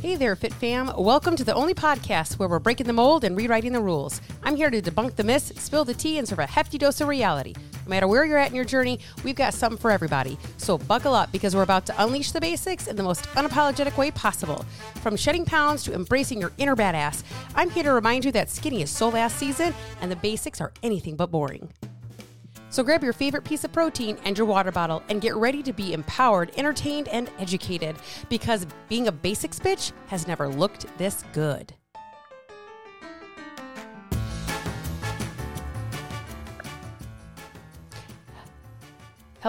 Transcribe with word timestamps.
Hey 0.00 0.14
there, 0.14 0.36
Fit 0.36 0.54
Fam. 0.54 0.92
Welcome 0.96 1.34
to 1.34 1.42
the 1.42 1.54
only 1.54 1.74
podcast 1.74 2.38
where 2.38 2.48
we're 2.48 2.60
breaking 2.60 2.86
the 2.86 2.92
mold 2.92 3.24
and 3.24 3.36
rewriting 3.36 3.72
the 3.72 3.80
rules. 3.80 4.20
I'm 4.44 4.54
here 4.54 4.70
to 4.70 4.80
debunk 4.80 5.16
the 5.16 5.24
myths, 5.24 5.60
spill 5.60 5.84
the 5.84 5.92
tea, 5.92 6.18
and 6.18 6.28
serve 6.28 6.38
a 6.38 6.46
hefty 6.46 6.78
dose 6.78 7.00
of 7.00 7.08
reality. 7.08 7.52
No 7.84 7.90
matter 7.90 8.06
where 8.06 8.24
you're 8.24 8.38
at 8.38 8.48
in 8.48 8.54
your 8.54 8.64
journey, 8.64 9.00
we've 9.24 9.34
got 9.34 9.54
something 9.54 9.76
for 9.76 9.90
everybody. 9.90 10.38
So 10.56 10.78
buckle 10.78 11.14
up 11.14 11.32
because 11.32 11.56
we're 11.56 11.62
about 11.62 11.84
to 11.86 12.00
unleash 12.00 12.30
the 12.30 12.40
basics 12.40 12.86
in 12.86 12.94
the 12.94 13.02
most 13.02 13.24
unapologetic 13.30 13.96
way 13.96 14.12
possible. 14.12 14.64
From 15.02 15.16
shedding 15.16 15.44
pounds 15.44 15.82
to 15.82 15.94
embracing 15.94 16.40
your 16.40 16.52
inner 16.58 16.76
badass, 16.76 17.24
I'm 17.56 17.68
here 17.68 17.82
to 17.82 17.92
remind 17.92 18.24
you 18.24 18.30
that 18.30 18.50
skinny 18.50 18.82
is 18.82 18.90
so 18.90 19.08
last 19.08 19.36
season 19.36 19.74
and 20.00 20.12
the 20.12 20.16
basics 20.16 20.60
are 20.60 20.72
anything 20.84 21.16
but 21.16 21.32
boring. 21.32 21.72
So 22.70 22.82
grab 22.82 23.02
your 23.02 23.12
favorite 23.12 23.44
piece 23.44 23.64
of 23.64 23.72
protein 23.72 24.18
and 24.24 24.36
your 24.36 24.46
water 24.46 24.70
bottle 24.70 25.02
and 25.08 25.20
get 25.20 25.36
ready 25.36 25.62
to 25.62 25.72
be 25.72 25.92
empowered, 25.92 26.52
entertained, 26.56 27.08
and 27.08 27.30
educated 27.38 27.96
because 28.28 28.66
being 28.88 29.08
a 29.08 29.12
basics 29.12 29.58
bitch 29.58 29.92
has 30.08 30.26
never 30.26 30.48
looked 30.48 30.86
this 30.98 31.24
good. 31.32 31.74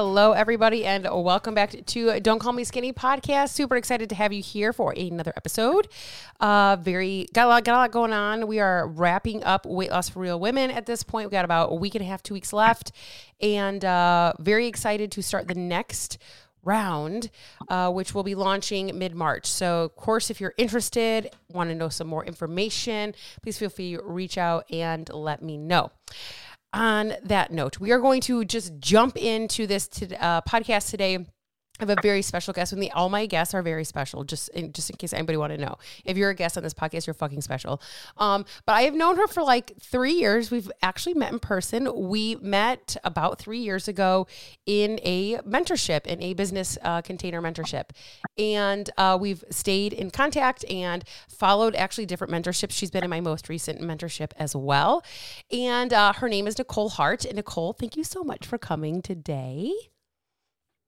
Hello, 0.02 0.32
everybody, 0.32 0.86
and 0.86 1.06
welcome 1.12 1.54
back 1.54 1.76
to 1.88 2.22
Don't 2.22 2.40
Call 2.40 2.54
Me 2.54 2.64
Skinny 2.64 2.94
podcast. 2.94 3.50
Super 3.50 3.76
excited 3.76 4.08
to 4.08 4.16
have 4.16 4.32
you 4.32 4.42
here 4.42 4.72
for 4.72 4.94
another 4.94 5.34
episode. 5.36 5.90
Uh, 6.40 6.78
very 6.80 7.28
got 7.34 7.48
a 7.48 7.50
lot, 7.50 7.66
got 7.66 7.74
a 7.76 7.80
lot 7.80 7.92
going 7.92 8.14
on. 8.14 8.48
We 8.48 8.62
are 8.62 8.88
wrapping 8.88 9.44
up 9.44 9.66
Weight 9.66 9.92
Loss 9.92 10.08
for 10.08 10.20
Real 10.20 10.40
Women 10.40 10.72
at 10.72 10.86
this 10.86 11.04
point. 11.04 11.28
We 11.28 11.32
got 11.32 11.44
about 11.44 11.74
a 11.74 11.76
week 11.76 11.96
and 11.96 12.02
a 12.02 12.08
half, 12.08 12.24
two 12.24 12.34
weeks 12.34 12.54
left, 12.54 12.94
and 13.42 13.84
uh, 13.84 14.32
very 14.40 14.68
excited 14.68 15.12
to 15.12 15.22
start 15.22 15.50
the 15.50 15.56
next 15.56 16.18
round, 16.64 17.30
uh, 17.68 17.92
which 17.92 18.16
will 18.16 18.24
be 18.24 18.36
launching 18.36 18.98
mid 18.98 19.14
March. 19.14 19.48
So, 19.48 19.84
of 19.84 19.98
course, 19.98 20.30
if 20.30 20.40
you're 20.40 20.54
interested, 20.56 21.30
want 21.52 21.72
to 21.72 21.76
know 21.76 21.90
some 21.90 22.08
more 22.08 22.24
information, 22.24 23.14
please 23.42 23.58
feel 23.58 23.70
free 23.70 23.98
to 23.98 24.02
reach 24.02 24.38
out 24.38 24.64
and 24.72 25.10
let 25.14 25.42
me 25.42 25.58
know 25.58 25.92
on 26.74 27.14
that 27.24 27.52
note, 27.52 27.80
we 27.80 27.92
are 27.92 28.00
going 28.00 28.22
to 28.22 28.46
just 28.46 28.78
jump 28.80 29.18
into 29.18 29.66
this 29.68 29.88
to, 29.88 30.24
uh, 30.24 30.42
podcast 30.42 30.90
today 30.90 31.26
I 31.80 31.84
have 31.84 31.98
a 31.98 32.02
very 32.02 32.22
special 32.22 32.54
guest 32.54 32.74
with 32.74 32.80
me. 32.80 32.92
All 32.92 33.08
my 33.08 33.26
guests 33.26 33.54
are 33.54 33.62
very 33.62 33.86
special, 33.86 34.26
just 34.26 34.50
in, 34.50 34.74
just 34.74 34.90
in 34.90 34.98
case 34.98 35.14
anybody 35.14 35.38
want 35.38 35.54
to 35.54 35.58
know. 35.58 35.78
If 36.04 36.18
you're 36.18 36.30
a 36.30 36.36
guest 36.36 36.58
on 36.58 36.64
this 36.64 36.74
podcast, 36.74 37.08
you're 37.08 37.14
fucking 37.14 37.42
special. 37.42 37.82
Um, 38.18 38.44
but 38.66 38.74
I 38.74 38.82
have 38.82 38.94
known 38.94 39.16
her 39.16 39.28
for 39.28 39.44
like 39.44 39.74
three 39.80 40.12
years. 40.12 40.52
We've 40.52 40.70
actually 40.82 41.14
met 41.14 41.32
in 41.32 41.40
person. 41.40 41.90
We 42.10 42.36
met 42.42 42.98
about 43.06 43.40
three 43.40 43.60
years 43.60 43.88
ago 43.88 44.28
in 44.66 45.00
a 45.04 45.38
mentorship, 45.38 46.06
in 46.06 46.22
a 46.22 46.34
business 46.34 46.78
uh, 46.82 47.02
container 47.02 47.42
mentorship, 47.42 47.92
and 48.38 48.90
uh, 48.98 49.18
we've 49.20 49.44
stayed 49.50 49.94
in 49.94 50.12
contact 50.12 50.66
and 50.70 51.06
followed 51.30 51.76
actually 51.76 52.06
different 52.06 52.34
mentorships. 52.34 52.72
She's 52.72 52.92
been 52.92 53.06
in 53.06 53.10
my 53.10 53.22
most 53.22 53.48
recent 53.48 53.80
mentorship 53.80 54.32
as 54.38 54.54
well, 54.54 55.04
and 55.50 55.94
uh, 55.94 56.12
her 56.14 56.28
name 56.28 56.46
is 56.46 56.58
Nicole 56.58 56.90
Hart. 56.90 57.24
And 57.24 57.36
Nicole, 57.38 57.72
thank 57.72 57.96
you 57.96 58.04
so 58.04 58.24
much 58.24 58.46
for 58.46 58.58
coming 58.58 59.02
today. 59.02 59.72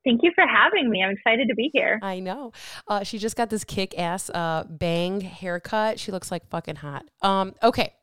Thank 0.03 0.21
you 0.23 0.31
for 0.33 0.45
having 0.47 0.89
me. 0.89 1.03
I'm 1.03 1.11
excited 1.11 1.47
to 1.49 1.55
be 1.55 1.69
here. 1.73 1.99
I 2.01 2.19
know. 2.19 2.53
Uh, 2.87 3.03
she 3.03 3.17
just 3.17 3.35
got 3.35 3.49
this 3.49 3.63
kick 3.63 3.97
ass 3.97 4.29
uh, 4.31 4.65
bang 4.67 5.21
haircut. 5.21 5.99
She 5.99 6.11
looks 6.11 6.31
like 6.31 6.47
fucking 6.49 6.77
hot. 6.77 7.05
Um, 7.21 7.53
okay. 7.61 7.93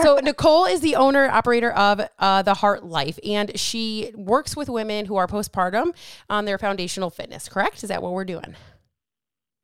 So 0.00 0.16
Nicole 0.22 0.64
is 0.64 0.80
the 0.80 0.96
owner 0.96 1.28
operator 1.28 1.72
of 1.72 2.00
uh, 2.18 2.42
the 2.42 2.54
Hart 2.54 2.84
Life, 2.84 3.18
and 3.24 3.58
she 3.58 4.12
works 4.14 4.56
with 4.56 4.68
women 4.68 5.06
who 5.06 5.16
are 5.16 5.26
postpartum 5.26 5.94
on 6.30 6.46
their 6.46 6.58
foundational 6.58 7.10
fitness. 7.10 7.48
Correct? 7.48 7.82
Is 7.82 7.88
that 7.90 8.02
what 8.02 8.12
we're 8.12 8.24
doing? 8.24 8.56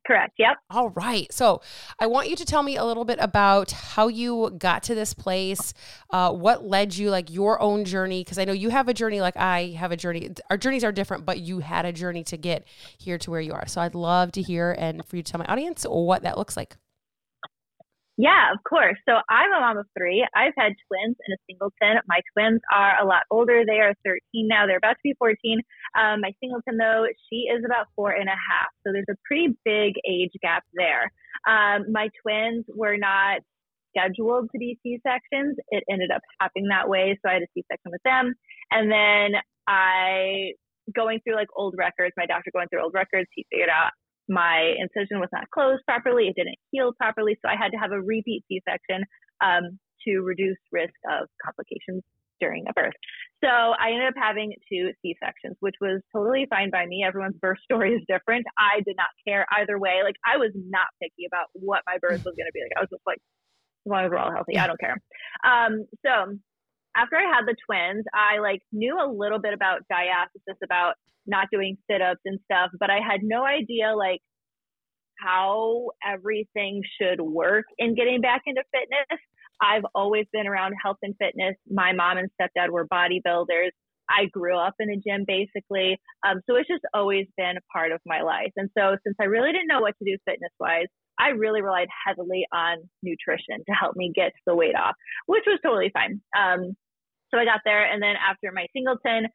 Correct. 0.09 0.33
Yep. 0.39 0.57
All 0.71 0.89
right. 0.89 1.31
So 1.31 1.61
I 1.99 2.07
want 2.07 2.31
you 2.31 2.35
to 2.37 2.43
tell 2.43 2.63
me 2.63 2.77
a 2.77 2.83
little 2.83 3.05
bit 3.05 3.19
about 3.21 3.69
how 3.69 4.07
you 4.07 4.55
got 4.57 4.81
to 4.83 4.95
this 4.95 5.13
place, 5.13 5.71
uh, 6.09 6.33
what 6.33 6.65
led 6.65 6.97
you, 6.97 7.11
like 7.11 7.29
your 7.29 7.61
own 7.61 7.85
journey, 7.85 8.23
because 8.23 8.39
I 8.39 8.45
know 8.45 8.53
you 8.53 8.69
have 8.69 8.87
a 8.87 8.93
journey 8.95 9.21
like 9.21 9.37
I 9.37 9.75
have 9.77 9.91
a 9.91 9.95
journey. 9.95 10.31
Our 10.49 10.57
journeys 10.57 10.83
are 10.83 10.91
different, 10.91 11.27
but 11.27 11.41
you 11.41 11.59
had 11.59 11.85
a 11.85 11.93
journey 11.93 12.23
to 12.23 12.37
get 12.37 12.67
here 12.97 13.19
to 13.19 13.29
where 13.29 13.39
you 13.39 13.53
are. 13.53 13.67
So 13.67 13.81
I'd 13.81 13.93
love 13.93 14.31
to 14.31 14.41
hear 14.41 14.75
and 14.79 15.05
for 15.05 15.15
you 15.15 15.21
to 15.21 15.31
tell 15.31 15.37
my 15.37 15.45
audience 15.45 15.85
what 15.87 16.23
that 16.23 16.39
looks 16.39 16.57
like. 16.57 16.75
Yeah, 18.19 18.51
of 18.51 18.59
course. 18.67 18.97
So 19.07 19.15
I'm 19.29 19.53
a 19.53 19.61
mom 19.61 19.77
of 19.77 19.85
three. 19.97 20.27
I've 20.35 20.51
had 20.57 20.73
twins 20.91 21.15
and 21.23 21.31
a 21.31 21.39
singleton. 21.47 22.03
My 22.05 22.19
twins 22.35 22.59
are 22.67 23.01
a 23.01 23.05
lot 23.07 23.23
older. 23.31 23.63
They 23.65 23.79
are 23.79 23.93
13 24.03 24.19
now. 24.49 24.67
They're 24.67 24.75
about 24.75 24.99
to 24.99 25.05
be 25.05 25.15
14. 25.17 25.61
Um, 25.97 26.19
my 26.19 26.33
singleton, 26.43 26.75
though, 26.75 27.07
she 27.29 27.47
is 27.47 27.63
about 27.63 27.87
four 27.95 28.11
and 28.11 28.27
a 28.27 28.35
half. 28.35 28.67
So 28.83 28.91
there's 28.91 29.07
a 29.09 29.15
pretty 29.25 29.55
big 29.63 29.93
age 30.05 30.33
gap 30.41 30.65
there. 30.73 31.13
Um, 31.47 31.93
my 31.93 32.09
twins 32.21 32.65
were 32.75 32.97
not 32.97 33.39
scheduled 33.95 34.49
to 34.51 34.59
be 34.59 34.77
C 34.83 34.99
sections. 35.01 35.55
It 35.69 35.85
ended 35.89 36.11
up 36.11 36.21
happening 36.41 36.67
that 36.71 36.89
way. 36.89 37.17
So 37.23 37.29
I 37.29 37.35
had 37.35 37.43
a 37.43 37.47
C 37.53 37.63
section 37.71 37.89
with 37.89 38.03
them. 38.03 38.33
And 38.69 38.91
then 38.91 39.39
I, 39.65 40.55
going 40.93 41.21
through 41.23 41.35
like 41.35 41.47
old 41.55 41.75
records, 41.77 42.11
my 42.17 42.25
doctor 42.25 42.51
going 42.51 42.67
through 42.67 42.83
old 42.83 42.93
records, 42.93 43.29
he 43.33 43.47
figured 43.49 43.69
out 43.69 43.91
my 44.29 44.75
incision 44.77 45.19
was 45.19 45.29
not 45.33 45.49
closed 45.49 45.81
properly. 45.85 46.27
It 46.27 46.35
didn't 46.35 46.57
heal 46.71 46.93
properly. 46.93 47.37
So 47.41 47.49
I 47.49 47.57
had 47.57 47.71
to 47.71 47.77
have 47.77 47.91
a 47.91 47.99
repeat 47.99 48.45
C 48.47 48.61
section 48.67 49.03
um, 49.41 49.79
to 50.07 50.21
reduce 50.21 50.57
risk 50.71 50.93
of 51.11 51.27
complications 51.43 52.03
during 52.39 52.65
a 52.69 52.73
birth. 52.73 52.93
So 53.43 53.49
I 53.49 53.91
ended 53.91 54.07
up 54.07 54.13
having 54.15 54.53
two 54.71 54.91
C 55.01 55.15
sections, 55.23 55.57
which 55.59 55.75
was 55.81 56.01
totally 56.15 56.47
fine 56.49 56.71
by 56.71 56.85
me. 56.85 57.03
Everyone's 57.05 57.37
birth 57.41 57.57
story 57.63 57.93
is 57.93 58.01
different. 58.07 58.45
I 58.57 58.81
did 58.85 58.95
not 58.95 59.09
care 59.27 59.45
either 59.59 59.79
way. 59.79 60.01
Like 60.03 60.15
I 60.25 60.37
was 60.37 60.51
not 60.55 60.87
picky 61.01 61.25
about 61.27 61.47
what 61.53 61.81
my 61.85 61.97
birth 61.99 62.23
was 62.23 62.35
going 62.37 62.47
to 62.47 62.53
be 62.53 62.61
like. 62.61 62.77
I 62.77 62.81
was 62.81 62.89
just 62.89 63.03
like, 63.05 63.19
as 63.85 63.91
long 63.91 64.05
as 64.05 64.11
we're 64.11 64.17
all 64.17 64.31
healthy, 64.31 64.57
I 64.57 64.67
don't 64.67 64.79
care. 64.79 64.97
Um, 65.43 65.85
so 66.05 66.37
after 66.95 67.15
I 67.15 67.23
had 67.23 67.45
the 67.45 67.55
twins, 67.65 68.05
I 68.13 68.39
like 68.39 68.61
knew 68.71 68.97
a 68.97 69.09
little 69.11 69.39
bit 69.39 69.53
about 69.53 69.81
diastasis, 69.91 70.57
about 70.63 70.95
not 71.25 71.47
doing 71.51 71.77
sit 71.89 72.01
ups 72.01 72.21
and 72.25 72.39
stuff, 72.45 72.71
but 72.79 72.89
I 72.89 72.99
had 72.99 73.21
no 73.23 73.45
idea 73.45 73.93
like 73.95 74.21
how 75.19 75.89
everything 76.05 76.81
should 76.99 77.21
work 77.21 77.65
in 77.77 77.95
getting 77.95 78.21
back 78.21 78.41
into 78.45 78.63
fitness. 78.71 79.19
I've 79.61 79.83
always 79.93 80.25
been 80.31 80.47
around 80.47 80.73
health 80.81 80.97
and 81.01 81.13
fitness. 81.19 81.55
My 81.69 81.91
mom 81.91 82.17
and 82.17 82.29
stepdad 82.39 82.69
were 82.69 82.87
bodybuilders. 82.87 83.71
I 84.09 84.25
grew 84.31 84.57
up 84.57 84.73
in 84.79 84.89
a 84.89 84.95
gym 84.97 85.25
basically. 85.27 85.99
Um, 86.25 86.41
so 86.49 86.55
it's 86.55 86.67
just 86.67 86.83
always 86.93 87.27
been 87.37 87.57
a 87.57 87.71
part 87.71 87.91
of 87.91 87.99
my 88.05 88.21
life. 88.21 88.51
And 88.55 88.69
so 88.77 88.95
since 89.05 89.15
I 89.21 89.25
really 89.25 89.51
didn't 89.51 89.67
know 89.67 89.81
what 89.81 89.95
to 89.99 90.05
do 90.05 90.17
fitness 90.25 90.51
wise, 90.59 90.87
I 91.19 91.29
really 91.29 91.61
relied 91.61 91.89
heavily 92.07 92.45
on 92.53 92.77
nutrition 93.03 93.57
to 93.67 93.73
help 93.73 93.95
me 93.95 94.11
get 94.15 94.31
the 94.45 94.55
weight 94.55 94.75
off, 94.75 94.95
which 95.25 95.43
was 95.45 95.59
totally 95.63 95.91
fine. 95.93 96.21
Um, 96.37 96.75
so 97.29 97.37
I 97.37 97.45
got 97.45 97.61
there, 97.65 97.85
and 97.85 98.01
then 98.01 98.15
after 98.17 98.51
my 98.51 98.65
singleton, 98.73 99.27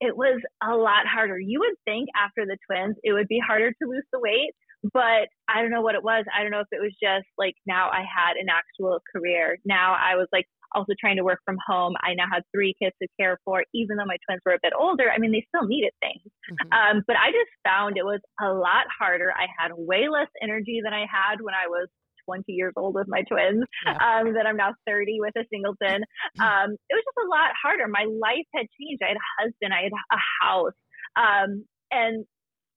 it 0.00 0.16
was 0.16 0.40
a 0.62 0.74
lot 0.76 1.06
harder. 1.06 1.38
You 1.38 1.60
would 1.60 1.74
think 1.84 2.08
after 2.16 2.46
the 2.46 2.56
twins, 2.70 2.96
it 3.02 3.12
would 3.12 3.28
be 3.28 3.40
harder 3.44 3.70
to 3.70 3.88
lose 3.88 4.04
the 4.12 4.20
weight, 4.20 4.52
but 4.94 5.28
I 5.48 5.60
don't 5.60 5.70
know 5.70 5.82
what 5.82 5.94
it 5.94 6.04
was. 6.04 6.24
I 6.34 6.42
don't 6.42 6.52
know 6.52 6.60
if 6.60 6.72
it 6.72 6.80
was 6.80 6.96
just 7.02 7.26
like 7.36 7.54
now 7.66 7.90
I 7.90 8.00
had 8.00 8.36
an 8.40 8.46
actual 8.48 9.00
career. 9.14 9.58
Now 9.64 9.94
I 9.94 10.16
was 10.16 10.28
like 10.32 10.46
also 10.74 10.92
trying 10.98 11.16
to 11.16 11.24
work 11.24 11.40
from 11.44 11.56
home. 11.66 11.94
I 12.02 12.14
now 12.14 12.26
had 12.32 12.42
three 12.54 12.74
kids 12.80 12.94
to 13.02 13.08
care 13.18 13.38
for, 13.44 13.64
even 13.74 13.96
though 13.96 14.06
my 14.06 14.16
twins 14.26 14.42
were 14.44 14.54
a 14.54 14.62
bit 14.62 14.72
older. 14.78 15.10
I 15.10 15.18
mean, 15.18 15.32
they 15.32 15.46
still 15.54 15.66
needed 15.66 15.92
things. 16.00 16.22
Mm-hmm. 16.50 16.72
Um, 16.72 17.02
but 17.06 17.16
I 17.16 17.30
just 17.30 17.50
found 17.64 17.96
it 17.96 18.04
was 18.04 18.20
a 18.40 18.52
lot 18.52 18.86
harder. 18.98 19.32
I 19.32 19.46
had 19.58 19.72
way 19.74 20.08
less 20.08 20.30
energy 20.42 20.80
than 20.82 20.92
I 20.92 21.06
had 21.10 21.40
when 21.40 21.54
I 21.54 21.68
was 21.68 21.88
20 22.26 22.52
years 22.52 22.72
old 22.76 22.94
with 22.94 23.08
my 23.08 23.22
twins, 23.22 23.64
yeah. 23.86 23.92
um, 23.98 24.34
that 24.34 24.46
I'm 24.46 24.56
now 24.56 24.74
30 24.86 25.18
with 25.20 25.34
a 25.36 25.44
singleton. 25.50 26.02
Mm-hmm. 26.02 26.42
Um, 26.42 26.70
it 26.88 26.94
was 26.94 27.04
just 27.04 27.26
a 27.26 27.28
lot 27.28 27.50
harder. 27.60 27.88
My 27.88 28.06
life 28.06 28.46
had 28.54 28.66
changed. 28.78 29.02
I 29.02 29.08
had 29.08 29.18
a 29.18 29.42
husband, 29.42 29.74
I 29.74 29.82
had 29.84 29.92
a 29.92 30.22
house. 30.42 30.78
Um, 31.16 31.64
and 31.90 32.24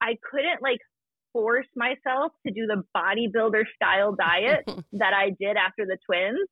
I 0.01 0.17
couldn't 0.29 0.61
like 0.61 0.79
force 1.33 1.68
myself 1.75 2.31
to 2.45 2.53
do 2.53 2.68
the 2.68 2.83
bodybuilder 2.95 3.63
style 3.75 4.15
diet 4.15 4.63
that 4.94 5.13
I 5.13 5.29
did 5.39 5.57
after 5.57 5.85
the 5.85 5.97
twins. 6.06 6.47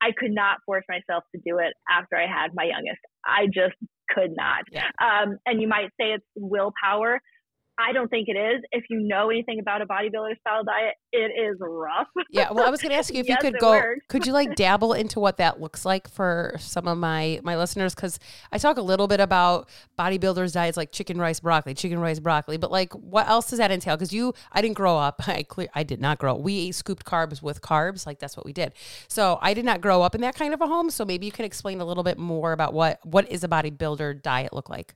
I 0.00 0.12
could 0.16 0.30
not 0.30 0.58
force 0.64 0.84
myself 0.88 1.24
to 1.34 1.40
do 1.44 1.58
it 1.58 1.72
after 1.90 2.16
I 2.16 2.26
had 2.26 2.50
my 2.54 2.64
youngest. 2.64 3.00
I 3.24 3.46
just 3.46 3.74
could 4.10 4.32
not. 4.36 4.64
Yeah. 4.70 4.88
Um, 5.00 5.38
and 5.46 5.60
you 5.60 5.68
might 5.68 5.90
say 6.00 6.12
it's 6.12 6.26
willpower. 6.36 7.20
I 7.78 7.92
don't 7.92 8.08
think 8.08 8.28
it 8.28 8.36
is. 8.36 8.62
If 8.72 8.84
you 8.90 8.98
know 8.98 9.30
anything 9.30 9.60
about 9.60 9.82
a 9.82 9.86
bodybuilder 9.86 10.40
style 10.40 10.64
diet, 10.64 10.94
it 11.12 11.32
is 11.40 11.56
rough. 11.60 12.08
Yeah. 12.30 12.50
Well, 12.52 12.66
I 12.66 12.70
was 12.70 12.82
going 12.82 12.90
to 12.90 12.96
ask 12.96 13.12
you 13.12 13.20
if 13.20 13.28
yes, 13.28 13.38
you 13.42 13.50
could 13.50 13.58
go, 13.58 13.70
works. 13.70 14.04
could 14.08 14.26
you 14.26 14.32
like 14.32 14.54
dabble 14.54 14.92
into 14.92 15.18
what 15.18 15.38
that 15.38 15.60
looks 15.60 15.84
like 15.84 16.08
for 16.10 16.54
some 16.58 16.86
of 16.86 16.98
my, 16.98 17.40
my 17.42 17.56
listeners? 17.56 17.94
Cause 17.94 18.18
I 18.52 18.58
talk 18.58 18.76
a 18.76 18.82
little 18.82 19.08
bit 19.08 19.18
about 19.18 19.68
bodybuilders 19.98 20.52
diets 20.52 20.76
like 20.76 20.92
chicken, 20.92 21.18
rice, 21.18 21.40
broccoli, 21.40 21.74
chicken, 21.74 22.00
rice, 22.00 22.20
broccoli, 22.20 22.58
but 22.58 22.70
like 22.70 22.92
what 22.92 23.28
else 23.28 23.48
does 23.48 23.58
that 23.58 23.70
entail? 23.70 23.96
Cause 23.96 24.12
you, 24.12 24.34
I 24.52 24.60
didn't 24.60 24.76
grow 24.76 24.98
up. 24.98 25.22
I 25.26 25.42
clear, 25.42 25.68
I 25.74 25.84
did 25.84 26.00
not 26.00 26.18
grow 26.18 26.34
up. 26.34 26.40
We 26.42 26.68
ate 26.68 26.74
scooped 26.74 27.06
carbs 27.06 27.40
with 27.40 27.62
carbs. 27.62 28.06
Like 28.06 28.18
that's 28.18 28.36
what 28.36 28.44
we 28.44 28.52
did. 28.52 28.72
So 29.08 29.38
I 29.40 29.54
did 29.54 29.64
not 29.64 29.80
grow 29.80 30.02
up 30.02 30.14
in 30.14 30.20
that 30.20 30.34
kind 30.34 30.52
of 30.52 30.60
a 30.60 30.66
home. 30.66 30.90
So 30.90 31.04
maybe 31.04 31.24
you 31.24 31.32
can 31.32 31.46
explain 31.46 31.80
a 31.80 31.84
little 31.84 32.04
bit 32.04 32.18
more 32.18 32.52
about 32.52 32.74
what, 32.74 33.04
what 33.06 33.30
is 33.30 33.42
a 33.42 33.48
bodybuilder 33.48 34.22
diet 34.22 34.52
look 34.52 34.68
like? 34.68 34.94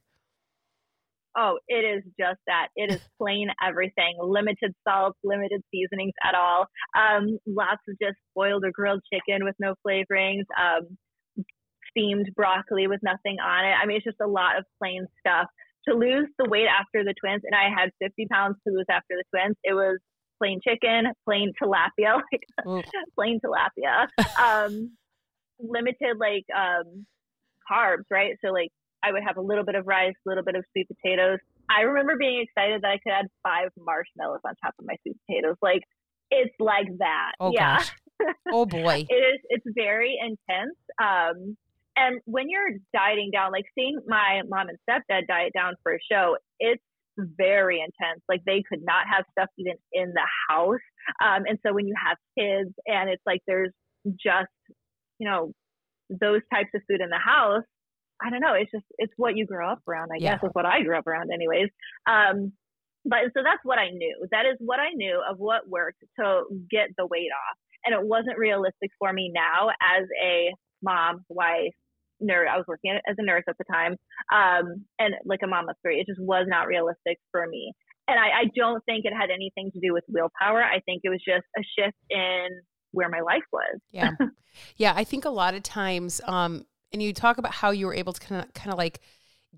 Oh, 1.36 1.58
it 1.68 1.84
is 1.84 2.02
just 2.18 2.40
that. 2.46 2.68
It 2.76 2.92
is 2.92 3.00
plain 3.18 3.48
everything. 3.66 4.16
Limited 4.20 4.74
salts, 4.86 5.18
limited 5.24 5.62
plain 5.72 5.86
everything, 5.88 6.12
limited 6.12 6.12
salt, 6.12 6.12
limited 6.12 6.12
seasonings 6.12 6.14
at 6.24 6.34
all. 6.34 6.66
Um, 6.96 7.38
lots 7.46 7.80
of 7.88 7.96
just 8.00 8.18
boiled 8.34 8.64
or 8.64 8.70
grilled 8.72 9.02
chicken 9.12 9.44
with 9.44 9.54
no 9.58 9.74
flavorings, 9.86 10.44
um, 10.60 10.98
steamed 11.90 12.30
broccoli 12.34 12.86
with 12.86 13.00
nothing 13.02 13.38
on 13.40 13.64
it. 13.64 13.72
I 13.72 13.86
mean, 13.86 13.96
it's 13.96 14.04
just 14.04 14.20
a 14.22 14.26
lot 14.26 14.58
of 14.58 14.64
plain 14.80 15.06
stuff. 15.20 15.46
To 15.88 15.94
lose 15.94 16.28
the 16.38 16.48
weight 16.48 16.68
after 16.68 17.02
the 17.02 17.14
twins, 17.20 17.42
and 17.44 17.56
I 17.56 17.68
had 17.76 17.90
50 18.00 18.26
pounds 18.30 18.56
to 18.66 18.72
lose 18.72 18.86
after 18.88 19.16
the 19.16 19.24
twins, 19.34 19.56
it 19.64 19.74
was 19.74 19.98
plain 20.38 20.60
chicken, 20.66 21.12
plain 21.24 21.52
tilapia, 21.60 22.20
like 22.66 22.84
plain 23.16 23.40
tilapia, 23.44 24.06
um, 24.38 24.92
limited 25.58 26.18
like 26.18 26.44
um, 26.56 27.06
carbs, 27.70 28.04
right? 28.10 28.36
So 28.44 28.52
like 28.52 28.70
I 29.02 29.12
would 29.12 29.22
have 29.26 29.36
a 29.36 29.40
little 29.40 29.64
bit 29.64 29.74
of 29.74 29.86
rice, 29.86 30.14
a 30.26 30.28
little 30.28 30.44
bit 30.44 30.54
of 30.54 30.64
sweet 30.72 30.88
potatoes, 30.88 31.38
I 31.70 31.82
remember 31.82 32.16
being 32.16 32.42
excited 32.42 32.82
that 32.82 32.88
I 32.88 32.98
could 32.98 33.12
add 33.12 33.26
five 33.42 33.70
marshmallows 33.78 34.40
on 34.46 34.54
top 34.62 34.74
of 34.78 34.84
my 34.84 34.96
sweet 35.02 35.16
potatoes. 35.26 35.56
Like 35.62 35.82
it's 36.30 36.54
like 36.58 36.88
that. 36.98 37.32
Oh 37.40 37.52
yeah. 37.52 37.78
gosh. 37.78 37.92
Oh 38.52 38.66
boy. 38.66 39.04
it 39.08 39.12
is. 39.12 39.40
It's 39.48 39.66
very 39.74 40.16
intense. 40.20 40.76
Um, 41.02 41.56
and 41.96 42.20
when 42.24 42.48
you're 42.48 42.78
dieting 42.94 43.30
down, 43.32 43.50
like 43.50 43.64
seeing 43.74 43.98
my 44.06 44.42
mom 44.48 44.68
and 44.68 44.78
stepdad 44.88 45.26
diet 45.26 45.52
down 45.54 45.74
for 45.82 45.92
a 45.92 45.98
show, 46.10 46.36
it's 46.60 46.82
very 47.18 47.80
intense. 47.80 48.22
Like 48.28 48.42
they 48.46 48.62
could 48.68 48.84
not 48.84 49.06
have 49.12 49.24
stuff 49.32 49.48
even 49.58 49.74
in 49.92 50.12
the 50.12 50.26
house. 50.48 50.80
Um, 51.20 51.42
and 51.48 51.58
so 51.66 51.72
when 51.72 51.88
you 51.88 51.94
have 52.06 52.16
kids 52.38 52.72
and 52.86 53.10
it's 53.10 53.22
like 53.26 53.40
there's 53.48 53.72
just, 54.06 54.52
you 55.18 55.28
know, 55.28 55.52
those 56.08 56.42
types 56.54 56.70
of 56.74 56.82
food 56.88 57.00
in 57.00 57.10
the 57.10 57.18
house, 57.18 57.64
I 58.24 58.30
don't 58.30 58.40
know. 58.40 58.54
It's 58.54 58.70
just 58.70 58.84
it's 58.98 59.12
what 59.16 59.36
you 59.36 59.46
grow 59.46 59.70
up 59.70 59.80
around. 59.88 60.10
I 60.12 60.16
yeah. 60.18 60.34
guess 60.34 60.44
is 60.44 60.50
what 60.52 60.66
I 60.66 60.82
grew 60.82 60.96
up 60.96 61.06
around, 61.06 61.30
anyways. 61.32 61.68
Um, 62.06 62.52
but 63.04 63.18
so 63.34 63.42
that's 63.42 63.62
what 63.64 63.78
I 63.78 63.90
knew. 63.90 64.26
That 64.30 64.46
is 64.46 64.56
what 64.60 64.78
I 64.78 64.90
knew 64.94 65.20
of 65.28 65.38
what 65.38 65.68
worked 65.68 66.04
to 66.20 66.42
get 66.70 66.88
the 66.96 67.06
weight 67.06 67.30
off, 67.32 67.56
and 67.84 67.94
it 67.94 68.06
wasn't 68.06 68.38
realistic 68.38 68.90
for 68.98 69.12
me 69.12 69.32
now 69.34 69.68
as 69.68 70.06
a 70.22 70.52
mom, 70.82 71.24
wife, 71.28 71.74
nurse. 72.20 72.48
I 72.52 72.56
was 72.56 72.66
working 72.68 72.98
as 73.08 73.16
a 73.18 73.24
nurse 73.24 73.44
at 73.48 73.56
the 73.58 73.64
time, 73.72 73.96
um, 74.32 74.84
and 74.98 75.14
like 75.24 75.40
a 75.42 75.48
mom 75.48 75.68
of 75.68 75.76
three. 75.82 76.00
It 76.00 76.06
just 76.06 76.20
was 76.20 76.46
not 76.48 76.66
realistic 76.66 77.18
for 77.30 77.46
me. 77.46 77.72
And 78.08 78.18
I, 78.18 78.42
I 78.42 78.44
don't 78.56 78.84
think 78.84 79.04
it 79.04 79.12
had 79.12 79.30
anything 79.30 79.70
to 79.72 79.80
do 79.80 79.92
with 79.92 80.04
willpower. 80.08 80.62
I 80.62 80.80
think 80.80 81.02
it 81.04 81.08
was 81.08 81.22
just 81.26 81.46
a 81.56 81.62
shift 81.78 81.96
in 82.10 82.48
where 82.90 83.08
my 83.08 83.20
life 83.20 83.44
was. 83.52 83.80
yeah. 83.90 84.10
Yeah. 84.76 84.92
I 84.94 85.04
think 85.04 85.24
a 85.24 85.30
lot 85.30 85.54
of 85.54 85.62
times, 85.62 86.20
um, 86.24 86.66
and 86.92 87.02
you 87.02 87.12
talk 87.12 87.38
about 87.38 87.52
how 87.52 87.70
you 87.70 87.86
were 87.86 87.94
able 87.94 88.12
to 88.12 88.20
kind 88.20 88.42
of 88.42 88.52
kind 88.54 88.72
of 88.72 88.78
like 88.78 89.00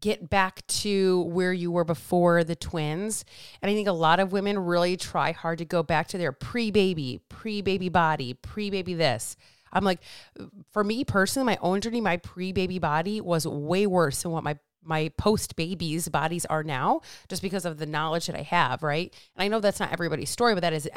get 0.00 0.28
back 0.28 0.66
to 0.66 1.22
where 1.22 1.52
you 1.52 1.70
were 1.70 1.84
before 1.84 2.42
the 2.44 2.56
twins. 2.56 3.24
And 3.62 3.70
I 3.70 3.74
think 3.74 3.88
a 3.88 3.92
lot 3.92 4.18
of 4.20 4.32
women 4.32 4.58
really 4.58 4.96
try 4.96 5.32
hard 5.32 5.58
to 5.58 5.64
go 5.64 5.82
back 5.82 6.08
to 6.08 6.18
their 6.18 6.32
pre-baby, 6.32 7.20
pre-baby 7.28 7.88
body, 7.88 8.34
pre-baby 8.34 8.94
this. 8.94 9.36
I'm 9.72 9.84
like, 9.84 10.00
for 10.72 10.82
me 10.82 11.04
personally, 11.04 11.46
my 11.46 11.58
own 11.60 11.80
journey, 11.80 12.00
my 12.00 12.16
pre-baby 12.16 12.78
body 12.78 13.20
was 13.20 13.46
way 13.46 13.86
worse 13.86 14.22
than 14.22 14.32
what 14.32 14.44
my 14.44 14.58
my 14.84 15.10
post 15.16 15.56
babies 15.56 16.08
bodies 16.08 16.44
are 16.46 16.62
now 16.62 17.00
just 17.28 17.42
because 17.42 17.64
of 17.64 17.78
the 17.78 17.86
knowledge 17.86 18.26
that 18.26 18.36
I 18.36 18.42
have, 18.42 18.82
right? 18.82 19.14
And 19.36 19.44
I 19.44 19.48
know 19.48 19.60
that's 19.60 19.80
not 19.80 19.92
everybody's 19.92 20.30
story, 20.30 20.54
but 20.54 20.60
that 20.60 20.72
is 20.72 20.88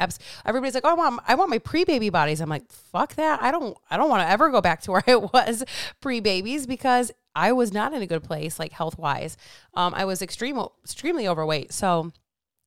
everybody's 0.44 0.74
like, 0.74 0.84
"Oh, 0.84 0.90
I 0.90 0.94
want 0.94 1.22
I 1.26 1.34
want 1.34 1.50
my 1.50 1.58
pre-baby 1.58 2.10
bodies." 2.10 2.40
I'm 2.40 2.48
like, 2.48 2.70
"Fuck 2.70 3.14
that. 3.16 3.42
I 3.42 3.50
don't 3.50 3.76
I 3.90 3.96
don't 3.96 4.10
want 4.10 4.22
to 4.22 4.28
ever 4.28 4.50
go 4.50 4.60
back 4.60 4.82
to 4.82 4.92
where 4.92 5.02
I 5.08 5.16
was 5.16 5.64
pre-babies 6.00 6.66
because 6.66 7.10
I 7.34 7.52
was 7.52 7.72
not 7.72 7.92
in 7.92 8.02
a 8.02 8.06
good 8.06 8.24
place 8.24 8.58
like 8.58 8.72
health-wise. 8.72 9.36
Um 9.74 9.94
I 9.94 10.04
was 10.04 10.22
extreme 10.22 10.58
extremely 10.84 11.26
overweight. 11.28 11.72
So 11.72 12.12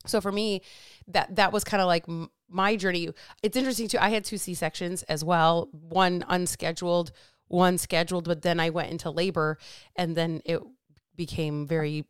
so 0.06 0.20
for 0.22 0.32
me, 0.32 0.62
that 1.08 1.36
that 1.36 1.52
was 1.52 1.64
kind 1.64 1.82
of 1.82 1.88
like 1.88 2.06
my 2.50 2.76
journey. 2.76 3.10
It's 3.44 3.58
interesting 3.58 3.88
too. 3.88 3.98
I 4.00 4.10
had 4.10 4.24
two 4.26 4.38
C-sections 4.38 5.04
as 5.04 5.24
well, 5.24 5.70
one 5.72 6.26
unscheduled, 6.28 7.12
one 7.48 7.78
scheduled, 7.78 8.26
but 8.26 8.42
then 8.42 8.60
I 8.60 8.70
went 8.70 8.92
into 8.92 9.10
labor 9.10 9.58
and 9.96 10.16
then 10.16 10.42
it 10.46 10.62
became 11.26 11.68
very 11.68 12.06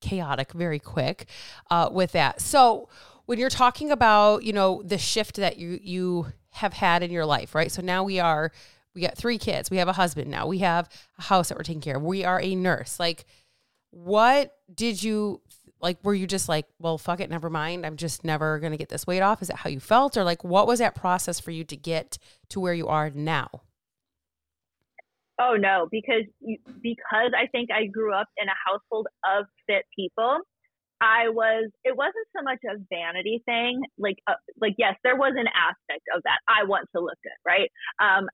chaotic 0.00 0.52
very 0.52 0.78
quick 0.78 1.26
uh, 1.70 1.88
with 1.90 2.12
that. 2.12 2.40
So 2.40 2.88
when 3.26 3.38
you're 3.38 3.50
talking 3.50 3.90
about, 3.90 4.44
you 4.44 4.52
know, 4.52 4.82
the 4.84 4.98
shift 4.98 5.36
that 5.36 5.58
you 5.58 5.78
you 5.82 6.26
have 6.50 6.72
had 6.72 7.02
in 7.02 7.10
your 7.10 7.26
life, 7.26 7.54
right? 7.54 7.70
So 7.70 7.82
now 7.82 8.04
we 8.04 8.18
are 8.20 8.52
we 8.94 9.02
got 9.02 9.16
three 9.16 9.38
kids. 9.38 9.70
We 9.70 9.76
have 9.78 9.88
a 9.88 9.92
husband 9.92 10.30
now. 10.30 10.46
We 10.46 10.58
have 10.58 10.88
a 11.18 11.22
house 11.22 11.48
that 11.48 11.58
we're 11.58 11.64
taking 11.64 11.82
care 11.82 11.96
of. 11.96 12.02
We 12.02 12.24
are 12.24 12.40
a 12.40 12.54
nurse. 12.54 12.98
Like 12.98 13.26
what 13.90 14.54
did 14.72 15.02
you 15.02 15.40
like 15.80 15.98
were 16.02 16.14
you 16.14 16.26
just 16.26 16.48
like, 16.48 16.66
well, 16.78 16.98
fuck 16.98 17.20
it, 17.20 17.28
never 17.28 17.50
mind. 17.50 17.84
I'm 17.84 17.96
just 17.96 18.24
never 18.24 18.58
to 18.60 18.76
get 18.76 18.88
this 18.88 19.06
weight 19.06 19.20
off? 19.20 19.42
Is 19.42 19.48
that 19.48 19.58
how 19.58 19.70
you 19.70 19.80
felt 19.80 20.16
or 20.16 20.24
like 20.24 20.44
what 20.44 20.66
was 20.66 20.78
that 20.78 20.94
process 20.94 21.40
for 21.40 21.50
you 21.50 21.64
to 21.64 21.76
get 21.76 22.18
to 22.50 22.60
where 22.60 22.74
you 22.74 22.88
are 22.88 23.10
now? 23.10 23.62
Oh 25.38 25.56
no, 25.58 25.88
because 25.90 26.24
because 26.82 27.32
I 27.36 27.46
think 27.52 27.70
I 27.70 27.86
grew 27.86 28.14
up 28.14 28.28
in 28.38 28.48
a 28.48 28.56
household 28.66 29.06
of 29.24 29.46
fit 29.66 29.84
people. 29.94 30.38
I 31.00 31.28
was. 31.28 31.70
It 31.84 31.94
wasn't 31.94 32.26
so 32.34 32.42
much 32.42 32.58
a 32.64 32.80
vanity 32.88 33.42
thing. 33.44 33.82
Like 33.98 34.16
uh, 34.26 34.40
like 34.60 34.74
yes, 34.78 34.94
there 35.04 35.16
was 35.16 35.34
an 35.36 35.46
aspect 35.52 36.08
of 36.16 36.22
that. 36.24 36.40
I 36.48 36.64
want 36.64 36.88
to 36.96 37.02
look 37.02 37.18
good, 37.22 37.36
right? 37.44 37.70
Um, 38.00 38.28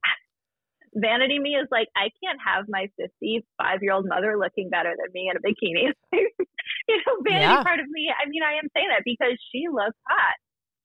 vanity 0.95 1.41
me 1.41 1.57
is 1.57 1.67
like 1.73 1.89
I 1.97 2.11
can't 2.23 2.39
have 2.45 2.67
my 2.69 2.87
55 3.01 3.83
year 3.83 3.93
old 3.93 4.07
mother 4.07 4.39
looking 4.39 4.71
better 4.71 4.95
than 4.95 5.11
me 5.13 5.31
in 5.31 5.37
a 5.37 5.41
bikini. 5.41 5.91
you 6.13 6.97
know, 6.99 7.15
vanity 7.25 7.47
yeah. 7.47 7.65
part 7.65 7.81
of 7.81 7.87
me. 7.91 8.11
I 8.15 8.29
mean, 8.29 8.43
I 8.43 8.63
am 8.63 8.69
saying 8.77 8.89
that 8.91 9.03
because 9.05 9.35
she 9.51 9.67
looks 9.67 9.99
hot. 10.07 10.37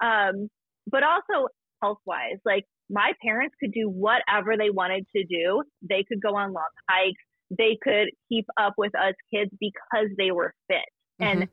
Um, 0.01 0.49
but 0.89 1.03
also 1.03 1.49
health 1.81 1.99
wise, 2.05 2.39
like 2.45 2.65
my 2.89 3.11
parents 3.21 3.55
could 3.59 3.71
do 3.71 3.89
whatever 3.89 4.55
they 4.57 4.69
wanted 4.69 5.05
to 5.15 5.23
do. 5.25 5.63
They 5.81 6.03
could 6.07 6.21
go 6.21 6.35
on 6.35 6.53
long 6.53 6.63
hikes. 6.89 7.23
They 7.57 7.77
could 7.81 8.09
keep 8.29 8.45
up 8.59 8.73
with 8.77 8.93
us 8.95 9.13
kids 9.33 9.51
because 9.59 10.07
they 10.17 10.31
were 10.31 10.53
fit. 10.67 10.77
Mm-hmm. 11.21 11.41
And 11.41 11.49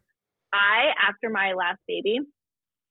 I, 0.52 0.92
after 1.08 1.30
my 1.30 1.52
last 1.54 1.78
baby, 1.88 2.18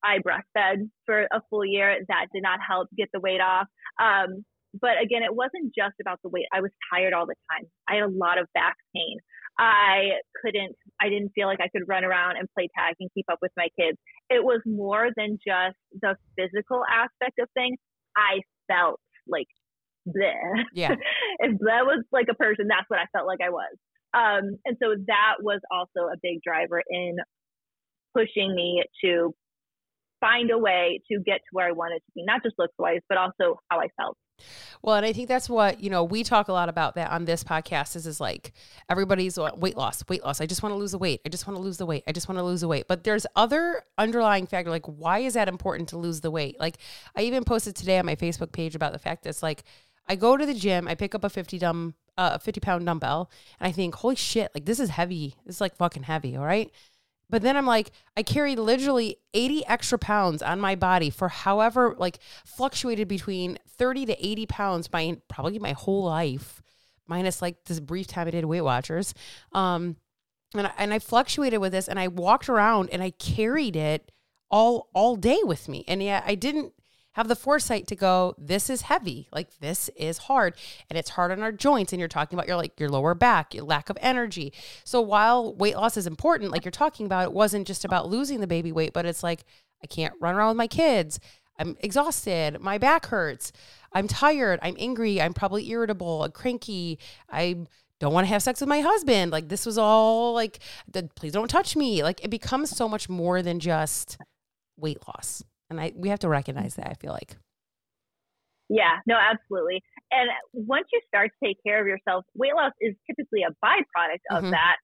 I 0.03 0.17
breastfed 0.19 0.89
for 1.05 1.27
a 1.31 1.41
full 1.49 1.65
year. 1.65 1.97
That 2.07 2.27
did 2.33 2.43
not 2.43 2.59
help 2.67 2.89
get 2.97 3.09
the 3.13 3.21
weight 3.21 3.39
off. 3.41 3.67
Um, 4.01 4.43
but 4.79 5.01
again, 5.01 5.23
it 5.23 5.33
wasn't 5.33 5.73
just 5.75 5.95
about 6.01 6.19
the 6.23 6.29
weight. 6.29 6.45
I 6.53 6.61
was 6.61 6.71
tired 6.91 7.13
all 7.13 7.25
the 7.25 7.35
time. 7.51 7.69
I 7.87 7.95
had 7.95 8.03
a 8.03 8.07
lot 8.07 8.39
of 8.39 8.47
back 8.53 8.75
pain. 8.95 9.17
I 9.59 10.17
couldn't, 10.41 10.75
I 10.99 11.09
didn't 11.09 11.31
feel 11.35 11.45
like 11.45 11.59
I 11.61 11.69
could 11.69 11.87
run 11.87 12.03
around 12.03 12.37
and 12.37 12.47
play 12.57 12.67
tag 12.75 12.95
and 12.99 13.09
keep 13.13 13.25
up 13.31 13.37
with 13.41 13.51
my 13.55 13.67
kids. 13.79 13.97
It 14.29 14.43
was 14.43 14.61
more 14.65 15.09
than 15.15 15.37
just 15.45 15.77
the 16.01 16.15
physical 16.35 16.81
aspect 16.91 17.37
of 17.39 17.47
things. 17.53 17.77
I 18.15 18.41
felt 18.67 18.99
like 19.27 19.47
bleh. 20.07 20.63
Yeah. 20.73 20.91
if 21.39 21.57
that 21.59 21.85
was 21.85 22.03
like 22.11 22.27
a 22.29 22.35
person, 22.35 22.67
that's 22.67 22.89
what 22.89 22.99
I 22.99 23.05
felt 23.15 23.27
like 23.27 23.39
I 23.43 23.49
was. 23.49 23.75
Um, 24.13 24.57
and 24.65 24.77
so 24.81 24.95
that 25.07 25.35
was 25.41 25.59
also 25.71 26.07
a 26.07 26.17
big 26.21 26.39
driver 26.45 26.81
in 26.89 27.17
pushing 28.15 28.53
me 28.53 28.83
to 29.03 29.33
find 30.21 30.51
a 30.51 30.57
way 30.57 31.01
to 31.11 31.19
get 31.19 31.37
to 31.37 31.49
where 31.51 31.67
I 31.67 31.71
wanted 31.71 31.97
to 31.97 32.11
be, 32.15 32.23
not 32.23 32.43
just 32.43 32.55
looks 32.57 32.73
wise, 32.77 33.01
but 33.09 33.17
also 33.17 33.59
how 33.69 33.79
I 33.79 33.87
felt. 33.99 34.17
Well, 34.81 34.95
and 34.95 35.05
I 35.05 35.13
think 35.13 35.27
that's 35.27 35.49
what, 35.49 35.81
you 35.81 35.89
know, 35.89 36.03
we 36.03 36.23
talk 36.23 36.47
a 36.47 36.53
lot 36.53 36.69
about 36.69 36.95
that 36.95 37.11
on 37.11 37.25
this 37.25 37.43
podcast 37.43 37.95
is, 37.95 38.05
is 38.05 38.19
like 38.19 38.53
everybody's 38.89 39.37
weight 39.37 39.77
loss, 39.77 40.03
weight 40.09 40.23
loss. 40.23 40.41
I 40.41 40.45
just 40.45 40.61
want 40.61 40.73
to 40.73 40.77
lose 40.77 40.91
the 40.91 40.97
weight. 40.97 41.21
I 41.25 41.29
just 41.29 41.47
want 41.47 41.57
to 41.57 41.63
lose 41.63 41.77
the 41.77 41.85
weight. 41.85 42.03
I 42.07 42.11
just 42.11 42.27
want 42.27 42.37
to 42.39 42.43
lose 42.43 42.61
the 42.61 42.67
weight. 42.67 42.85
But 42.87 43.03
there's 43.03 43.25
other 43.35 43.83
underlying 43.97 44.45
factor. 44.45 44.69
Like, 44.69 44.85
why 44.85 45.19
is 45.19 45.35
that 45.35 45.47
important 45.47 45.89
to 45.89 45.97
lose 45.97 46.21
the 46.21 46.31
weight? 46.31 46.59
Like, 46.59 46.77
I 47.15 47.21
even 47.21 47.43
posted 47.43 47.75
today 47.75 47.97
on 47.99 48.05
my 48.05 48.15
Facebook 48.15 48.51
page 48.51 48.75
about 48.75 48.93
the 48.93 48.99
fact 48.99 49.23
that 49.23 49.29
it's 49.29 49.43
like, 49.43 49.63
I 50.07 50.15
go 50.15 50.35
to 50.35 50.45
the 50.45 50.53
gym, 50.53 50.87
I 50.87 50.95
pick 50.95 51.15
up 51.15 51.23
a 51.23 51.29
50 51.29 51.57
dumb, 51.59 51.95
uh, 52.17 52.37
50 52.37 52.59
pound 52.59 52.85
dumbbell, 52.85 53.31
and 53.59 53.67
I 53.67 53.71
think, 53.71 53.95
holy 53.95 54.15
shit, 54.15 54.51
like 54.53 54.65
this 54.65 54.79
is 54.79 54.89
heavy. 54.89 55.35
This 55.45 55.55
is 55.55 55.61
like 55.61 55.75
fucking 55.75 56.03
heavy. 56.03 56.35
All 56.35 56.45
right. 56.45 56.69
But 57.29 57.41
then 57.41 57.57
I'm 57.57 57.65
like, 57.65 57.91
I 58.15 58.23
carried 58.23 58.59
literally 58.59 59.17
80 59.33 59.65
extra 59.65 59.97
pounds 59.97 60.41
on 60.41 60.59
my 60.59 60.75
body 60.75 61.09
for 61.09 61.29
however, 61.29 61.95
like, 61.97 62.19
fluctuated 62.45 63.07
between 63.07 63.57
30 63.67 64.05
to 64.07 64.25
80 64.25 64.45
pounds 64.45 64.91
my 64.91 65.17
probably 65.29 65.59
my 65.59 65.71
whole 65.71 66.03
life, 66.03 66.61
minus 67.07 67.41
like 67.41 67.63
this 67.65 67.79
brief 67.79 68.07
time 68.07 68.27
I 68.27 68.31
did 68.31 68.45
Weight 68.45 68.61
Watchers. 68.61 69.13
Um, 69.51 69.97
and 70.53 70.67
I, 70.67 70.71
and 70.77 70.93
I 70.93 70.99
fluctuated 70.99 71.59
with 71.59 71.71
this, 71.71 71.87
and 71.87 71.99
I 71.99 72.07
walked 72.07 72.49
around 72.49 72.89
and 72.91 73.01
I 73.01 73.09
carried 73.11 73.75
it 73.75 74.11
all 74.51 74.89
all 74.93 75.15
day 75.15 75.39
with 75.43 75.67
me, 75.67 75.83
and 75.87 76.03
yeah, 76.03 76.23
I 76.25 76.35
didn't 76.35 76.73
have 77.13 77.27
the 77.27 77.35
foresight 77.35 77.87
to 77.87 77.95
go, 77.95 78.35
this 78.37 78.69
is 78.69 78.83
heavy. 78.83 79.27
Like 79.31 79.59
this 79.59 79.89
is 79.95 80.17
hard 80.19 80.55
and 80.89 80.97
it's 80.97 81.11
hard 81.11 81.31
on 81.31 81.41
our 81.41 81.51
joints. 81.51 81.93
And 81.93 81.99
you're 81.99 82.09
talking 82.09 82.37
about 82.37 82.47
your 82.47 82.57
like 82.57 82.79
your 82.79 82.89
lower 82.89 83.13
back, 83.13 83.53
your 83.53 83.63
lack 83.63 83.89
of 83.89 83.97
energy. 84.01 84.53
So 84.83 85.01
while 85.01 85.53
weight 85.55 85.75
loss 85.75 85.97
is 85.97 86.07
important, 86.07 86.51
like 86.51 86.65
you're 86.65 86.71
talking 86.71 87.05
about, 87.05 87.23
it 87.23 87.33
wasn't 87.33 87.67
just 87.67 87.85
about 87.85 88.09
losing 88.09 88.39
the 88.39 88.47
baby 88.47 88.71
weight, 88.71 88.93
but 88.93 89.05
it's 89.05 89.23
like, 89.23 89.45
I 89.83 89.87
can't 89.87 90.13
run 90.19 90.35
around 90.35 90.49
with 90.49 90.57
my 90.57 90.67
kids. 90.67 91.19
I'm 91.59 91.77
exhausted. 91.81 92.59
My 92.61 92.77
back 92.77 93.07
hurts. 93.07 93.51
I'm 93.91 94.07
tired. 94.07 94.59
I'm 94.63 94.75
angry. 94.79 95.21
I'm 95.21 95.33
probably 95.33 95.69
irritable, 95.69 96.27
cranky. 96.33 96.99
I'm 97.29 97.67
don't 97.99 98.13
want 98.13 98.27
to 98.27 98.33
have 98.33 98.43
sex 98.43 98.59
with 98.59 98.67
my 98.67 98.81
husband. 98.81 99.31
Like 99.31 99.47
this 99.47 99.65
was 99.65 99.77
all 99.77 100.33
like, 100.33 100.59
the, 100.91 101.09
please 101.15 101.31
don't 101.31 101.47
touch 101.47 101.75
me. 101.75 102.03
Like 102.03 102.21
it 102.23 102.29
becomes 102.29 102.69
so 102.75 102.89
much 102.89 103.07
more 103.07 103.41
than 103.41 103.59
just 103.59 104.17
weight 104.77 104.97
loss. 105.07 105.43
And 105.73 105.81
I, 105.81 105.91
we 105.95 106.09
have 106.09 106.19
to 106.19 106.29
recognize 106.29 106.75
that, 106.75 106.87
I 106.87 106.93
feel 106.93 107.11
like. 107.11 107.35
Yeah, 108.69 108.97
no, 109.05 109.15
absolutely. 109.15 109.81
And 110.11 110.29
once 110.53 110.85
you 110.93 111.01
start 111.07 111.31
to 111.31 111.47
take 111.47 111.57
care 111.65 111.81
of 111.81 111.87
yourself, 111.87 112.25
weight 112.35 112.55
loss 112.55 112.71
is 112.79 112.95
typically 113.09 113.41
a 113.41 113.51
byproduct 113.65 114.23
of 114.31 114.43
mm-hmm. 114.43 114.51
that. 114.51 114.75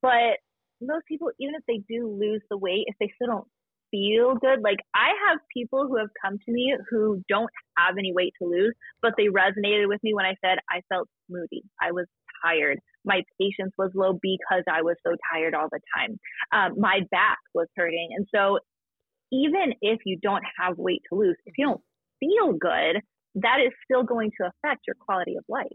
But 0.00 0.38
most 0.80 1.04
people, 1.06 1.30
even 1.38 1.54
if 1.54 1.62
they 1.66 1.82
do 1.88 2.08
lose 2.08 2.42
the 2.50 2.56
weight, 2.56 2.84
if 2.86 2.96
they 3.00 3.10
still 3.14 3.28
don't 3.28 3.48
feel 3.90 4.34
good, 4.34 4.62
like 4.62 4.78
I 4.94 5.10
have 5.28 5.38
people 5.54 5.86
who 5.86 5.96
have 5.98 6.08
come 6.24 6.38
to 6.38 6.52
me 6.52 6.74
who 6.90 7.22
don't 7.28 7.50
have 7.78 7.96
any 7.98 8.12
weight 8.14 8.32
to 8.40 8.48
lose, 8.48 8.74
but 9.02 9.12
they 9.16 9.26
resonated 9.26 9.88
with 9.88 10.02
me 10.02 10.14
when 10.14 10.26
I 10.26 10.34
said 10.44 10.58
I 10.70 10.82
felt 10.88 11.08
moody. 11.28 11.62
I 11.80 11.92
was 11.92 12.06
tired. 12.44 12.78
My 13.04 13.22
patience 13.40 13.72
was 13.78 13.90
low 13.94 14.18
because 14.20 14.64
I 14.70 14.82
was 14.82 14.96
so 15.06 15.14
tired 15.32 15.54
all 15.54 15.68
the 15.70 15.80
time. 15.96 16.18
Um, 16.52 16.80
my 16.80 17.00
back 17.10 17.38
was 17.54 17.68
hurting. 17.76 18.08
And 18.16 18.26
so, 18.34 18.58
even 19.32 19.74
if 19.80 20.00
you 20.04 20.18
don't 20.22 20.44
have 20.58 20.78
weight 20.78 21.02
to 21.08 21.18
lose, 21.18 21.36
if 21.46 21.54
you 21.58 21.66
don't 21.66 21.80
feel 22.20 22.52
good, 22.52 23.02
that 23.36 23.58
is 23.64 23.72
still 23.84 24.02
going 24.02 24.30
to 24.40 24.46
affect 24.46 24.82
your 24.86 24.96
quality 24.98 25.36
of 25.36 25.44
life. 25.48 25.66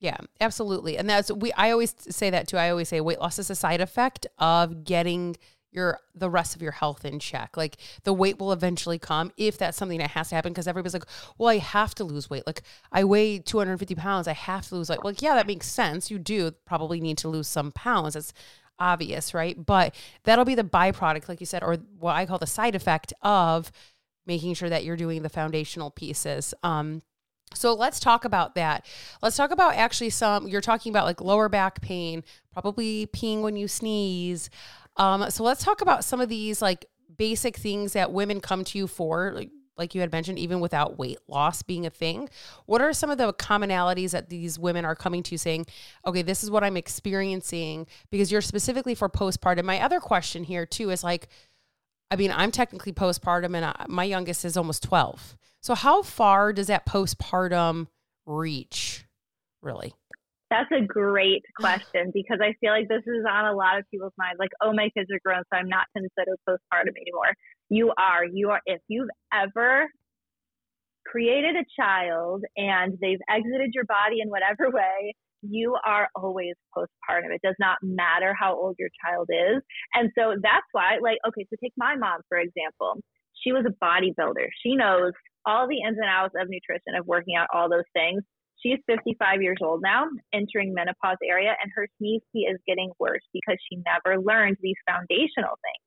Yeah, 0.00 0.16
absolutely. 0.40 0.96
And 0.96 1.08
that's 1.08 1.30
we 1.30 1.52
I 1.52 1.70
always 1.70 1.94
say 1.98 2.30
that 2.30 2.48
too. 2.48 2.56
I 2.56 2.70
always 2.70 2.88
say 2.88 3.00
weight 3.00 3.20
loss 3.20 3.38
is 3.38 3.50
a 3.50 3.54
side 3.54 3.82
effect 3.82 4.26
of 4.38 4.84
getting 4.84 5.36
your 5.72 6.00
the 6.14 6.30
rest 6.30 6.56
of 6.56 6.62
your 6.62 6.72
health 6.72 7.04
in 7.04 7.18
check. 7.18 7.56
Like 7.56 7.76
the 8.04 8.12
weight 8.12 8.38
will 8.38 8.52
eventually 8.52 8.98
come 8.98 9.30
if 9.36 9.58
that's 9.58 9.76
something 9.76 9.98
that 9.98 10.10
has 10.10 10.30
to 10.30 10.34
happen 10.34 10.52
because 10.52 10.66
everybody's 10.66 10.94
like, 10.94 11.04
well, 11.36 11.50
I 11.50 11.58
have 11.58 11.94
to 11.96 12.04
lose 12.04 12.30
weight. 12.30 12.46
Like 12.46 12.62
I 12.90 13.04
weigh 13.04 13.38
250 13.38 13.94
pounds, 13.94 14.26
I 14.26 14.32
have 14.32 14.66
to 14.68 14.76
lose 14.76 14.88
like, 14.88 15.04
well, 15.04 15.14
yeah, 15.18 15.34
that 15.34 15.46
makes 15.46 15.66
sense. 15.66 16.10
You 16.10 16.18
do 16.18 16.50
probably 16.64 17.00
need 17.00 17.18
to 17.18 17.28
lose 17.28 17.48
some 17.48 17.70
pounds. 17.72 18.16
It's 18.16 18.32
obvious, 18.80 19.34
right? 19.34 19.64
But 19.64 19.94
that'll 20.24 20.44
be 20.44 20.54
the 20.54 20.64
byproduct, 20.64 21.28
like 21.28 21.40
you 21.40 21.46
said, 21.46 21.62
or 21.62 21.76
what 21.98 22.16
I 22.16 22.26
call 22.26 22.38
the 22.38 22.46
side 22.46 22.74
effect 22.74 23.12
of 23.22 23.70
making 24.26 24.54
sure 24.54 24.68
that 24.68 24.84
you're 24.84 24.96
doing 24.96 25.22
the 25.22 25.28
foundational 25.28 25.90
pieces. 25.90 26.54
Um, 26.62 27.02
so 27.54 27.74
let's 27.74 28.00
talk 28.00 28.24
about 28.24 28.54
that. 28.54 28.86
Let's 29.22 29.36
talk 29.36 29.50
about 29.50 29.74
actually 29.74 30.10
some, 30.10 30.46
you're 30.48 30.60
talking 30.60 30.90
about 30.90 31.04
like 31.04 31.20
lower 31.20 31.48
back 31.48 31.80
pain, 31.80 32.22
probably 32.52 33.06
peeing 33.08 33.42
when 33.42 33.56
you 33.56 33.68
sneeze. 33.68 34.50
Um, 34.96 35.30
so 35.30 35.42
let's 35.42 35.64
talk 35.64 35.80
about 35.80 36.04
some 36.04 36.20
of 36.20 36.28
these 36.28 36.62
like 36.62 36.86
basic 37.16 37.56
things 37.56 37.92
that 37.92 38.12
women 38.12 38.40
come 38.40 38.64
to 38.64 38.78
you 38.78 38.86
for, 38.86 39.32
like 39.34 39.50
like 39.80 39.94
you 39.94 40.02
had 40.02 40.12
mentioned, 40.12 40.38
even 40.38 40.60
without 40.60 40.98
weight 40.98 41.18
loss 41.26 41.62
being 41.62 41.86
a 41.86 41.90
thing. 41.90 42.28
What 42.66 42.80
are 42.80 42.92
some 42.92 43.10
of 43.10 43.18
the 43.18 43.32
commonalities 43.32 44.12
that 44.12 44.28
these 44.28 44.58
women 44.58 44.84
are 44.84 44.94
coming 44.94 45.24
to 45.24 45.38
saying, 45.38 45.66
okay, 46.06 46.22
this 46.22 46.44
is 46.44 46.50
what 46.50 46.62
I'm 46.62 46.76
experiencing? 46.76 47.86
Because 48.10 48.30
you're 48.30 48.42
specifically 48.42 48.94
for 48.94 49.08
postpartum. 49.08 49.64
My 49.64 49.82
other 49.82 49.98
question 49.98 50.44
here, 50.44 50.66
too, 50.66 50.90
is 50.90 51.02
like, 51.02 51.28
I 52.10 52.16
mean, 52.16 52.30
I'm 52.30 52.50
technically 52.50 52.92
postpartum 52.92 53.56
and 53.56 53.64
I, 53.64 53.86
my 53.88 54.04
youngest 54.04 54.44
is 54.44 54.56
almost 54.56 54.82
12. 54.82 55.36
So, 55.62 55.74
how 55.74 56.02
far 56.02 56.52
does 56.52 56.66
that 56.68 56.86
postpartum 56.86 57.88
reach, 58.26 59.06
really? 59.62 59.94
That's 60.50 60.70
a 60.72 60.84
great 60.84 61.42
question 61.56 62.10
because 62.12 62.38
I 62.42 62.54
feel 62.60 62.72
like 62.72 62.88
this 62.88 63.06
is 63.06 63.24
on 63.28 63.46
a 63.46 63.54
lot 63.54 63.78
of 63.78 63.84
people's 63.90 64.12
minds. 64.18 64.38
Like, 64.38 64.50
oh, 64.60 64.72
my 64.72 64.90
kids 64.96 65.08
are 65.12 65.20
grown, 65.24 65.42
so 65.52 65.58
I'm 65.58 65.68
not 65.68 65.86
considered 65.96 66.36
postpartum 66.48 66.96
anymore. 67.00 67.34
You 67.68 67.92
are. 67.96 68.24
You 68.24 68.50
are. 68.50 68.60
If 68.66 68.80
you've 68.88 69.10
ever 69.32 69.86
created 71.06 71.56
a 71.56 71.64
child 71.80 72.44
and 72.56 72.98
they've 73.00 73.20
exited 73.28 73.70
your 73.74 73.84
body 73.84 74.20
in 74.22 74.28
whatever 74.28 74.70
way, 74.72 75.14
you 75.42 75.76
are 75.86 76.08
always 76.14 76.54
postpartum. 76.76 77.32
It 77.32 77.40
does 77.42 77.56
not 77.58 77.78
matter 77.82 78.34
how 78.38 78.54
old 78.54 78.76
your 78.78 78.90
child 79.04 79.28
is. 79.30 79.62
And 79.94 80.10
so 80.18 80.34
that's 80.42 80.66
why, 80.72 80.98
like, 81.02 81.18
okay, 81.26 81.46
so 81.48 81.56
take 81.62 81.72
my 81.78 81.96
mom, 81.96 82.20
for 82.28 82.38
example. 82.38 83.00
She 83.42 83.52
was 83.52 83.64
a 83.64 83.84
bodybuilder. 83.84 84.48
She 84.62 84.76
knows 84.76 85.12
all 85.46 85.66
the 85.66 85.80
ins 85.80 85.96
and 85.96 86.10
outs 86.10 86.34
of 86.38 86.48
nutrition, 86.50 86.94
of 86.98 87.06
working 87.06 87.36
out, 87.36 87.48
all 87.54 87.70
those 87.70 87.88
things. 87.94 88.22
She's 88.62 88.78
55 88.86 89.42
years 89.42 89.58
old 89.62 89.80
now, 89.82 90.06
entering 90.32 90.74
menopause 90.74 91.16
area, 91.26 91.54
and 91.62 91.72
her 91.74 91.86
sneeze 91.98 92.22
pee 92.32 92.40
is 92.40 92.58
getting 92.66 92.90
worse 92.98 93.22
because 93.32 93.56
she 93.68 93.80
never 93.86 94.20
learned 94.20 94.58
these 94.60 94.76
foundational 94.88 95.56
things. 95.62 95.84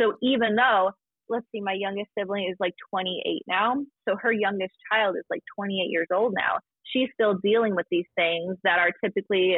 So 0.00 0.16
even 0.22 0.56
though, 0.56 0.92
let's 1.28 1.46
see, 1.52 1.60
my 1.60 1.74
youngest 1.74 2.10
sibling 2.16 2.48
is 2.50 2.56
like 2.60 2.74
28 2.90 3.42
now, 3.48 3.74
so 4.08 4.16
her 4.20 4.32
youngest 4.32 4.72
child 4.90 5.16
is 5.16 5.24
like 5.30 5.42
28 5.56 5.90
years 5.90 6.08
old 6.12 6.34
now, 6.34 6.58
she's 6.84 7.08
still 7.14 7.38
dealing 7.42 7.74
with 7.74 7.86
these 7.90 8.06
things 8.16 8.56
that 8.64 8.78
are 8.78 8.90
typically 9.04 9.56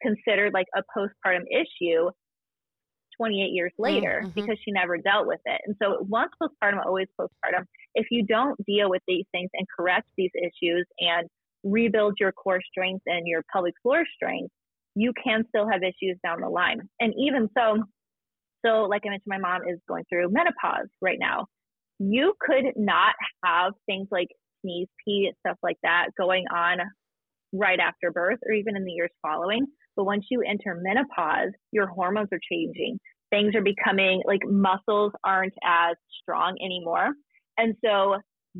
considered 0.00 0.52
like 0.54 0.66
a 0.76 0.82
postpartum 0.96 1.44
issue 1.50 2.10
28 3.18 3.52
years 3.52 3.72
mm, 3.78 3.84
later 3.84 4.22
mm-hmm. 4.22 4.30
because 4.30 4.56
she 4.64 4.70
never 4.70 4.96
dealt 4.96 5.26
with 5.26 5.40
it. 5.44 5.60
And 5.66 5.76
so 5.82 6.06
once 6.08 6.30
postpartum, 6.40 6.84
always 6.84 7.08
postpartum. 7.20 7.64
If 7.94 8.06
you 8.10 8.24
don't 8.24 8.56
deal 8.64 8.88
with 8.88 9.02
these 9.06 9.24
things 9.32 9.50
and 9.54 9.66
correct 9.76 10.08
these 10.16 10.30
issues 10.36 10.86
and 11.00 11.28
rebuild 11.64 12.14
your 12.20 12.32
core 12.32 12.60
strength 12.70 13.02
and 13.06 13.26
your 13.26 13.42
pelvic 13.52 13.74
floor 13.82 14.04
strength, 14.14 14.52
you 14.94 15.12
can 15.22 15.44
still 15.48 15.68
have 15.68 15.82
issues 15.82 16.18
down 16.24 16.40
the 16.40 16.48
line. 16.48 16.80
And 17.00 17.14
even 17.18 17.48
so, 17.56 17.82
so 18.64 18.82
like 18.82 19.02
I 19.06 19.10
mentioned, 19.10 19.26
my 19.26 19.38
mom 19.38 19.62
is 19.68 19.78
going 19.88 20.04
through 20.08 20.30
menopause 20.30 20.88
right 21.00 21.18
now. 21.20 21.46
You 21.98 22.34
could 22.40 22.64
not 22.76 23.14
have 23.44 23.72
things 23.86 24.08
like 24.10 24.28
sneeze, 24.62 24.88
pee, 25.04 25.32
stuff 25.40 25.56
like 25.62 25.78
that 25.82 26.08
going 26.18 26.44
on 26.52 26.78
right 27.52 27.78
after 27.80 28.10
birth 28.10 28.38
or 28.46 28.52
even 28.52 28.76
in 28.76 28.84
the 28.84 28.92
years 28.92 29.10
following. 29.22 29.66
But 29.96 30.04
once 30.04 30.26
you 30.30 30.42
enter 30.42 30.80
menopause, 30.80 31.52
your 31.72 31.86
hormones 31.86 32.28
are 32.32 32.40
changing. 32.50 32.98
Things 33.30 33.54
are 33.54 33.62
becoming 33.62 34.22
like 34.26 34.40
muscles 34.46 35.12
aren't 35.24 35.54
as 35.64 35.96
strong 36.22 36.56
anymore. 36.64 37.10
And 37.56 37.74
so 37.84 38.16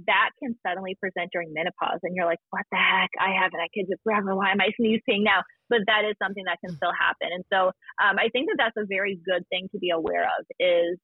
that 0.06 0.30
can 0.42 0.54
suddenly 0.66 0.96
present 1.00 1.30
during 1.32 1.52
menopause. 1.52 2.00
And 2.02 2.14
you're 2.14 2.26
like, 2.26 2.38
what 2.50 2.64
the 2.70 2.78
heck? 2.78 3.10
I 3.18 3.34
haven't 3.34 3.60
had 3.60 3.72
kids 3.74 3.88
forever. 4.04 4.34
Why 4.34 4.52
am 4.52 4.60
I 4.60 4.70
sneezing 4.76 5.24
now? 5.24 5.42
But 5.68 5.80
that 5.86 6.04
is 6.08 6.14
something 6.22 6.44
that 6.44 6.58
can 6.64 6.74
still 6.76 6.92
happen. 6.92 7.28
And 7.32 7.44
so 7.52 7.72
um, 8.02 8.18
I 8.18 8.28
think 8.32 8.48
that 8.48 8.56
that's 8.58 8.76
a 8.76 8.86
very 8.86 9.20
good 9.24 9.44
thing 9.50 9.68
to 9.72 9.78
be 9.78 9.90
aware 9.90 10.24
of 10.24 10.46
is 10.58 10.98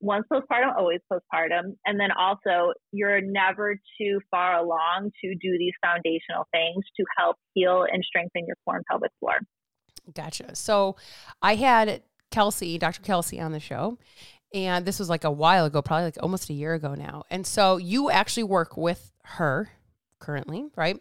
once 0.00 0.26
postpartum, 0.32 0.76
always 0.76 1.00
postpartum. 1.10 1.76
And 1.84 1.98
then 1.98 2.10
also, 2.12 2.72
you're 2.92 3.20
never 3.20 3.76
too 4.00 4.20
far 4.30 4.56
along 4.56 5.10
to 5.24 5.34
do 5.40 5.58
these 5.58 5.72
foundational 5.84 6.46
things 6.52 6.84
to 6.96 7.04
help 7.16 7.36
heal 7.54 7.86
and 7.90 8.02
strengthen 8.04 8.46
your 8.46 8.56
core 8.64 8.76
and 8.76 8.84
pelvic 8.90 9.10
floor. 9.20 9.38
Gotcha. 10.14 10.54
So 10.54 10.96
I 11.42 11.54
had 11.56 12.02
Kelsey, 12.30 12.78
Dr. 12.78 13.02
Kelsey 13.02 13.40
on 13.40 13.52
the 13.52 13.60
show. 13.60 13.98
And 14.56 14.86
this 14.86 14.98
was 14.98 15.10
like 15.10 15.24
a 15.24 15.30
while 15.30 15.66
ago, 15.66 15.82
probably 15.82 16.06
like 16.06 16.16
almost 16.22 16.48
a 16.48 16.54
year 16.54 16.72
ago 16.72 16.94
now. 16.94 17.24
And 17.30 17.46
so 17.46 17.76
you 17.76 18.10
actually 18.10 18.44
work 18.44 18.78
with 18.78 19.12
her 19.24 19.68
currently, 20.18 20.64
right? 20.76 20.98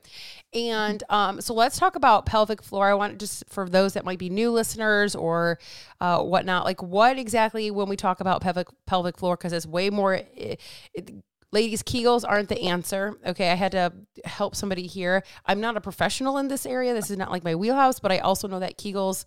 And 0.54 1.02
um, 1.10 1.40
so 1.40 1.54
let's 1.54 1.80
talk 1.80 1.96
about 1.96 2.26
pelvic 2.26 2.62
floor. 2.62 2.90
I 2.90 2.96
want 2.96 3.18
just 3.18 3.46
for 3.48 3.70
those 3.70 3.94
that 3.94 4.04
might 4.04 4.20
be 4.20 4.30
new 4.30 4.52
listeners 4.52 5.16
or 5.16 5.58
uh, 6.02 6.22
whatnot, 6.22 6.66
like 6.66 6.84
what 6.84 7.18
exactly 7.18 7.72
when 7.72 7.88
we 7.88 7.96
talk 7.96 8.20
about 8.20 8.42
pelvic 8.42 8.68
pelvic 8.88 9.18
floor, 9.18 9.38
because 9.38 9.54
it's 9.54 9.66
way 9.66 9.90
more. 9.90 10.16
It, 10.16 10.60
it, 10.94 11.12
ladies, 11.54 11.82
Kegels 11.82 12.26
aren't 12.28 12.50
the 12.50 12.62
answer. 12.64 13.18
Okay, 13.26 13.50
I 13.52 13.56
had 13.56 13.72
to 13.72 13.94
help 14.26 14.54
somebody 14.54 14.86
here. 14.86 15.24
I'm 15.46 15.62
not 15.62 15.78
a 15.78 15.82
professional 15.82 16.38
in 16.40 16.50
this 16.50 16.66
area. 16.66 16.94
This 16.94 17.10
is 17.10 17.18
not 17.18 17.32
like 17.32 17.46
my 17.46 17.56
wheelhouse, 17.56 18.02
but 18.02 18.12
I 18.12 18.18
also 18.18 18.50
know 18.50 18.60
that 18.60 18.78
Kegels 18.78 19.24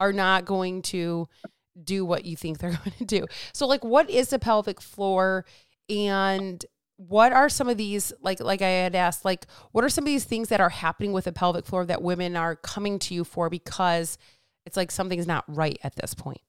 are 0.00 0.14
not 0.14 0.46
going 0.46 0.80
to 0.80 1.28
do 1.82 2.04
what 2.04 2.24
you 2.24 2.36
think 2.36 2.58
they're 2.58 2.70
going 2.84 2.96
to 2.98 3.04
do. 3.04 3.26
So, 3.52 3.66
like, 3.66 3.84
what 3.84 4.08
is 4.10 4.30
the 4.30 4.38
pelvic 4.38 4.80
floor? 4.80 5.44
And 5.88 6.64
what 6.96 7.32
are 7.32 7.48
some 7.48 7.68
of 7.68 7.76
these 7.76 8.12
like 8.22 8.40
like 8.40 8.62
I 8.62 8.68
had 8.68 8.94
asked 8.94 9.22
like 9.22 9.46
what 9.72 9.84
are 9.84 9.88
some 9.90 10.04
of 10.04 10.06
these 10.06 10.24
things 10.24 10.48
that 10.48 10.62
are 10.62 10.70
happening 10.70 11.12
with 11.12 11.24
the 11.24 11.32
pelvic 11.32 11.66
floor 11.66 11.84
that 11.84 12.00
women 12.00 12.36
are 12.36 12.56
coming 12.56 12.98
to 13.00 13.14
you 13.14 13.22
for 13.22 13.50
because 13.50 14.16
it's 14.64 14.78
like 14.78 14.90
something's 14.90 15.26
not 15.26 15.44
right 15.46 15.78
at 15.84 15.94
this 15.96 16.14
point? 16.14 16.40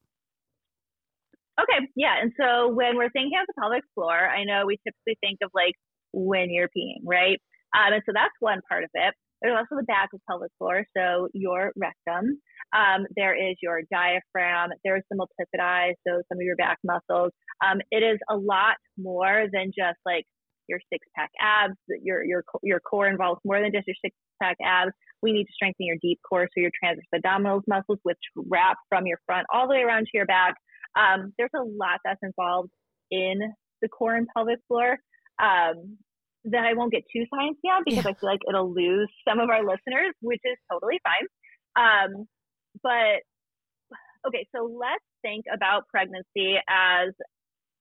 Okay, 1.60 1.88
yeah. 1.96 2.16
And 2.22 2.32
so 2.40 2.70
when 2.70 2.98
we're 2.98 3.10
thinking 3.10 3.38
of 3.40 3.48
the 3.48 3.54
pelvic 3.60 3.84
floor, 3.96 4.14
I 4.14 4.44
know 4.44 4.66
we 4.66 4.78
typically 4.86 5.18
think 5.22 5.40
of 5.44 5.50
like 5.54 5.74
when 6.14 6.50
you're 6.52 6.70
peeing, 6.70 7.02
right? 7.04 7.40
Um, 7.76 7.94
and 7.94 8.04
so 8.06 8.12
that's 8.14 8.34
one 8.40 8.62
part 8.70 8.84
of 8.84 8.90
it. 8.94 9.14
There's 9.42 9.58
also 9.58 9.80
the 9.80 9.86
back 9.86 10.10
of 10.14 10.22
pelvic 10.30 10.52
floor, 10.58 10.84
so 10.96 11.28
your 11.34 11.72
rectum. 11.76 12.40
Um, 12.76 13.06
there 13.16 13.36
is 13.36 13.56
your 13.62 13.82
diaphragm. 13.92 14.72
There's 14.84 15.04
the 15.10 15.18
multifidi, 15.18 15.94
so 16.08 16.22
some 16.30 16.38
of 16.38 16.42
your 16.42 16.56
back 16.56 16.78
muscles. 16.84 17.32
Um, 17.66 17.80
it 17.92 18.04
is 18.04 18.20
a 18.30 18.36
lot 18.36 18.76
more 18.98 19.46
than 19.52 19.68
just 19.78 20.00
like 20.06 20.26
your 20.68 20.80
six 20.92 21.08
pack 21.16 21.32
abs. 21.40 21.76
Your 22.02 22.24
your 22.24 22.44
your 22.64 22.80
core 22.80 23.08
involves 23.08 23.40
more 23.46 23.62
than 23.62 23.72
just 23.72 23.88
your 23.88 23.96
six 24.04 24.16
pack 24.42 24.58
abs. 24.64 24.92
We 25.22 25.32
need 25.32 25.46
to 25.46 25.54
strengthen 25.54 25.86
your 25.86 25.98
deep 26.02 26.20
core, 26.28 26.48
so 26.54 26.62
your 26.62 26.72
transverse 26.82 27.06
abdominals 27.16 27.64
muscles, 27.68 28.00
which 28.04 28.18
wrap 28.36 28.78
from 28.90 29.06
your 29.06 29.20
front 29.26 29.48
all 29.54 29.68
the 29.68 29.76
way 29.76 29.82
around 29.82 30.06
to 30.06 30.12
your 30.14 30.26
back. 30.26 30.56
Um, 30.96 31.34
there's 31.38 31.52
a 31.56 31.64
lot 31.64 32.00
that's 32.04 32.20
involved 32.24 32.70
in 33.12 33.40
the 33.82 33.88
core 33.88 34.16
and 34.16 34.28
pelvic 34.36 34.60
floor 34.68 34.98
um, 35.42 35.98
that 36.52 36.66
I 36.66 36.74
won't 36.74 36.92
get 36.92 37.04
too 37.12 37.26
sciencey 37.34 37.70
on 37.70 37.84
because 37.86 38.06
yeah. 38.06 38.12
I 38.12 38.14
feel 38.14 38.30
like 38.30 38.42
it'll 38.48 38.74
lose 38.74 39.10
some 39.28 39.40
of 39.40 39.50
our 39.50 39.62
listeners, 39.62 40.14
which 40.22 40.42
is 40.44 40.58
totally 40.72 41.00
fine. 41.04 41.28
Um, 41.76 42.26
but 42.84 43.22
okay, 44.28 44.48
so 44.56 44.70
let's 44.80 45.04
think 45.22 45.46
about 45.54 45.88
pregnancy 45.90 46.56
as 46.70 47.14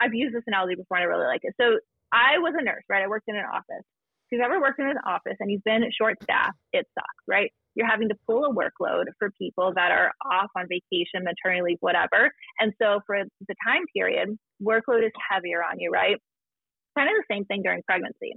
I've 0.00 0.14
used 0.14 0.34
this 0.34 0.44
analogy 0.46 0.74
before 0.74 0.98
and 0.98 1.04
I 1.04 1.08
really 1.08 1.26
like 1.26 1.40
it. 1.42 1.54
So 1.60 1.78
I 2.12 2.38
was 2.38 2.54
a 2.58 2.62
nurse, 2.62 2.84
right? 2.88 3.02
I 3.02 3.08
worked 3.08 3.28
in 3.28 3.36
an 3.36 3.44
office. 3.52 3.84
If 4.26 4.32
you've 4.32 4.44
ever 4.44 4.60
worked 4.60 4.80
in 4.80 4.86
an 4.86 4.98
office 5.06 5.36
and 5.38 5.50
you've 5.50 5.64
been 5.64 5.84
short 5.96 6.16
staffed, 6.22 6.58
it 6.72 6.86
sucks, 6.94 7.24
right? 7.28 7.50
You're 7.74 7.86
having 7.86 8.08
to 8.08 8.16
pull 8.26 8.44
a 8.44 8.52
workload 8.52 9.04
for 9.18 9.30
people 9.38 9.72
that 9.76 9.92
are 9.92 10.10
off 10.24 10.50
on 10.56 10.66
vacation, 10.68 11.22
maternity 11.22 11.62
leave, 11.62 11.78
whatever. 11.80 12.32
And 12.58 12.72
so 12.80 13.00
for 13.06 13.22
the 13.46 13.54
time 13.66 13.84
period, 13.94 14.36
workload 14.62 15.04
is 15.04 15.12
heavier 15.30 15.62
on 15.62 15.78
you, 15.78 15.90
right? 15.90 16.16
Kind 16.96 17.08
of 17.08 17.14
the 17.16 17.34
same 17.34 17.44
thing 17.44 17.62
during 17.62 17.82
pregnancy. 17.86 18.34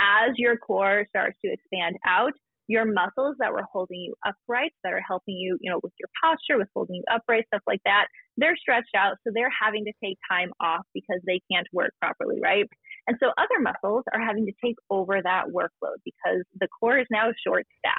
As 0.00 0.32
your 0.36 0.56
core 0.56 1.06
starts 1.10 1.38
to 1.44 1.52
expand 1.52 1.96
out, 2.06 2.32
your 2.68 2.84
muscles 2.84 3.34
that 3.40 3.52
were 3.52 3.66
holding 3.72 4.00
you 4.00 4.14
upright, 4.24 4.72
that 4.84 4.92
are 4.92 5.02
helping 5.06 5.34
you, 5.34 5.58
you 5.60 5.70
know, 5.70 5.80
with 5.82 5.92
your 5.98 6.08
posture, 6.22 6.56
with 6.56 6.68
holding 6.72 6.96
you 6.96 7.02
upright, 7.12 7.44
stuff 7.48 7.62
like 7.66 7.80
that, 7.84 8.06
they're 8.36 8.56
stretched 8.56 8.94
out. 8.96 9.16
So 9.24 9.32
they're 9.34 9.50
having 9.50 9.84
to 9.86 9.92
take 10.02 10.18
time 10.30 10.52
off 10.60 10.86
because 10.94 11.20
they 11.26 11.40
can't 11.50 11.66
work 11.72 11.90
properly, 12.00 12.38
right? 12.40 12.64
And 13.08 13.16
so 13.20 13.30
other 13.36 13.60
muscles 13.60 14.04
are 14.14 14.20
having 14.20 14.46
to 14.46 14.52
take 14.64 14.76
over 14.88 15.20
that 15.20 15.46
workload 15.48 15.98
because 16.04 16.44
the 16.60 16.68
core 16.68 16.98
is 16.98 17.06
now 17.10 17.32
short 17.44 17.66
staffed. 17.78 17.98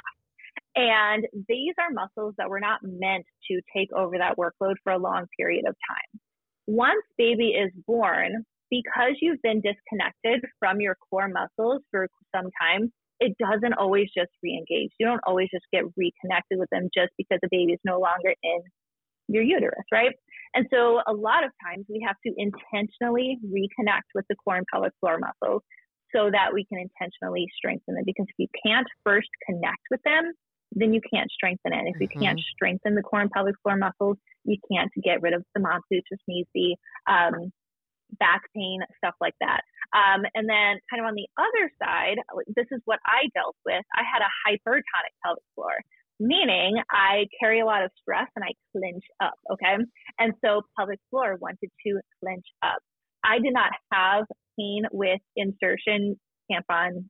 And 0.74 1.26
these 1.48 1.74
are 1.78 1.92
muscles 1.92 2.34
that 2.38 2.48
were 2.48 2.60
not 2.60 2.80
meant 2.82 3.26
to 3.50 3.60
take 3.76 3.92
over 3.92 4.16
that 4.16 4.38
workload 4.38 4.76
for 4.82 4.92
a 4.92 4.98
long 4.98 5.26
period 5.38 5.64
of 5.68 5.74
time. 5.86 6.20
Once 6.66 7.04
baby 7.18 7.48
is 7.48 7.70
born, 7.86 8.46
because 8.72 9.20
you've 9.20 9.42
been 9.42 9.60
disconnected 9.60 10.40
from 10.58 10.80
your 10.80 10.96
core 11.10 11.28
muscles 11.28 11.82
for 11.90 12.08
some 12.34 12.48
time, 12.58 12.90
it 13.20 13.36
doesn't 13.38 13.74
always 13.74 14.08
just 14.16 14.32
re-engage. 14.42 14.90
You 14.98 15.04
don't 15.06 15.20
always 15.26 15.48
just 15.52 15.66
get 15.72 15.84
reconnected 15.94 16.58
with 16.58 16.70
them 16.72 16.88
just 16.96 17.12
because 17.18 17.38
the 17.42 17.48
baby 17.50 17.72
is 17.72 17.80
no 17.84 18.00
longer 18.00 18.32
in 18.42 18.60
your 19.28 19.42
uterus, 19.42 19.84
right? 19.92 20.16
And 20.54 20.66
so 20.72 21.00
a 21.06 21.12
lot 21.12 21.44
of 21.44 21.50
times 21.64 21.84
we 21.88 22.02
have 22.06 22.16
to 22.26 22.32
intentionally 22.36 23.36
reconnect 23.44 24.08
with 24.14 24.24
the 24.30 24.36
core 24.36 24.56
and 24.56 24.66
pelvic 24.72 24.92
floor 25.00 25.18
muscles 25.20 25.62
so 26.16 26.30
that 26.32 26.52
we 26.52 26.64
can 26.64 26.80
intentionally 26.80 27.46
strengthen 27.54 27.94
them. 27.94 28.04
Because 28.06 28.26
if 28.28 28.36
you 28.38 28.48
can't 28.64 28.88
first 29.04 29.28
connect 29.46 29.84
with 29.90 30.00
them, 30.04 30.32
then 30.72 30.94
you 30.94 31.00
can't 31.12 31.30
strengthen 31.30 31.74
it. 31.74 31.92
If 31.94 32.00
you 32.00 32.08
mm-hmm. 32.08 32.22
can't 32.22 32.40
strengthen 32.54 32.94
the 32.94 33.02
core 33.02 33.20
and 33.20 33.30
pelvic 33.30 33.54
floor 33.62 33.76
muscles, 33.76 34.16
you 34.44 34.56
can't 34.70 34.90
get 35.04 35.20
rid 35.20 35.34
of 35.34 35.44
the 35.54 35.60
mom 35.60 35.80
which 35.90 36.04
needs 36.26 36.48
the 36.54 36.76
um, 37.06 37.52
back 38.18 38.42
pain, 38.54 38.80
stuff 38.98 39.14
like 39.20 39.34
that. 39.40 39.60
Um, 39.92 40.24
and 40.34 40.48
then, 40.48 40.80
kind 40.90 41.00
of 41.00 41.06
on 41.06 41.14
the 41.14 41.28
other 41.36 41.70
side, 41.82 42.16
this 42.56 42.66
is 42.70 42.80
what 42.84 42.98
I 43.04 43.28
dealt 43.34 43.56
with. 43.64 43.84
I 43.94 44.02
had 44.02 44.22
a 44.22 44.32
hypertonic 44.48 45.14
pelvic 45.24 45.44
floor, 45.54 45.74
meaning 46.18 46.76
I 46.90 47.26
carry 47.40 47.60
a 47.60 47.66
lot 47.66 47.84
of 47.84 47.90
stress 48.00 48.28
and 48.36 48.44
I 48.44 48.52
clinch 48.72 49.04
up. 49.20 49.34
Okay. 49.52 49.76
And 50.18 50.32
so, 50.44 50.62
pelvic 50.78 51.00
floor 51.10 51.36
wanted 51.40 51.70
to 51.86 52.00
clinch 52.20 52.46
up. 52.62 52.78
I 53.24 53.38
did 53.38 53.52
not 53.52 53.70
have 53.92 54.24
pain 54.58 54.82
with 54.92 55.20
insertion, 55.36 56.18
tampon, 56.50 57.08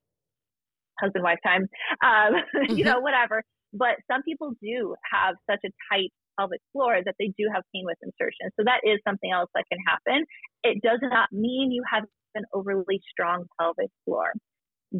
husband 1.00 1.24
wife 1.24 1.38
time, 1.44 1.68
um, 2.04 2.34
mm-hmm. 2.34 2.74
you 2.76 2.84
know, 2.84 3.00
whatever. 3.00 3.42
But 3.72 3.96
some 4.10 4.22
people 4.22 4.52
do 4.62 4.94
have 5.10 5.34
such 5.48 5.60
a 5.64 5.70
tight 5.90 6.10
pelvic 6.38 6.60
floor 6.72 7.00
that 7.04 7.14
they 7.18 7.32
do 7.38 7.48
have 7.52 7.62
pain 7.74 7.84
with 7.84 7.96
insertion. 8.02 8.52
So 8.56 8.64
that 8.64 8.80
is 8.84 9.00
something 9.06 9.30
else 9.32 9.50
that 9.54 9.64
can 9.70 9.78
happen. 9.86 10.24
It 10.62 10.82
does 10.82 11.00
not 11.02 11.32
mean 11.32 11.72
you 11.72 11.82
have 11.90 12.04
an 12.34 12.44
overly 12.54 13.00
strong 13.10 13.44
pelvic 13.58 13.90
floor. 14.04 14.32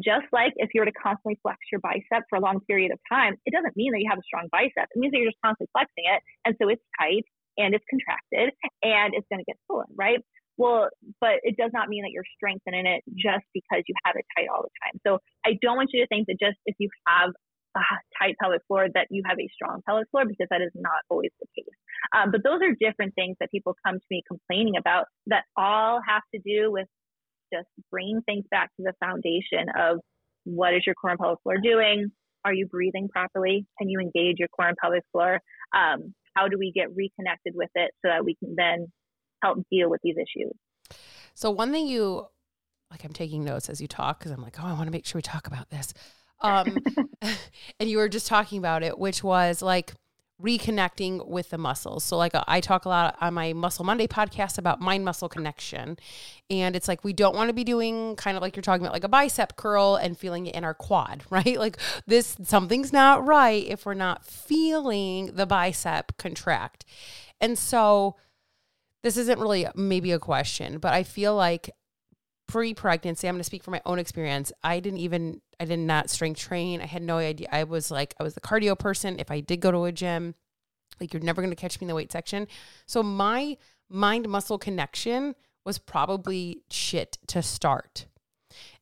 Just 0.03 0.25
like 0.31 0.53
if 0.57 0.69
you 0.73 0.81
were 0.81 0.85
to 0.85 0.91
constantly 0.91 1.37
flex 1.43 1.59
your 1.71 1.79
bicep 1.81 2.25
for 2.29 2.37
a 2.37 2.41
long 2.41 2.59
period 2.67 2.91
of 2.91 2.99
time, 3.09 3.35
it 3.45 3.53
doesn't 3.53 3.77
mean 3.77 3.91
that 3.93 3.99
you 3.99 4.09
have 4.09 4.17
a 4.17 4.25
strong 4.25 4.47
bicep. 4.51 4.89
It 4.89 4.97
means 4.97 5.11
that 5.11 5.19
you're 5.19 5.29
just 5.29 5.41
constantly 5.43 5.69
flexing 5.71 6.05
it. 6.09 6.21
And 6.45 6.55
so 6.59 6.67
it's 6.69 6.81
tight 6.99 7.25
and 7.57 7.75
it's 7.75 7.85
contracted 7.89 8.53
and 8.81 9.13
it's 9.13 9.27
going 9.29 9.39
to 9.39 9.45
get 9.45 9.57
swollen, 9.67 9.93
right? 9.95 10.17
Well, 10.57 10.89
but 11.21 11.41
it 11.43 11.57
does 11.57 11.71
not 11.73 11.89
mean 11.89 12.03
that 12.03 12.11
you're 12.11 12.27
strengthening 12.37 12.85
it 12.85 13.03
just 13.13 13.45
because 13.53 13.85
you 13.87 13.95
have 14.05 14.15
it 14.17 14.25
tight 14.37 14.49
all 14.49 14.61
the 14.61 14.73
time. 14.85 14.97
So 15.05 15.19
I 15.45 15.57
don't 15.61 15.77
want 15.77 15.89
you 15.93 16.01
to 16.01 16.07
think 16.07 16.27
that 16.27 16.37
just 16.39 16.57
if 16.65 16.75
you 16.79 16.89
have 17.07 17.31
a 17.75 17.81
tight 18.19 18.35
pelvic 18.39 18.61
floor 18.67 18.87
that 18.93 19.07
you 19.09 19.23
have 19.25 19.39
a 19.39 19.47
strong 19.53 19.81
pelvic 19.85 20.09
floor 20.11 20.25
because 20.25 20.47
that 20.49 20.61
is 20.61 20.71
not 20.75 21.01
always 21.09 21.31
the 21.39 21.47
case. 21.55 21.73
Um, 22.15 22.31
but 22.31 22.43
those 22.43 22.61
are 22.61 22.73
different 22.79 23.15
things 23.15 23.37
that 23.39 23.51
people 23.51 23.75
come 23.85 23.99
to 23.99 24.05
me 24.11 24.23
complaining 24.27 24.77
about 24.77 25.05
that 25.27 25.43
all 25.57 25.99
have 26.07 26.23
to 26.33 26.41
do 26.45 26.71
with 26.71 26.87
just 27.53 27.67
bringing 27.91 28.21
things 28.21 28.45
back 28.49 28.69
to 28.77 28.83
the 28.83 28.93
foundation 28.99 29.67
of 29.77 29.99
what 30.43 30.73
is 30.73 30.83
your 30.85 30.95
core 30.95 31.11
and 31.11 31.19
pelvic 31.19 31.39
floor 31.43 31.57
doing? 31.57 32.11
Are 32.45 32.53
you 32.53 32.67
breathing 32.67 33.07
properly? 33.09 33.65
Can 33.79 33.89
you 33.89 33.99
engage 33.99 34.37
your 34.39 34.49
core 34.49 34.67
and 34.67 34.77
pelvic 34.77 35.03
floor? 35.11 35.39
Um, 35.75 36.13
how 36.35 36.47
do 36.47 36.57
we 36.57 36.71
get 36.71 36.93
reconnected 36.95 37.53
with 37.55 37.69
it 37.75 37.91
so 38.03 38.09
that 38.09 38.25
we 38.25 38.35
can 38.35 38.55
then 38.57 38.91
help 39.41 39.59
deal 39.71 39.89
with 39.89 40.01
these 40.03 40.15
issues? 40.17 40.51
So, 41.35 41.49
one 41.51 41.71
thing 41.71 41.87
you 41.87 42.27
like, 42.93 43.03
I'm 43.03 43.13
taking 43.13 43.43
notes 43.43 43.69
as 43.69 43.81
you 43.81 43.87
talk 43.87 44.19
because 44.19 44.31
I'm 44.31 44.41
like, 44.41 44.55
oh, 44.59 44.67
I 44.67 44.73
want 44.73 44.85
to 44.85 44.91
make 44.91 45.05
sure 45.05 45.17
we 45.17 45.23
talk 45.23 45.47
about 45.47 45.69
this. 45.71 45.93
Um, 46.43 46.77
and 47.79 47.89
you 47.89 47.97
were 47.97 48.09
just 48.09 48.27
talking 48.27 48.57
about 48.57 48.83
it, 48.83 48.99
which 48.99 49.23
was 49.23 49.61
like 49.61 49.93
reconnecting 50.41 51.27
with 51.27 51.49
the 51.49 51.57
muscles. 51.57 52.03
So, 52.03 52.17
like, 52.17 52.33
I 52.47 52.59
talk 52.59 52.85
a 52.85 52.89
lot 52.89 53.15
on 53.21 53.33
my 53.33 53.53
Muscle 53.53 53.85
Monday 53.85 54.07
podcast 54.07 54.57
about 54.57 54.81
mind 54.81 55.05
muscle 55.05 55.29
connection. 55.29 55.97
And 56.49 56.75
it's 56.75 56.87
like, 56.87 57.03
we 57.03 57.13
don't 57.13 57.35
want 57.35 57.49
to 57.49 57.53
be 57.53 57.63
doing 57.63 58.15
kind 58.15 58.35
of 58.35 58.41
like 58.41 58.55
you're 58.55 58.63
talking 58.63 58.83
about, 58.83 58.93
like 58.93 59.03
a 59.03 59.09
bicep 59.09 59.55
curl 59.55 59.95
and 59.95 60.17
feeling 60.17 60.47
it 60.47 60.55
in 60.55 60.63
our 60.63 60.73
quad, 60.73 61.23
right? 61.29 61.57
Like, 61.57 61.77
this, 62.05 62.35
something's 62.43 62.91
not 62.91 63.25
right 63.25 63.65
if 63.65 63.85
we're 63.85 63.93
not 63.93 64.25
feeling 64.25 65.27
the 65.33 65.45
bicep 65.45 66.17
contract. 66.17 66.85
And 67.39 67.57
so, 67.57 68.15
this 69.03 69.17
isn't 69.17 69.39
really 69.39 69.67
maybe 69.75 70.11
a 70.11 70.19
question, 70.19 70.77
but 70.77 70.93
I 70.93 71.03
feel 71.03 71.35
like 71.35 71.69
pre-pregnancy 72.53 73.27
i'm 73.27 73.33
going 73.33 73.39
to 73.39 73.43
speak 73.43 73.63
from 73.63 73.71
my 73.71 73.81
own 73.83 73.97
experience. 73.97 74.51
I 74.63 74.79
didn't 74.79 74.99
even 74.99 75.41
i 75.59 75.65
did 75.65 75.79
not 75.79 76.11
strength 76.11 76.39
train. 76.39 76.81
I 76.81 76.85
had 76.85 77.01
no 77.01 77.17
idea. 77.17 77.47
I 77.51 77.63
was 77.63 77.89
like 77.89 78.13
i 78.19 78.23
was 78.23 78.35
the 78.35 78.41
cardio 78.41 78.77
person. 78.77 79.17
If 79.17 79.31
i 79.31 79.39
did 79.39 79.59
go 79.59 79.71
to 79.71 79.85
a 79.85 79.91
gym 79.91 80.35
like 81.01 81.11
you're 81.13 81.23
never 81.23 81.41
going 81.41 81.51
to 81.51 81.59
catch 81.59 81.81
me 81.81 81.85
in 81.85 81.87
the 81.87 81.95
weight 81.95 82.11
section. 82.11 82.47
So 82.85 83.01
my 83.01 83.57
mind 83.89 84.29
muscle 84.29 84.59
connection 84.59 85.33
was 85.65 85.79
probably 85.79 86.61
shit 86.69 87.17
to 87.27 87.41
start. 87.41 88.05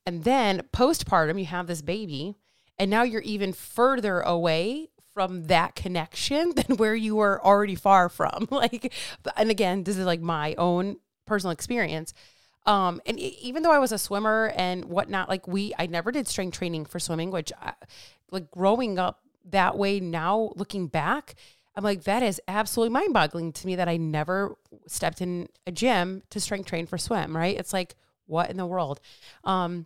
And 0.06 0.26
then 0.26 0.64
postpartum 0.74 1.40
you 1.40 1.46
have 1.46 1.68
this 1.68 1.82
baby 1.82 2.36
and 2.78 2.92
now 2.92 3.04
you're 3.04 3.22
even 3.22 3.54
further 3.54 4.20
away 4.20 4.90
from 5.14 5.46
that 5.46 5.76
connection 5.76 6.56
than 6.56 6.76
where 6.76 6.96
you 6.96 7.16
were 7.16 7.42
already 7.42 7.76
far 7.76 8.10
from. 8.10 8.48
Like 8.52 8.94
and 9.38 9.50
again 9.50 9.86
this 9.86 9.96
is 9.96 10.06
like 10.06 10.20
my 10.20 10.56
own 10.56 10.98
personal 11.26 11.52
experience 11.52 12.14
um, 12.65 13.02
and 13.06 13.19
even 13.19 13.63
though 13.63 13.71
I 13.71 13.80
was 13.80 13.91
a 13.91 13.97
swimmer 13.97 14.54
and 14.56 14.86
whatnot, 14.86 15.30
like 15.30 15.47
we, 15.47 15.74
I 15.80 15.88
never 15.88 16.12
did 16.12 16.28
strength 16.28 16.58
training 16.58 16.86
for 16.86 17.00
swimming, 17.00 17.32
which 17.32 17.52
I, 17.60 17.74
like 18.30 18.52
growing 18.52 19.00
up 19.00 19.21
that 19.50 19.78
way 19.78 20.00
now, 20.00 20.52
looking 20.56 20.88
back, 20.88 21.36
I'm 21.76 21.84
like, 21.84 22.04
that 22.04 22.21
is 22.21 22.41
absolutely 22.47 22.93
mind 22.93 23.13
boggling 23.13 23.54
to 23.54 23.67
me 23.67 23.76
that 23.76 23.88
I 23.88 23.97
never 23.97 24.56
stepped 24.88 25.21
in 25.21 25.47
a 25.65 25.71
gym 25.71 26.21
to 26.30 26.39
strength 26.39 26.67
train 26.67 26.86
for 26.86 26.97
swim, 26.97 27.36
right? 27.36 27.58
It's 27.58 27.74
like, 27.74 27.95
what 28.28 28.50
in 28.50 28.58
the 28.58 28.65
world? 28.65 29.00
Um, 29.43 29.86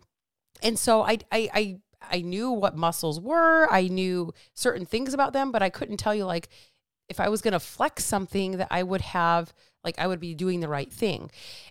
and 0.62 0.78
so 0.78 1.02
I, 1.02 1.18
I, 1.32 1.48
I, 1.54 1.76
I 2.10 2.20
knew 2.22 2.50
what 2.50 2.76
muscles 2.76 3.20
were. 3.20 3.68
I 3.70 3.88
knew 3.88 4.34
certain 4.54 4.84
things 4.84 5.14
about 5.14 5.32
them, 5.32 5.50
but 5.50 5.62
I 5.62 5.70
couldn't 5.70 5.96
tell 5.96 6.14
you 6.14 6.24
like 6.24 6.48
if 7.08 7.20
I 7.20 7.28
was 7.28 7.40
going 7.40 7.52
to 7.52 7.60
flex 7.60 8.04
something 8.04 8.58
that 8.58 8.68
I 8.70 8.82
would 8.82 9.00
have 9.00 9.54
like 9.86 9.98
I 9.98 10.06
would 10.06 10.20
be 10.20 10.34
doing 10.34 10.60
the 10.60 10.68
right 10.68 10.92
thing. 10.92 11.30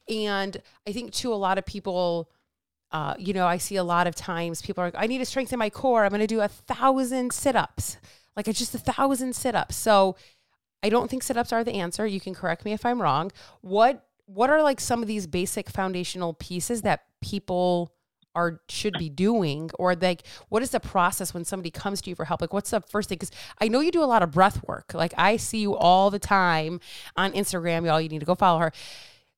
And 0.10 0.60
I 0.88 0.92
think 0.92 1.12
too, 1.12 1.32
a 1.32 1.36
lot 1.36 1.60
of 1.60 1.66
people, 1.66 2.32
uh, 2.92 3.14
you 3.20 3.34
know, 3.34 3.46
I 3.46 3.58
see 3.58 3.76
a 3.76 3.84
lot 3.84 4.08
of 4.08 4.16
times 4.16 4.64
people 4.64 4.84
are 4.84 4.88
like, 4.88 4.96
I 4.98 5.06
need 5.06 5.20
to 5.20 5.26
strengthen 5.26 5.60
my 5.60 5.70
core. 5.70 6.04
I'm 6.04 6.10
going 6.10 6.22
to 6.22 6.28
do 6.28 6.42
a 6.42 6.48
thousand 6.48 7.34
sit 7.34 7.56
ups. 7.56 7.98
Like 8.36 8.48
it's 8.48 8.58
just 8.58 8.74
a 8.74 8.80
thousand 8.80 9.36
sit 9.36 9.54
ups. 9.54 9.76
So 9.76 10.16
I 10.82 10.90
don't 10.90 11.10
think 11.10 11.22
sit 11.22 11.38
ups 11.38 11.54
are 11.54 11.64
the 11.64 11.74
answer. 11.74 12.08
You 12.08 12.20
can 12.20 12.34
correct 12.34 12.66
me 12.66 12.74
if 12.74 12.86
I'm 12.86 13.02
wrong. 13.02 13.32
What 13.62 14.08
what 14.28 14.50
are 14.50 14.64
like 14.64 14.80
some 14.80 15.04
of 15.04 15.08
these 15.08 15.28
basic 15.28 15.70
foundational 15.70 16.34
pieces 16.34 16.82
that 16.82 17.04
people 17.22 17.92
are 18.36 18.60
should 18.70 18.94
be 19.00 19.10
doing 19.10 19.70
or 19.80 19.96
like 19.96 20.24
what 20.50 20.62
is 20.62 20.72
the 20.72 20.80
process 20.80 21.34
when 21.34 21.46
somebody 21.46 21.72
comes 21.72 22.02
to 22.02 22.10
you 22.10 22.16
for 22.16 22.26
help? 22.26 22.42
Like 22.42 22.54
what's 22.54 22.72
the 22.72 22.82
first 22.82 23.10
thing? 23.10 23.16
Because 23.16 23.32
i 23.60 23.68
know 23.68 23.80
you 23.80 23.92
do 23.92 24.04
a 24.04 24.06
lot 24.06 24.22
of 24.22 24.32
breath 24.32 24.64
work. 24.68 24.94
Like 24.94 25.14
i 25.18 25.38
see 25.38 25.60
you 25.60 25.76
all 25.76 26.12
the 26.12 26.20
time 26.20 26.80
on 27.16 27.32
instagram 27.34 27.86
y'all. 27.86 28.02
You 28.02 28.10
need 28.10 28.20
to 28.20 28.26
go 28.26 28.36
follow 28.36 28.60
her. 28.60 28.72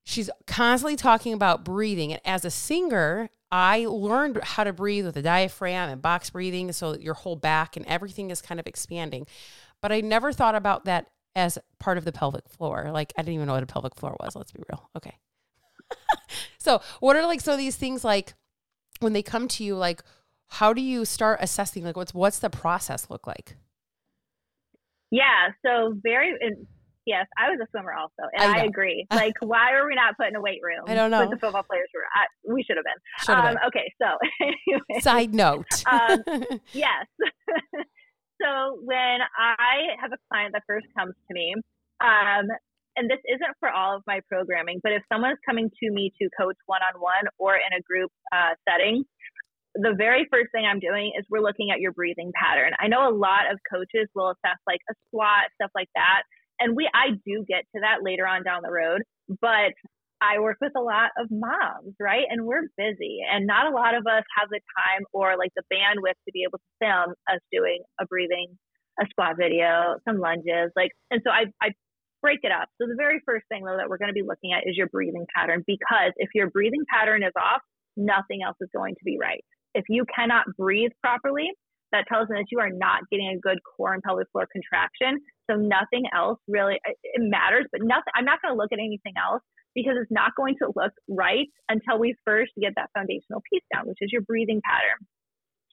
She's 0.04 0.30
constantly 0.48 0.96
talking 0.96 1.34
about 1.34 1.64
breathing. 1.64 2.14
And 2.14 2.22
as 2.26 2.44
a 2.44 2.50
singer 2.50 3.30
i 3.52 3.86
learned 3.86 4.44
how 4.44 4.64
to 4.64 4.74
breathe 4.74 5.06
with 5.06 5.16
the 5.16 5.22
diaphragm 5.22 5.90
and 5.90 6.02
box 6.02 6.32
breathing 6.32 6.70
so 6.74 6.98
your 6.98 7.14
whole 7.14 7.38
back 7.38 7.78
and 7.78 7.86
everything 7.86 8.32
is 8.32 8.42
kind 8.42 8.60
of 8.60 8.68
expanding. 8.68 9.28
But 9.82 9.92
i 9.92 10.02
never 10.02 10.34
thought 10.34 10.56
about 10.56 10.86
that 10.86 11.08
as 11.36 11.60
part 11.80 12.00
of 12.00 12.06
the 12.06 12.12
pelvic 12.12 12.50
floor. 12.50 12.90
Like 12.92 13.14
i 13.18 13.22
didn't 13.22 13.36
even 13.36 13.48
know 13.48 13.54
what 13.54 13.64
a 13.64 13.68
pelvic 13.68 13.96
floor 13.96 14.18
was 14.20 14.36
let's 14.36 14.52
be 14.52 14.64
real. 14.70 14.90
Okay. 14.96 15.16
So 16.68 16.82
what 17.00 17.16
are 17.16 17.26
like 17.26 17.40
some 17.40 17.54
of 17.54 17.60
these 17.60 17.78
things 17.78 18.04
like 18.04 18.34
when 19.00 19.14
they 19.14 19.24
come 19.24 19.48
to 19.48 19.64
you 19.64 19.76
like 19.76 20.02
how 20.50 20.74
do 20.74 20.82
you 20.82 21.06
start 21.06 21.40
assessing 21.42 21.84
like 21.84 21.96
what's 21.96 22.14
what's 22.14 22.40
the 22.40 22.50
process 22.50 23.10
look 23.10 23.28
like 23.28 23.56
Yeah. 25.12 25.50
So 25.66 25.94
very. 26.04 26.34
Yes, 27.06 27.26
I 27.38 27.50
was 27.50 27.58
a 27.64 27.68
swimmer 27.72 27.94
also, 27.94 28.28
and 28.38 28.52
I, 28.52 28.64
I 28.64 28.64
agree. 28.66 29.08
Like, 29.12 29.36
why 29.40 29.72
are 29.72 29.88
we 29.88 29.96
not 29.96 30.18
putting 30.18 30.36
a 30.36 30.42
weight 30.42 30.60
room? 30.62 30.84
I 30.88 30.94
don't 30.94 31.10
know. 31.10 31.22
With 31.22 31.30
the 31.30 31.38
football 31.38 31.64
players 31.64 31.88
were. 31.96 32.04
I, 32.14 32.26
we 32.54 32.64
should 32.64 32.76
have 32.76 32.84
been. 32.84 33.34
Um, 33.34 33.56
been. 33.56 33.64
Okay, 33.68 33.94
so 34.02 34.18
anyway. 34.42 35.00
Side 35.00 35.34
note. 35.34 35.84
um, 35.90 36.22
yes. 36.74 37.06
so 38.42 38.80
when 38.84 39.20
I 39.40 39.96
have 40.02 40.12
a 40.12 40.18
client 40.30 40.52
that 40.52 40.64
first 40.68 40.88
comes 40.98 41.14
to 41.30 41.34
me, 41.34 41.56
um, 42.02 42.48
and 42.98 43.10
this 43.10 43.22
isn't 43.30 43.56
for 43.60 43.70
all 43.70 43.96
of 43.96 44.04
my 44.08 44.20
programming, 44.28 44.80
but 44.84 44.92
if 44.92 45.04
someone's 45.12 45.40
coming 45.46 45.70
to 45.70 45.92
me 45.92 46.12
to 46.22 46.30
coach 46.38 46.58
one 46.66 46.82
on 46.82 47.00
one 47.00 47.30
or 47.38 47.56
in 47.56 47.72
a 47.78 47.82
group 47.82 48.12
uh, 48.34 48.58
setting, 48.68 49.06
the 49.76 49.94
very 49.96 50.28
first 50.32 50.50
thing 50.52 50.66
I'm 50.66 50.80
doing 50.80 51.14
is 51.18 51.26
we're 51.30 51.46
looking 51.46 51.70
at 51.72 51.80
your 51.80 51.92
breathing 51.92 52.32
pattern. 52.34 52.74
I 52.80 52.88
know 52.88 53.08
a 53.08 53.14
lot 53.14 53.52
of 53.52 53.60
coaches 53.72 54.10
will 54.16 54.34
assess 54.34 54.58
like 54.66 54.82
a 54.90 54.94
squat, 55.08 55.54
stuff 55.62 55.72
like 55.76 55.90
that. 55.96 56.24
And 56.60 56.76
we, 56.76 56.90
I 56.94 57.14
do 57.26 57.46
get 57.48 57.64
to 57.76 57.82
that 57.82 58.02
later 58.02 58.26
on 58.26 58.44
down 58.44 58.62
the 58.64 58.74
road, 58.74 59.04
but 59.42 59.78
I 60.20 60.40
work 60.40 60.58
with 60.60 60.74
a 60.76 60.82
lot 60.82 61.12
of 61.18 61.28
moms, 61.30 61.94
right? 62.00 62.26
And 62.28 62.46
we're 62.46 62.66
busy 62.76 63.20
and 63.32 63.46
not 63.46 63.72
a 63.72 63.76
lot 63.76 63.94
of 63.94 64.08
us 64.08 64.24
have 64.38 64.50
the 64.50 64.60
time 64.74 65.06
or 65.14 65.38
like 65.38 65.52
the 65.56 65.62
bandwidth 65.72 66.18
to 66.26 66.32
be 66.34 66.42
able 66.42 66.58
to 66.58 66.74
film 66.82 67.14
us 67.30 67.40
doing 67.52 67.84
a 68.02 68.06
breathing, 68.08 68.58
a 69.00 69.06
squat 69.12 69.36
video, 69.38 69.98
some 70.08 70.18
lunges, 70.18 70.72
like, 70.76 70.90
and 71.12 71.22
so 71.24 71.30
I, 71.30 71.46
I 71.62 71.70
break 72.22 72.40
it 72.44 72.52
up. 72.52 72.70
So 72.82 72.88
the 72.88 72.96
very 72.98 73.22
first 73.26 73.46
thing 73.50 73.64
though 73.64 73.78
that 73.78 73.90
we're 73.90 73.98
going 73.98 74.10
to 74.10 74.18
be 74.18 74.26
looking 74.26 74.54
at 74.54 74.68
is 74.68 74.76
your 74.76 74.88
breathing 74.88 75.26
pattern 75.36 75.64
because 75.68 76.14
if 76.18 76.30
your 76.34 76.50
breathing 76.50 76.84
pattern 76.90 77.24
is 77.24 77.34
off, 77.40 77.62
nothing 77.96 78.42
else 78.46 78.58
is 78.62 78.70
going 78.76 78.96
to 78.96 79.06
be 79.06 79.18
right. 79.20 79.44
If 79.74 79.86
you 79.90 80.06
cannot 80.14 80.46
breathe 80.58 80.92
properly, 81.02 81.50
that 81.92 82.06
tells 82.08 82.28
me 82.30 82.38
that 82.40 82.48
you 82.52 82.60
are 82.60 82.70
not 82.70 83.04
getting 83.12 83.30
a 83.30 83.40
good 83.40 83.60
core 83.64 83.94
and 83.94 84.04
pelvic 84.04 84.28
floor 84.32 84.48
contraction. 84.52 85.20
So 85.50 85.56
nothing 85.56 86.04
else 86.14 86.40
really 86.48 86.80
it 86.84 87.22
matters, 87.22 87.66
but 87.72 87.82
nothing 87.82 88.12
I'm 88.16 88.26
not 88.26 88.42
going 88.42 88.54
to 88.54 88.58
look 88.58 88.72
at 88.74 88.80
anything 88.80 89.14
else 89.16 89.42
because 89.76 89.94
it's 90.02 90.12
not 90.12 90.32
going 90.36 90.56
to 90.62 90.72
look 90.76 90.92
right 91.08 91.48
until 91.70 92.00
we 92.00 92.16
first 92.26 92.52
get 92.60 92.74
that 92.76 92.90
foundational 92.94 93.42
piece 93.52 93.64
down, 93.74 93.88
which 93.88 94.00
is 94.02 94.10
your 94.12 94.24
breathing 94.24 94.62
pattern. 94.66 95.00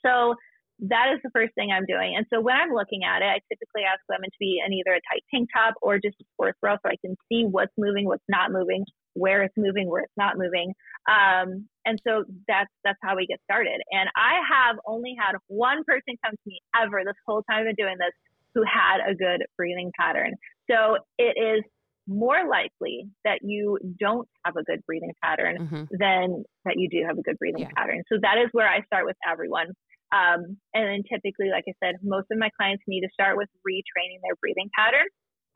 So 0.05 0.37
that 0.81 1.15
is 1.15 1.21
the 1.23 1.31
first 1.31 1.55
thing 1.55 1.71
I'm 1.71 1.87
doing. 1.87 2.15
And 2.17 2.27
so 2.33 2.41
when 2.41 2.57
I'm 2.57 2.75
looking 2.75 3.05
at 3.05 3.23
it, 3.23 3.31
I 3.31 3.39
typically 3.49 3.83
ask 3.87 4.01
women 4.09 4.29
to 4.31 4.41
be 4.41 4.61
in 4.65 4.73
either 4.73 4.93
a 4.93 5.01
tight 5.07 5.23
tank 5.33 5.49
top 5.55 5.75
or 5.83 5.97
just 5.99 6.21
a 6.21 6.25
sports 6.35 6.59
bra 6.61 6.77
so 6.83 6.91
I 6.91 6.97
can 7.05 7.17
see 7.31 7.45
what's 7.45 7.73
moving, 7.79 8.07
what's 8.07 8.25
not 8.29 8.51
moving, 8.51 8.85
where 9.15 9.43
it's 9.43 9.55
moving, 9.57 9.89
where 9.89 10.03
it's 10.03 10.17
not 10.17 10.37
moving. 10.37 10.75
Um, 11.07 11.69
and 11.87 12.01
so 12.07 12.25
that's 12.49 12.71
that's 12.83 12.99
how 13.03 13.17
we 13.17 13.27
get 13.27 13.41
started. 13.45 13.81
And 13.93 14.09
I 14.17 14.41
have 14.51 14.77
only 14.87 15.15
had 15.19 15.37
one 15.47 15.85
person 15.85 16.19
come 16.25 16.33
to 16.35 16.47
me 16.47 16.59
ever 16.75 17.03
this 17.05 17.15
whole 17.27 17.43
time 17.49 17.61
I've 17.61 17.77
been 17.77 17.87
doing 17.87 17.97
this 17.99 18.13
who 18.55 18.63
had 18.63 18.99
a 19.07 19.15
good 19.15 19.47
breathing 19.57 19.91
pattern. 19.99 20.35
So 20.71 20.99
it 21.19 21.37
is 21.39 21.63
more 22.07 22.49
likely 22.49 23.09
that 23.25 23.41
you 23.43 23.79
don't 23.99 24.29
have 24.45 24.57
a 24.57 24.63
good 24.63 24.85
breathing 24.87 25.13
pattern 25.23 25.57
mm-hmm. 25.59 25.85
than 25.99 26.45
that 26.65 26.75
you 26.77 26.89
do 26.89 27.05
have 27.07 27.19
a 27.19 27.23
good 27.23 27.39
breathing 27.39 27.63
yeah. 27.63 27.71
pattern. 27.77 28.03
So 28.13 28.19
that 28.21 28.37
is 28.39 28.49
where 28.53 28.69
I 28.69 28.83
start 28.83 29.07
with 29.07 29.17
everyone. 29.29 29.69
Um, 30.13 30.59
and 30.75 30.85
then 30.87 31.03
typically, 31.11 31.51
like 31.51 31.65
I 31.69 31.75
said, 31.83 31.97
most 32.03 32.27
of 32.31 32.39
my 32.39 32.51
clients 32.57 32.85
need 32.87 33.03
to 33.03 33.13
start 33.13 33.37
with 33.37 33.49
retraining 33.67 34.21
their 34.23 34.37
breathing 34.41 34.71
pattern. 34.77 35.07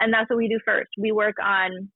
And 0.00 0.12
that's 0.12 0.30
what 0.30 0.38
we 0.38 0.48
do 0.48 0.58
first. 0.64 0.90
We 0.98 1.12
work 1.12 1.36
on 1.42 1.90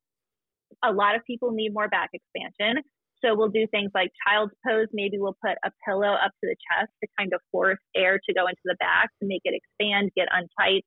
a 0.85 0.93
lot 0.93 1.15
of 1.15 1.23
people 1.27 1.53
need 1.53 1.73
more 1.73 1.89
back 1.89 2.11
expansion. 2.13 2.83
So 3.25 3.37
we'll 3.37 3.55
do 3.55 3.67
things 3.71 3.91
like 3.95 4.11
child's 4.27 4.55
pose. 4.67 4.89
Maybe 4.93 5.19
we'll 5.19 5.37
put 5.45 5.55
a 5.65 5.71
pillow 5.87 6.11
up 6.11 6.33
to 6.43 6.45
the 6.51 6.57
chest 6.59 6.91
to 7.03 7.09
kind 7.19 7.33
of 7.33 7.41
force 7.53 7.79
air 7.95 8.19
to 8.19 8.35
go 8.35 8.47
into 8.47 8.63
the 8.65 8.77
back 8.81 9.11
to 9.23 9.29
make 9.29 9.43
it 9.45 9.55
expand, 9.55 10.11
get 10.17 10.27
untight. 10.35 10.83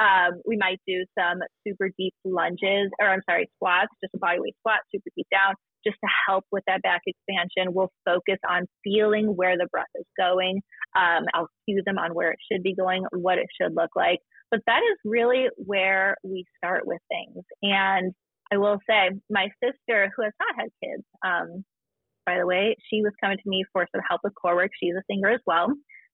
Um, 0.00 0.40
we 0.46 0.56
might 0.56 0.80
do 0.86 1.04
some 1.18 1.40
super 1.66 1.90
deep 1.98 2.14
lunges, 2.24 2.88
or 3.00 3.08
I'm 3.08 3.20
sorry, 3.28 3.50
squats, 3.56 3.92
just 4.02 4.14
a 4.14 4.18
body 4.18 4.40
weight 4.40 4.56
squat, 4.60 4.80
super 4.90 5.10
deep 5.14 5.26
down, 5.30 5.54
just 5.86 5.96
to 6.02 6.10
help 6.28 6.44
with 6.50 6.64
that 6.66 6.82
back 6.82 7.02
expansion. 7.06 7.74
We'll 7.74 7.92
focus 8.04 8.38
on 8.48 8.66
feeling 8.82 9.26
where 9.36 9.56
the 9.56 9.68
breath 9.70 9.86
is 9.94 10.06
going. 10.18 10.62
Um, 10.96 11.24
I'll 11.34 11.48
cue 11.68 11.82
them 11.84 11.98
on 11.98 12.14
where 12.14 12.30
it 12.30 12.38
should 12.50 12.62
be 12.62 12.74
going, 12.74 13.04
what 13.12 13.38
it 13.38 13.46
should 13.60 13.74
look 13.74 13.90
like. 13.96 14.18
But 14.50 14.60
that 14.66 14.80
is 14.90 14.98
really 15.04 15.46
where 15.56 16.16
we 16.22 16.44
start 16.58 16.86
with 16.86 17.00
things. 17.08 17.44
And 17.62 18.12
I 18.52 18.58
will 18.58 18.78
say, 18.88 19.10
my 19.30 19.48
sister, 19.62 20.12
who 20.16 20.22
has 20.22 20.32
not 20.38 20.54
had 20.56 20.68
kids, 20.82 21.04
um, 21.26 21.64
by 22.26 22.38
the 22.38 22.46
way, 22.46 22.76
she 22.90 23.02
was 23.02 23.12
coming 23.22 23.38
to 23.38 23.48
me 23.48 23.64
for 23.72 23.86
some 23.92 24.02
help 24.08 24.20
with 24.24 24.34
core 24.34 24.56
work. 24.56 24.70
She's 24.80 24.94
a 24.94 25.02
singer 25.10 25.30
as 25.30 25.40
well. 25.46 25.68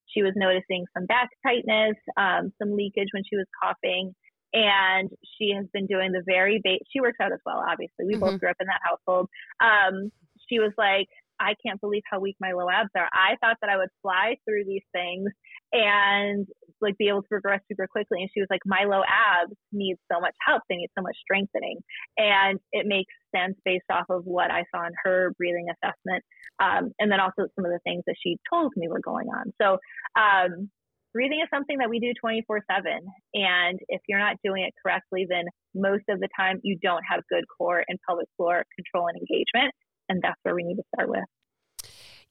She 0.07 0.23
was 0.23 0.33
noticing 0.35 0.85
some 0.97 1.05
back 1.05 1.29
tightness, 1.45 1.95
um, 2.17 2.51
some 2.61 2.75
leakage 2.75 3.07
when 3.13 3.23
she 3.29 3.37
was 3.37 3.45
coughing, 3.61 4.13
and 4.53 5.09
she 5.37 5.53
has 5.55 5.65
been 5.73 5.87
doing 5.87 6.11
the 6.11 6.23
very 6.25 6.59
base. 6.63 6.81
She 6.91 7.01
works 7.01 7.17
out 7.21 7.31
as 7.31 7.39
well, 7.45 7.63
obviously. 7.67 8.05
We 8.05 8.13
mm-hmm. 8.13 8.21
both 8.21 8.39
grew 8.39 8.49
up 8.49 8.57
in 8.59 8.67
that 8.67 8.81
household. 8.83 9.29
Um, 9.61 10.11
she 10.49 10.59
was 10.59 10.73
like, 10.77 11.07
I 11.41 11.55
can't 11.65 11.81
believe 11.81 12.03
how 12.09 12.19
weak 12.19 12.35
my 12.39 12.51
low 12.51 12.69
abs 12.69 12.91
are. 12.95 13.09
I 13.11 13.35
thought 13.41 13.57
that 13.61 13.69
I 13.69 13.77
would 13.77 13.89
fly 14.03 14.35
through 14.45 14.65
these 14.65 14.85
things 14.93 15.27
and 15.73 16.45
like 16.81 16.97
be 16.97 17.07
able 17.07 17.23
to 17.23 17.27
progress 17.27 17.61
super 17.67 17.87
quickly. 17.87 18.21
And 18.21 18.29
she 18.33 18.41
was 18.41 18.47
like, 18.51 18.61
my 18.65 18.83
low 18.85 19.01
abs 19.01 19.55
need 19.71 19.97
so 20.11 20.19
much 20.19 20.35
help. 20.45 20.61
They 20.69 20.75
need 20.75 20.91
so 20.95 21.01
much 21.01 21.17
strengthening. 21.19 21.79
And 22.17 22.59
it 22.71 22.85
makes 22.85 23.13
sense 23.35 23.55
based 23.65 23.89
off 23.91 24.05
of 24.09 24.23
what 24.25 24.51
I 24.51 24.65
saw 24.73 24.85
in 24.85 24.93
her 25.03 25.33
breathing 25.37 25.65
assessment. 25.71 26.23
Um, 26.61 26.91
and 26.99 27.11
then 27.11 27.19
also 27.19 27.49
some 27.55 27.65
of 27.65 27.71
the 27.71 27.79
things 27.83 28.03
that 28.05 28.15
she 28.21 28.37
told 28.51 28.73
me 28.75 28.87
were 28.87 29.01
going 29.01 29.27
on. 29.29 29.51
So, 29.59 29.79
um, 30.19 30.69
breathing 31.13 31.41
is 31.41 31.49
something 31.53 31.77
that 31.79 31.89
we 31.89 31.99
do 31.99 32.13
24 32.19 32.61
7. 32.69 32.91
And 33.33 33.79
if 33.89 34.01
you're 34.07 34.19
not 34.19 34.37
doing 34.43 34.63
it 34.63 34.73
correctly, 34.81 35.25
then 35.29 35.45
most 35.75 36.03
of 36.09 36.19
the 36.19 36.29
time 36.37 36.59
you 36.63 36.77
don't 36.81 37.03
have 37.09 37.21
good 37.29 37.43
core 37.57 37.83
and 37.87 37.99
pelvic 38.07 38.27
floor 38.37 38.63
control 38.75 39.07
and 39.07 39.17
engagement 39.17 39.73
and 40.11 40.21
that's 40.21 40.39
where 40.43 40.53
we 40.53 40.63
need 40.63 40.75
to 40.75 40.83
start 40.93 41.09
with. 41.09 41.23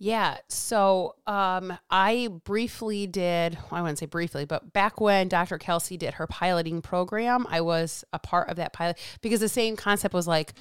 Yeah. 0.03 0.39
So 0.49 1.15
um, 1.27 1.77
I 1.91 2.31
briefly 2.45 3.07
did, 3.07 3.59
well, 3.71 3.81
I 3.81 3.83
wouldn't 3.83 3.99
say 3.99 4.07
briefly, 4.07 4.47
but 4.47 4.73
back 4.73 4.99
when 4.99 5.29
Dr. 5.29 5.59
Kelsey 5.59 5.99
did 5.99 6.15
her 6.15 6.27
piloting 6.27 6.81
program, 6.81 7.47
I 7.51 7.61
was 7.61 8.03
a 8.15 8.19
part 8.19 8.49
of 8.49 8.57
that 8.57 8.73
pilot 8.73 8.99
because 9.21 9.41
the 9.41 9.49
same 9.49 9.77
concept 9.77 10.15
was 10.15 10.27
like, 10.27 10.55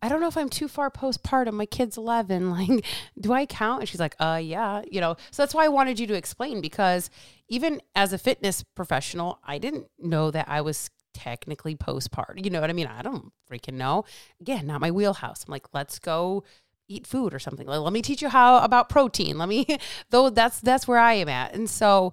I 0.00 0.08
don't 0.08 0.20
know 0.20 0.28
if 0.28 0.36
I'm 0.36 0.48
too 0.48 0.68
far 0.68 0.92
postpartum. 0.92 1.54
My 1.54 1.66
kid's 1.66 1.96
11. 1.96 2.50
Like, 2.54 2.84
do 3.20 3.32
I 3.32 3.46
count? 3.46 3.80
And 3.80 3.88
she's 3.88 3.98
like, 3.98 4.14
uh, 4.20 4.40
yeah, 4.40 4.82
you 4.88 5.00
know. 5.00 5.16
So 5.32 5.42
that's 5.42 5.54
why 5.54 5.64
I 5.64 5.68
wanted 5.68 5.98
you 5.98 6.06
to 6.06 6.14
explain 6.14 6.60
because 6.60 7.10
even 7.48 7.82
as 7.96 8.12
a 8.12 8.18
fitness 8.18 8.62
professional, 8.62 9.40
I 9.42 9.58
didn't 9.58 9.88
know 9.98 10.30
that 10.30 10.48
I 10.48 10.60
was 10.60 10.88
technically 11.14 11.74
postpartum. 11.74 12.44
You 12.44 12.50
know 12.50 12.60
what 12.60 12.70
I 12.70 12.74
mean? 12.74 12.86
I 12.86 13.02
don't 13.02 13.32
freaking 13.50 13.74
know. 13.74 14.04
Again, 14.40 14.68
not 14.68 14.80
my 14.80 14.92
wheelhouse. 14.92 15.44
I'm 15.46 15.52
like, 15.52 15.66
let's 15.72 15.98
go 15.98 16.44
eat 16.88 17.06
food 17.06 17.34
or 17.34 17.38
something. 17.38 17.66
Let 17.66 17.92
me 17.92 18.02
teach 18.02 18.22
you 18.22 18.28
how 18.28 18.58
about 18.58 18.88
protein. 18.88 19.38
Let 19.38 19.48
me 19.48 19.66
though 20.10 20.30
that's 20.30 20.60
that's 20.60 20.86
where 20.86 20.98
I 20.98 21.14
am 21.14 21.28
at. 21.28 21.54
And 21.54 21.68
so 21.68 22.12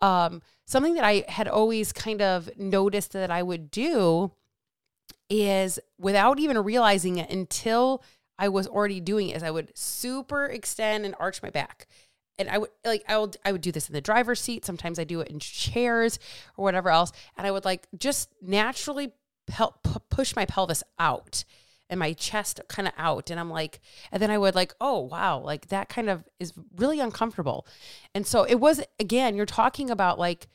um, 0.00 0.42
something 0.66 0.94
that 0.94 1.04
I 1.04 1.24
had 1.28 1.48
always 1.48 1.92
kind 1.92 2.22
of 2.22 2.50
noticed 2.58 3.12
that 3.12 3.30
I 3.30 3.42
would 3.42 3.70
do 3.70 4.32
is 5.30 5.78
without 5.98 6.38
even 6.38 6.58
realizing 6.58 7.18
it 7.18 7.30
until 7.30 8.02
I 8.38 8.48
was 8.48 8.66
already 8.66 9.00
doing 9.00 9.28
it 9.28 9.36
is 9.36 9.42
I 9.42 9.50
would 9.50 9.76
super 9.76 10.46
extend 10.46 11.04
and 11.04 11.14
arch 11.18 11.42
my 11.42 11.50
back. 11.50 11.86
And 12.38 12.48
I 12.48 12.58
would 12.58 12.70
like 12.84 13.04
I 13.08 13.18
would 13.18 13.36
I 13.44 13.52
would 13.52 13.60
do 13.60 13.72
this 13.72 13.88
in 13.88 13.92
the 13.92 14.00
driver's 14.00 14.40
seat. 14.40 14.64
Sometimes 14.64 14.98
I 14.98 15.04
do 15.04 15.20
it 15.20 15.28
in 15.28 15.38
chairs 15.38 16.18
or 16.56 16.64
whatever 16.64 16.90
else. 16.90 17.12
And 17.36 17.46
I 17.46 17.50
would 17.50 17.64
like 17.64 17.86
just 17.96 18.30
naturally 18.40 19.12
help 19.48 19.86
push 20.10 20.34
my 20.34 20.44
pelvis 20.44 20.82
out 20.98 21.44
and 21.92 21.98
my 21.98 22.14
chest 22.14 22.58
kind 22.68 22.88
of 22.88 22.94
out 22.96 23.30
and 23.30 23.38
i'm 23.38 23.50
like 23.50 23.78
and 24.10 24.20
then 24.22 24.30
i 24.30 24.38
would 24.38 24.54
like 24.54 24.74
oh 24.80 24.98
wow 24.98 25.38
like 25.38 25.68
that 25.68 25.90
kind 25.90 26.08
of 26.08 26.24
is 26.40 26.54
really 26.76 26.98
uncomfortable. 26.98 27.66
And 28.14 28.26
so 28.26 28.44
it 28.44 28.56
was 28.56 28.82
again 28.98 29.36
you're 29.36 29.46
talking 29.46 29.90
about 29.90 30.18
like 30.18 30.48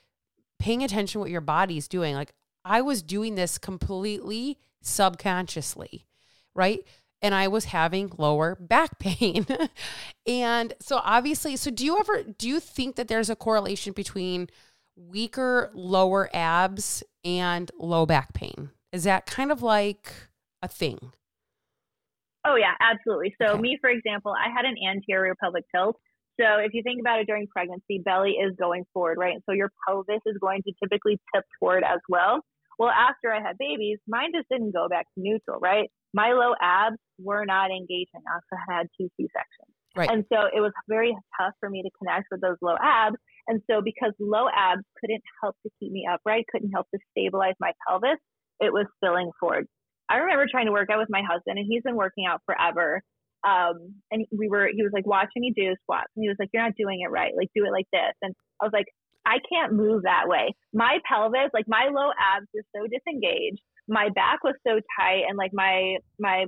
paying 0.59 0.83
attention 0.83 1.21
what 1.21 1.29
your 1.29 1.41
body's 1.41 1.87
doing 1.87 2.15
like 2.15 2.33
i 2.65 2.81
was 2.81 3.03
doing 3.03 3.35
this 3.35 3.59
completely 3.59 4.57
subconsciously 4.81 6.05
right? 6.55 6.83
And 7.21 7.35
i 7.35 7.47
was 7.47 7.65
having 7.65 8.11
lower 8.17 8.55
back 8.59 8.97
pain. 8.99 9.45
And 10.25 10.73
so 10.81 10.99
obviously 11.03 11.55
so 11.55 11.69
do 11.69 11.85
you 11.85 11.99
ever 11.99 12.23
do 12.23 12.49
you 12.49 12.59
think 12.59 12.95
that 12.95 13.07
there's 13.07 13.29
a 13.29 13.35
correlation 13.35 13.93
between 13.93 14.49
weaker 14.95 15.69
lower 15.75 16.29
abs 16.33 17.03
and 17.23 17.69
low 17.77 18.07
back 18.07 18.33
pain? 18.33 18.71
Is 18.91 19.03
that 19.03 19.27
kind 19.27 19.51
of 19.51 19.61
like 19.61 20.11
a 20.63 20.67
thing 20.67 21.11
Oh 22.47 22.55
yeah, 22.55 22.73
absolutely. 22.79 23.35
So 23.41 23.53
okay. 23.53 23.61
me, 23.61 23.77
for 23.81 23.89
example, 23.89 24.31
I 24.31 24.49
had 24.49 24.65
an 24.65 24.75
anterior 24.87 25.35
pelvic 25.35 25.65
tilt. 25.75 25.97
So 26.39 26.45
if 26.59 26.73
you 26.73 26.81
think 26.83 27.01
about 27.01 27.19
it 27.19 27.27
during 27.27 27.47
pregnancy, 27.47 27.99
belly 28.03 28.37
is 28.39 28.55
going 28.57 28.85
forward, 28.93 29.17
right? 29.19 29.37
So 29.49 29.53
your 29.53 29.71
pelvis 29.85 30.21
is 30.25 30.37
going 30.39 30.61
to 30.63 30.71
typically 30.81 31.19
tip 31.33 31.43
forward 31.59 31.83
as 31.83 31.99
well. 32.07 32.41
Well, 32.79 32.89
after 32.89 33.33
I 33.33 33.41
had 33.41 33.57
babies, 33.57 33.97
mine 34.07 34.31
just 34.35 34.47
didn't 34.49 34.71
go 34.71 34.87
back 34.87 35.07
to 35.15 35.21
neutral, 35.21 35.59
right? 35.59 35.89
My 36.13 36.33
low 36.33 36.53
abs 36.61 36.97
were 37.19 37.43
not 37.43 37.71
engaging. 37.71 38.21
I 38.29 38.35
also 38.35 38.61
had 38.69 38.87
two 38.95 39.09
C 39.17 39.27
sections. 39.33 39.73
Right. 39.95 40.09
And 40.11 40.23
so 40.31 40.45
it 40.55 40.61
was 40.61 40.71
very 40.87 41.17
tough 41.41 41.53
for 41.59 41.69
me 41.71 41.81
to 41.81 41.89
connect 41.97 42.27
with 42.29 42.39
those 42.39 42.57
low 42.61 42.75
abs. 42.79 43.17
And 43.47 43.61
so 43.69 43.81
because 43.81 44.13
low 44.19 44.47
abs 44.55 44.83
couldn't 45.01 45.23
help 45.41 45.55
to 45.65 45.71
keep 45.79 45.91
me 45.91 46.07
upright, 46.09 46.45
couldn't 46.51 46.71
help 46.71 46.85
to 46.93 46.99
stabilize 47.11 47.55
my 47.59 47.71
pelvis, 47.87 48.19
it 48.59 48.71
was 48.71 48.85
spilling 48.97 49.31
forward. 49.39 49.67
I 50.09 50.17
remember 50.17 50.45
trying 50.49 50.67
to 50.67 50.71
work 50.71 50.89
out 50.89 50.99
with 50.99 51.09
my 51.09 51.21
husband 51.21 51.57
and 51.59 51.67
he's 51.69 51.83
been 51.83 51.95
working 51.95 52.25
out 52.25 52.41
forever. 52.45 53.01
Um, 53.47 53.95
and 54.11 54.25
we 54.31 54.49
were, 54.49 54.69
he 54.73 54.83
was 54.83 54.91
like 54.93 55.05
watching 55.05 55.41
me 55.41 55.53
do 55.55 55.75
squats 55.83 56.11
and 56.15 56.23
he 56.23 56.29
was 56.29 56.37
like, 56.39 56.49
you're 56.53 56.63
not 56.63 56.75
doing 56.77 57.01
it 57.01 57.11
right. 57.11 57.33
Like 57.35 57.49
do 57.55 57.65
it 57.65 57.71
like 57.71 57.87
this. 57.91 58.13
And 58.21 58.33
I 58.61 58.65
was 58.65 58.73
like, 58.73 58.87
I 59.25 59.37
can't 59.51 59.73
move 59.73 60.03
that 60.03 60.23
way. 60.27 60.55
My 60.73 60.99
pelvis, 61.07 61.51
like 61.53 61.65
my 61.67 61.89
low 61.91 62.09
abs 62.19 62.47
were 62.53 62.63
so 62.75 62.87
disengaged. 62.87 63.61
My 63.87 64.09
back 64.15 64.43
was 64.43 64.55
so 64.65 64.79
tight 64.99 65.23
and 65.27 65.37
like 65.37 65.51
my, 65.53 65.97
my, 66.19 66.45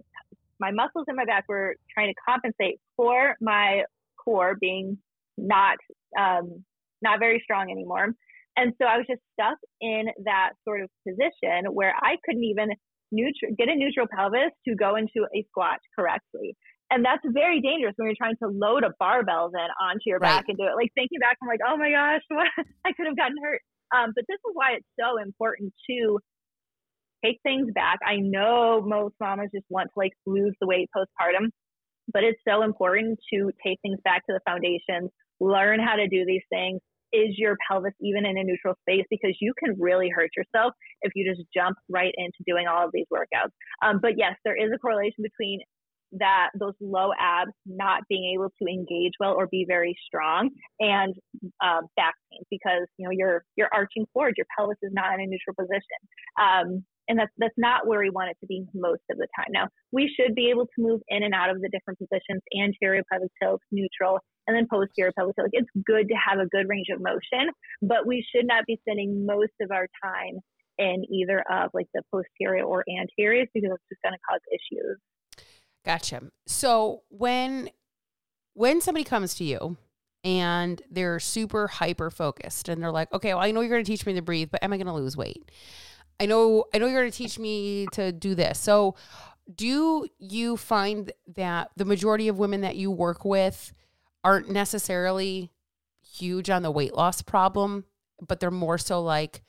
my 0.59 0.71
muscles 0.71 1.05
in 1.07 1.15
my 1.15 1.25
back 1.25 1.45
were 1.47 1.75
trying 1.93 2.13
to 2.13 2.21
compensate 2.27 2.79
for 2.95 3.35
my 3.41 3.83
core 4.23 4.57
being 4.59 4.97
not, 5.37 5.77
um, 6.19 6.63
not 7.01 7.19
very 7.19 7.41
strong 7.43 7.71
anymore. 7.71 8.09
And 8.57 8.73
so 8.81 8.85
I 8.87 8.97
was 8.97 9.05
just 9.09 9.21
stuck 9.33 9.57
in 9.79 10.05
that 10.25 10.51
sort 10.65 10.81
of 10.81 10.89
position 11.07 11.71
where 11.71 11.93
I 11.95 12.17
couldn't 12.25 12.43
even 12.43 12.69
neutral, 13.11 13.53
get 13.57 13.69
a 13.69 13.75
neutral 13.75 14.07
pelvis 14.07 14.51
to 14.67 14.75
go 14.75 14.95
into 14.95 15.25
a 15.35 15.43
squat 15.49 15.79
correctly. 15.97 16.55
And 16.91 17.05
that's 17.05 17.21
very 17.25 17.61
dangerous 17.61 17.93
when 17.97 18.07
you're 18.07 18.17
trying 18.17 18.37
to 18.41 18.49
load 18.49 18.83
a 18.83 18.91
barbell 18.97 19.51
then 19.53 19.69
onto 19.79 20.07
your 20.07 20.17
right. 20.17 20.41
back 20.41 20.45
and 20.47 20.57
do 20.57 20.63
it. 20.63 20.75
Like 20.75 20.89
thinking 20.95 21.19
back, 21.19 21.37
I'm 21.41 21.47
like, 21.47 21.61
oh 21.65 21.77
my 21.77 21.91
gosh, 21.91 22.21
what? 22.29 22.47
I 22.85 22.93
could 22.93 23.05
have 23.05 23.17
gotten 23.17 23.37
hurt. 23.41 23.61
Um, 23.93 24.11
but 24.15 24.25
this 24.27 24.37
is 24.37 24.53
why 24.53 24.77
it's 24.77 24.87
so 24.99 25.21
important 25.21 25.73
to 25.89 26.19
take 27.23 27.37
things 27.43 27.69
back. 27.73 27.99
I 28.05 28.17
know 28.17 28.81
most 28.81 29.15
mamas 29.19 29.49
just 29.53 29.65
want 29.69 29.89
to 29.93 29.99
like 29.99 30.13
lose 30.25 30.55
the 30.61 30.67
weight 30.67 30.89
postpartum, 30.95 31.49
but 32.11 32.23
it's 32.23 32.39
so 32.47 32.63
important 32.63 33.19
to 33.33 33.51
take 33.65 33.79
things 33.81 33.99
back 34.03 34.25
to 34.27 34.33
the 34.33 34.41
foundations, 34.47 35.11
learn 35.39 35.79
how 35.79 35.95
to 35.95 36.07
do 36.07 36.25
these 36.25 36.43
things, 36.49 36.81
is 37.13 37.35
your 37.37 37.55
pelvis 37.69 37.93
even 38.01 38.25
in 38.25 38.37
a 38.37 38.43
neutral 38.43 38.75
space? 38.81 39.05
Because 39.09 39.35
you 39.41 39.53
can 39.57 39.75
really 39.79 40.09
hurt 40.09 40.31
yourself 40.35 40.73
if 41.01 41.11
you 41.15 41.29
just 41.29 41.47
jump 41.53 41.77
right 41.89 42.13
into 42.17 42.37
doing 42.45 42.67
all 42.67 42.85
of 42.85 42.91
these 42.93 43.07
workouts. 43.11 43.51
Um, 43.81 43.99
but 44.01 44.13
yes, 44.17 44.35
there 44.45 44.55
is 44.55 44.71
a 44.73 44.77
correlation 44.77 45.23
between 45.23 45.59
that 46.13 46.49
those 46.59 46.73
low 46.81 47.11
abs 47.19 47.51
not 47.65 48.01
being 48.09 48.33
able 48.33 48.49
to 48.61 48.67
engage 48.67 49.13
well 49.19 49.33
or 49.33 49.47
be 49.47 49.65
very 49.67 49.95
strong 50.07 50.49
and 50.79 51.13
um, 51.63 51.81
back 51.95 52.15
pain 52.31 52.41
because 52.49 52.87
you 52.97 53.05
know 53.05 53.11
you're 53.11 53.43
you're 53.55 53.69
arching 53.73 54.05
forward. 54.13 54.33
Your 54.37 54.47
pelvis 54.57 54.77
is 54.81 54.91
not 54.93 55.13
in 55.13 55.21
a 55.21 55.27
neutral 55.27 55.55
position. 55.55 55.99
Um, 56.41 56.83
and 57.09 57.19
that's 57.19 57.31
that's 57.37 57.57
not 57.57 57.87
where 57.87 57.99
we 57.99 58.09
want 58.09 58.29
it 58.29 58.37
to 58.39 58.47
be 58.47 58.63
most 58.73 59.01
of 59.09 59.17
the 59.17 59.27
time. 59.35 59.47
Now, 59.51 59.67
we 59.91 60.09
should 60.15 60.35
be 60.35 60.49
able 60.49 60.65
to 60.65 60.77
move 60.77 61.01
in 61.09 61.23
and 61.23 61.33
out 61.33 61.49
of 61.49 61.59
the 61.59 61.69
different 61.69 61.99
positions, 61.99 62.41
anterior 62.55 63.03
pelvic 63.11 63.31
tilt, 63.41 63.61
neutral, 63.71 64.19
and 64.47 64.55
then 64.55 64.67
posterior 64.69 65.11
pelvic 65.17 65.35
tilt. 65.35 65.49
It's 65.51 65.69
good 65.85 66.07
to 66.07 66.15
have 66.15 66.39
a 66.39 66.47
good 66.47 66.69
range 66.69 66.87
of 66.93 67.01
motion, 67.01 67.51
but 67.81 68.07
we 68.07 68.23
should 68.33 68.45
not 68.45 68.63
be 68.65 68.79
spending 68.87 69.25
most 69.25 69.57
of 69.59 69.71
our 69.71 69.87
time 70.01 70.39
in 70.77 71.03
either 71.11 71.43
of 71.51 71.71
like 71.73 71.87
the 71.93 72.03
posterior 72.13 72.63
or 72.63 72.85
anterior 72.87 73.45
because 73.53 73.69
it's 73.73 73.89
just 73.89 74.01
going 74.01 74.13
to 74.13 74.19
cause 74.29 74.39
issues. 74.53 74.97
Gotcha. 75.85 76.21
So 76.47 77.01
when 77.09 77.69
when 78.53 78.81
somebody 78.81 79.03
comes 79.03 79.35
to 79.35 79.43
you 79.43 79.77
and 80.23 80.81
they're 80.89 81.19
super 81.19 81.67
hyper 81.67 82.09
focused 82.09 82.69
and 82.69 82.81
they're 82.81 82.91
like, 82.91 83.11
okay, 83.13 83.33
well, 83.33 83.43
I 83.43 83.51
know 83.51 83.61
you're 83.61 83.69
going 83.69 83.83
to 83.83 83.89
teach 83.89 84.05
me 84.05 84.13
to 84.13 84.21
breathe, 84.21 84.49
but 84.51 84.63
am 84.63 84.73
I 84.73 84.77
going 84.77 84.87
to 84.87 84.93
lose 84.93 85.15
weight? 85.15 85.49
I 86.19 86.25
know 86.25 86.65
I 86.73 86.77
know 86.77 86.87
you're 86.87 87.01
going 87.01 87.11
to 87.11 87.17
teach 87.17 87.39
me 87.39 87.87
to 87.93 88.11
do 88.11 88.35
this. 88.35 88.59
So 88.59 88.95
do 89.53 90.07
you 90.19 90.57
find 90.57 91.11
that 91.35 91.71
the 91.75 91.85
majority 91.85 92.27
of 92.27 92.37
women 92.37 92.61
that 92.61 92.75
you 92.75 92.91
work 92.91 93.25
with 93.25 93.73
aren't 94.23 94.49
necessarily 94.49 95.51
huge 96.03 96.49
on 96.49 96.61
the 96.61 96.71
weight 96.71 96.93
loss 96.93 97.21
problem, 97.21 97.85
but 98.25 98.39
they're 98.39 98.51
more 98.51 98.77
so 98.77 99.01
like 99.01 99.41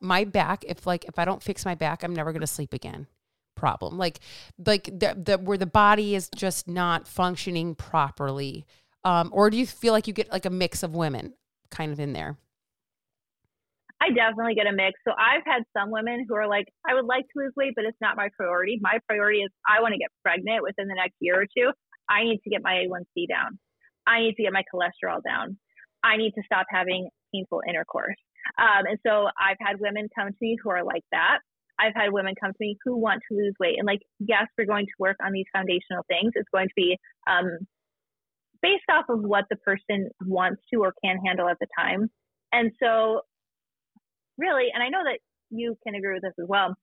my 0.00 0.24
back 0.24 0.64
if 0.66 0.86
like 0.86 1.04
if 1.04 1.18
I 1.18 1.24
don't 1.24 1.42
fix 1.42 1.64
my 1.64 1.74
back, 1.74 2.02
I'm 2.02 2.14
never 2.14 2.32
going 2.32 2.40
to 2.40 2.46
sleep 2.46 2.72
again 2.72 3.06
problem. 3.54 3.98
Like 3.98 4.20
like 4.64 4.84
the, 4.84 5.16
the 5.22 5.38
where 5.38 5.58
the 5.58 5.66
body 5.66 6.14
is 6.14 6.30
just 6.34 6.68
not 6.68 7.06
functioning 7.06 7.74
properly. 7.74 8.64
Um, 9.04 9.30
or 9.32 9.50
do 9.50 9.56
you 9.56 9.66
feel 9.66 9.92
like 9.92 10.06
you 10.06 10.12
get 10.12 10.32
like 10.32 10.46
a 10.46 10.50
mix 10.50 10.82
of 10.82 10.94
women 10.94 11.34
kind 11.70 11.92
of 11.92 12.00
in 12.00 12.12
there? 12.12 12.36
I 14.00 14.10
definitely 14.10 14.54
get 14.54 14.66
a 14.66 14.72
mix. 14.72 15.00
So 15.06 15.12
I've 15.18 15.42
had 15.44 15.64
some 15.76 15.90
women 15.90 16.24
who 16.28 16.34
are 16.36 16.46
like, 16.46 16.66
I 16.88 16.94
would 16.94 17.06
like 17.06 17.24
to 17.24 17.34
lose 17.42 17.52
weight, 17.56 17.74
but 17.74 17.84
it's 17.84 17.98
not 18.00 18.16
my 18.16 18.28
priority. 18.36 18.78
My 18.80 18.98
priority 19.08 19.40
is 19.40 19.50
I 19.66 19.80
want 19.80 19.92
to 19.92 19.98
get 19.98 20.10
pregnant 20.22 20.62
within 20.62 20.86
the 20.86 20.94
next 20.94 21.16
year 21.20 21.40
or 21.40 21.46
two. 21.46 21.72
I 22.08 22.22
need 22.22 22.38
to 22.44 22.50
get 22.50 22.62
my 22.62 22.86
A1C 22.86 23.28
down. 23.28 23.58
I 24.06 24.20
need 24.20 24.34
to 24.36 24.42
get 24.42 24.52
my 24.52 24.62
cholesterol 24.72 25.22
down. 25.22 25.58
I 26.04 26.16
need 26.16 26.32
to 26.32 26.42
stop 26.44 26.66
having 26.70 27.08
painful 27.34 27.62
intercourse. 27.68 28.16
Um, 28.56 28.86
and 28.86 28.98
so 29.04 29.28
I've 29.38 29.58
had 29.60 29.80
women 29.80 30.08
come 30.16 30.28
to 30.28 30.38
me 30.40 30.56
who 30.62 30.70
are 30.70 30.84
like 30.84 31.04
that. 31.12 31.38
I've 31.78 31.94
had 31.94 32.12
women 32.12 32.34
come 32.40 32.52
to 32.52 32.56
me 32.60 32.76
who 32.84 32.96
want 32.96 33.20
to 33.30 33.36
lose 33.36 33.54
weight. 33.60 33.76
And 33.78 33.86
like, 33.86 34.00
yes, 34.20 34.46
we're 34.56 34.66
going 34.66 34.86
to 34.86 34.92
work 34.98 35.16
on 35.24 35.32
these 35.32 35.46
foundational 35.52 36.04
things. 36.08 36.32
It's 36.34 36.48
going 36.52 36.68
to 36.68 36.74
be 36.74 36.96
um, 37.28 37.58
based 38.62 38.88
off 38.90 39.04
of 39.08 39.20
what 39.22 39.44
the 39.50 39.56
person 39.56 40.08
wants 40.24 40.62
to 40.72 40.80
or 40.80 40.92
can 41.04 41.18
handle 41.24 41.48
at 41.48 41.58
the 41.60 41.66
time. 41.78 42.10
And 42.52 42.72
so 42.82 43.22
really, 44.38 44.66
and 44.72 44.82
I 44.82 44.88
know 44.88 45.02
that 45.04 45.18
you 45.50 45.76
can 45.84 45.94
agree 45.94 46.14
with 46.14 46.22
this 46.22 46.34
as 46.40 46.46
well. 46.48 46.74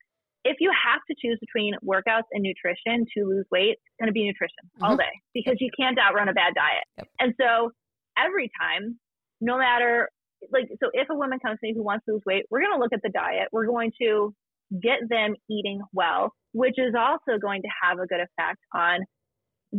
If 0.44 0.58
you 0.60 0.72
have 0.72 1.02
to 1.10 1.16
choose 1.20 1.40
between 1.40 1.74
workouts 1.84 2.30
and 2.32 2.44
nutrition 2.44 3.06
to 3.18 3.26
lose 3.26 3.46
weight, 3.52 3.82
it's 3.82 3.98
going 4.00 4.08
to 4.08 4.14
be 4.14 4.26
nutrition 4.26 4.62
mm-hmm. 4.76 4.84
all 4.84 4.98
day 4.98 5.12
because 5.34 5.56
you 5.60 5.70
can't 5.78 5.98
outrun 5.98 6.30
a 6.30 6.34
bad 6.34 6.54
diet. 6.54 6.86
Yep. 6.98 7.08
And 7.20 7.34
so 7.40 7.72
every 8.18 8.52
time, 8.62 9.00
no 9.42 9.58
matter 9.58 10.10
like, 10.52 10.68
so 10.82 10.90
if 10.94 11.10
a 11.10 11.16
woman 11.16 11.40
comes 11.40 11.60
to 11.60 11.68
me 11.68 11.74
who 11.74 11.84
wants 11.84 12.06
to 12.06 12.14
lose 12.14 12.22
weight, 12.26 12.46
we're 12.52 12.60
going 12.60 12.74
to 12.74 12.80
look 12.80 12.94
at 12.94 13.02
the 13.02 13.10
diet. 13.10 13.48
We're 13.52 13.66
going 13.66 13.92
to 14.02 14.34
get 14.82 15.00
them 15.10 15.36
eating 15.50 15.82
well, 15.94 16.32
which 16.54 16.78
is 16.78 16.94
also 16.98 17.40
going 17.40 17.62
to 17.62 17.70
have 17.82 18.00
a 18.00 18.06
good 18.06 18.20
effect 18.20 18.60
on 18.74 19.00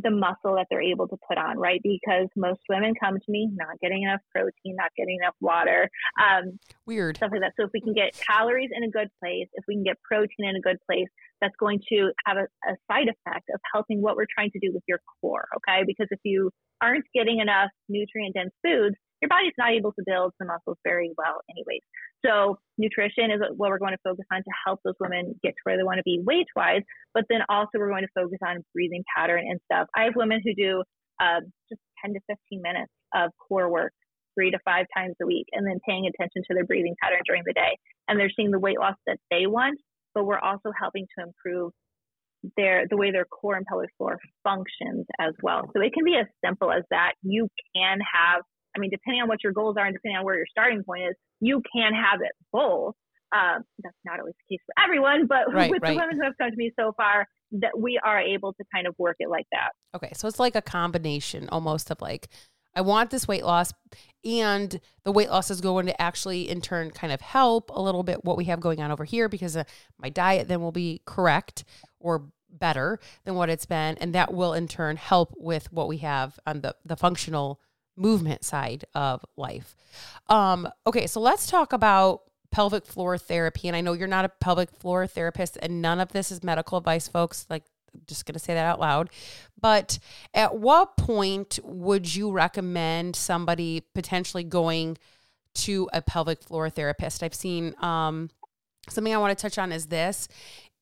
the 0.03 0.11
muscle 0.11 0.57
that 0.57 0.67
they're 0.71 0.83
able 0.83 1.09
to 1.09 1.17
put 1.29 1.39
on, 1.39 1.59
right? 1.59 1.81
Because 1.83 2.29
most 2.37 2.61
women 2.69 2.93
come 3.03 3.15
to 3.15 3.31
me 3.31 3.49
not 3.53 3.79
getting 3.81 4.03
enough 4.03 4.21
protein, 4.35 4.77
not 4.77 4.91
getting 4.97 5.19
enough 5.23 5.35
water. 5.41 5.89
Um, 6.21 6.59
Weird. 6.85 7.17
Stuff 7.17 7.31
like 7.33 7.41
that. 7.41 7.53
So 7.59 7.65
if 7.65 7.71
we 7.73 7.81
can 7.81 7.95
get 7.95 8.13
calories 8.29 8.71
in 8.75 8.85
a 8.85 8.91
good 8.91 9.09
place, 9.23 9.49
if 9.55 9.65
we 9.67 9.75
can 9.75 9.85
get 9.85 9.97
protein 10.03 10.47
in 10.47 10.57
a 10.57 10.61
good 10.61 10.79
place, 10.87 11.09
that's 11.41 11.55
going 11.59 11.81
to 11.89 12.13
have 12.27 12.37
a, 12.37 12.47
a 12.69 12.77
side 12.91 13.09
effect 13.09 13.49
of 13.55 13.61
helping 13.73 14.03
what 14.03 14.17
we're 14.17 14.31
trying 14.33 14.51
to 14.51 14.59
do 14.59 14.73
with 14.73 14.83
your 14.87 15.01
core, 15.21 15.47
okay? 15.57 15.83
Because 15.87 16.09
if 16.11 16.21
you 16.25 16.51
aren't 16.81 17.05
getting 17.15 17.41
enough 17.41 17.71
nutrient 17.89 18.35
dense 18.35 18.53
foods, 18.65 18.97
your 19.23 19.29
body's 19.29 19.57
not 19.57 19.73
able 19.73 19.93
to 19.93 20.03
build 20.05 20.33
the 20.39 20.47
muscles 20.47 20.77
very 20.85 21.13
well 21.17 21.41
anyways. 21.51 21.81
So 22.25 22.59
nutrition 22.79 23.31
is 23.31 23.41
what 23.57 23.71
we're 23.71 23.79
going 23.79 23.95
to 23.95 24.05
focus 24.05 24.27
on 24.33 24.41
to 24.41 24.51
help 24.67 24.81
those 24.85 24.95
women 25.01 25.35
get 25.43 25.51
to 25.51 25.63
where 25.65 25.77
they 25.77 25.83
want 25.83 25.99
to 25.99 26.05
be 26.05 26.21
weight 26.25 26.47
wise, 26.55 26.83
but 27.15 27.25
then 27.29 27.41
also 27.49 27.79
we're 27.79 27.91
going 27.91 28.05
to 28.05 28.15
focus 28.15 28.39
on 28.45 28.65
breathing 28.75 29.05
pattern 29.17 29.45
and 29.49 29.61
stuff. 29.71 29.89
I 29.97 30.05
have 30.05 30.17
women 30.17 30.41
who 30.45 30.55
do 30.55 30.83
uh, 31.21 31.41
just 31.69 31.81
10 32.05 32.15
to 32.15 32.21
15 32.29 32.63
minutes 32.63 32.93
of 33.15 33.31
core 33.49 33.71
work 33.71 33.93
three 34.37 34.51
to 34.51 34.59
five 34.65 34.85
times 34.95 35.15
a 35.23 35.27
week 35.27 35.47
and 35.53 35.67
then 35.67 35.79
paying 35.89 36.07
attention 36.07 36.43
to 36.47 36.55
their 36.55 36.67
breathing 36.67 36.95
pattern 37.03 37.21
during 37.27 37.43
the 37.47 37.55
day. 37.55 37.77
And 38.09 38.21
they're 38.21 38.33
seeing 38.37 38.51
the 38.51 38.59
weight 38.59 38.79
loss 38.79 38.97
that 39.07 39.19
they 39.31 39.47
want, 39.47 39.81
but 40.15 40.25
we're 40.25 40.39
also 40.39 40.73
helping 40.79 41.07
to 41.19 41.25
improve 41.25 41.73
their 42.57 42.87
the 42.89 42.97
way 42.97 43.11
their 43.11 43.25
core 43.25 43.57
and 43.57 43.67
pelvic 43.67 43.91
floor 43.97 44.19
functions 44.45 45.07
as 45.19 45.33
well. 45.43 45.63
So 45.75 45.83
it 45.83 45.93
can 45.95 46.05
be 46.05 46.17
as 46.17 46.27
simple 46.45 46.71
as 46.71 46.83
that. 46.91 47.13
You 47.23 47.49
can 47.75 47.99
have 48.01 48.43
I 48.77 48.79
mean, 48.79 48.91
depending 48.91 49.23
on 49.23 49.29
what 49.29 49.43
your 49.43 49.53
goals 49.53 49.77
are 49.79 49.87
and 49.87 49.95
depending 49.95 50.19
on 50.19 50.25
where 50.25 50.37
your 50.37 50.47
starting 50.51 50.85
point 50.85 51.05
is, 51.11 51.15
you 51.41 51.63
can 51.75 51.95
have 51.95 52.21
it 52.21 52.33
both. 52.53 52.95
Um, 53.33 53.65
that's 53.83 53.97
not 54.05 54.21
always 54.21 54.35
the 54.49 54.55
case 54.55 54.63
for 54.67 54.83
everyone, 54.83 55.27
but 55.27 55.53
right, 55.53 55.71
with 55.71 55.83
right. 55.83 55.95
the 55.95 56.01
women 56.01 56.17
who 56.17 56.25
have 56.25 56.35
come 56.39 56.51
to 56.51 56.57
me 56.57 56.73
so 56.79 56.93
far, 56.97 57.27
that 57.53 57.79
we 57.79 57.99
are 58.03 58.21
able 58.21 58.53
to 58.53 58.65
kind 58.75 58.87
of 58.87 58.95
work 58.99 59.17
it 59.21 59.29
like 59.29 59.47
that. 59.53 59.71
Okay, 59.95 60.13
so 60.15 60.29
it's 60.29 60.39
like 60.39 60.57
a 60.57 60.63
combination 60.63 61.49
almost 61.51 61.91
of 61.91 62.01
like, 62.01 62.29
I 62.75 62.83
want 62.83 63.11
this 63.11 63.27
weight 63.27 63.45
loss, 63.45 63.73
and 64.25 64.79
the 65.05 65.13
weight 65.13 65.31
loss 65.31 65.51
is 65.51 65.61
going 65.61 65.87
to 65.87 66.01
actually, 66.01 66.49
in 66.49 66.61
turn, 66.61 66.91
kind 66.91 67.13
of 67.13 67.21
help 67.21 67.71
a 67.73 67.81
little 67.81 68.03
bit 68.03 68.25
what 68.25 68.37
we 68.37 68.45
have 68.45 68.61
going 68.61 68.81
on 68.83 68.91
over 68.91 69.05
here 69.05 69.29
because 69.29 69.57
uh, 69.57 69.65
my 69.99 70.11
diet 70.11 70.49
then 70.49 70.61
will 70.61 70.73
be 70.73 71.01
correct 71.07 71.65
or 72.01 72.27
better 72.51 72.99
than 73.25 73.35
what 73.35 73.49
it's 73.49 73.67
been, 73.67 73.97
and 73.99 74.15
that 74.15 74.33
will 74.33 74.53
in 74.53 74.69
turn 74.69 74.97
help 74.97 75.33
with 75.37 75.73
what 75.73 75.89
we 75.89 75.99
have 75.99 76.39
on 76.47 76.61
the 76.61 76.75
the 76.85 76.97
functional 76.97 77.61
movement 77.97 78.45
side 78.45 78.85
of 78.95 79.25
life. 79.37 79.77
Um, 80.29 80.69
okay, 80.87 81.07
so 81.07 81.21
let's 81.21 81.47
talk 81.51 81.73
about 81.73 82.23
pelvic 82.51 82.87
floor 82.87 83.19
therapy. 83.19 83.69
And 83.69 83.77
I 83.77 83.81
know 83.81 83.93
you're 83.93 84.09
not 84.09 84.25
a 84.25 84.29
pelvic 84.29 84.71
floor 84.71 85.07
therapist, 85.07 85.59
and 85.61 85.83
none 85.83 86.01
of 86.01 86.13
this 86.13 86.31
is 86.31 86.43
medical 86.43 86.79
advice, 86.79 87.09
folks. 87.09 87.47
Like, 87.51 87.65
just 88.07 88.27
going 88.27 88.35
to 88.35 88.39
say 88.39 88.55
that 88.55 88.67
out 88.67 88.81
loud. 88.81 89.11
But 89.61 89.99
at 90.35 90.57
what 90.57 90.97
point 90.97 91.59
would 91.63 92.15
you 92.15 92.31
recommend 92.31 93.17
somebody 93.17 93.83
potentially 93.95 94.45
going 94.45 94.99
to 95.55 95.89
a 95.93 96.03
pelvic 96.03 96.43
floor 96.43 96.69
therapist? 96.69 97.23
I've 97.23 97.35
seen 97.35 97.75
um, 97.81 98.31
something 98.89 99.15
I 99.15 99.19
want 99.19 99.37
to 99.37 99.43
touch 99.43 99.59
on 99.59 99.73
is 99.73 99.87
this 99.87 100.29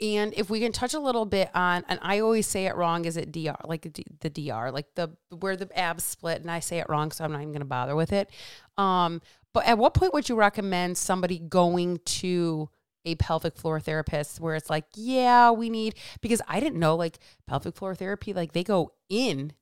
And 0.05 0.35
if 0.37 0.51
we 0.51 0.61
can 0.61 0.71
touch 0.71 0.93
a 0.93 1.01
little 1.01 1.25
bit 1.25 1.51
on, 1.55 1.83
and 1.88 1.99
I 2.03 2.19
always 2.19 2.47
say 2.47 2.67
it 2.67 2.77
wrong, 2.77 3.07
is 3.07 3.17
it 3.17 3.33
DR, 3.33 3.57
like 3.64 3.90
the 4.21 4.29
DR, 4.29 4.71
like 4.71 4.95
the 4.97 5.17
where 5.31 5.57
the 5.57 5.67
abs 5.79 6.05
split, 6.05 6.43
and 6.43 6.51
I 6.51 6.61
say 6.61 6.79
it 6.79 6.87
wrong, 6.90 7.11
so 7.11 7.25
I'm 7.25 7.33
not 7.33 7.40
even 7.40 7.53
going 7.53 7.61
to 7.61 7.64
bother 7.64 7.97
with 7.97 8.12
it. 8.12 8.29
Um, 8.77 9.23
but 9.55 9.64
at 9.64 9.79
what 9.79 9.95
point 9.95 10.12
would 10.12 10.29
you 10.29 10.35
recommend 10.35 10.99
somebody 10.99 11.38
going 11.38 12.01
to 12.05 12.69
a 13.07 13.14
pelvic 13.14 13.57
floor 13.57 13.81
therapist 13.81 14.40
where 14.40 14.55
it's 14.55 14.69
like, 14.69 14.85
yeah, 14.95 15.51
we 15.51 15.71
need 15.71 15.95
because 16.21 16.43
I 16.47 16.61
didn't 16.61 16.79
know 16.79 16.97
like 16.97 17.19
pelvic 17.47 17.75
floor 17.75 17.95
therapy, 17.95 18.35
like 18.35 18.53
they 18.53 18.64
go 18.64 18.93
in, 19.09 19.55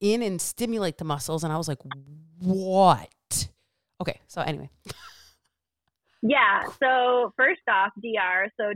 in 0.00 0.22
and 0.22 0.40
stimulate 0.40 0.98
the 0.98 1.04
muscles, 1.04 1.42
and 1.42 1.52
I 1.52 1.56
was 1.56 1.66
like, 1.66 1.80
what? 2.38 3.48
Okay, 4.00 4.20
so 4.28 4.42
anyway. 4.42 4.70
Yeah. 6.20 6.64
So 6.82 7.32
first 7.36 7.60
off, 7.70 7.92
DR. 8.02 8.50
So 8.56 8.72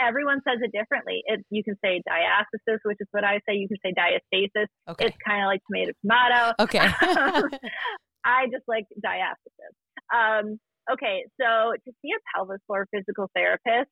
everyone 0.00 0.40
says 0.46 0.58
it 0.62 0.72
differently. 0.72 1.22
It, 1.26 1.40
you 1.50 1.64
can 1.64 1.76
say 1.84 2.02
diastasis, 2.08 2.78
which 2.84 2.98
is 3.00 3.08
what 3.10 3.24
I 3.24 3.40
say. 3.48 3.54
You 3.56 3.68
can 3.68 3.78
say 3.84 3.92
diastasis. 3.92 4.66
Okay. 4.88 5.06
It's 5.06 5.16
kind 5.26 5.42
of 5.42 5.46
like 5.46 5.60
tomato 5.66 5.92
tomato. 6.02 6.54
Okay. 6.60 6.78
I 8.24 8.46
just 8.52 8.64
like 8.68 8.84
diastasis. 9.04 9.74
Um, 10.12 10.58
okay, 10.92 11.24
so 11.40 11.72
to 11.72 11.92
see 12.02 12.10
a 12.12 12.20
pelvis 12.34 12.60
floor 12.66 12.86
physical 12.92 13.30
therapist, 13.34 13.90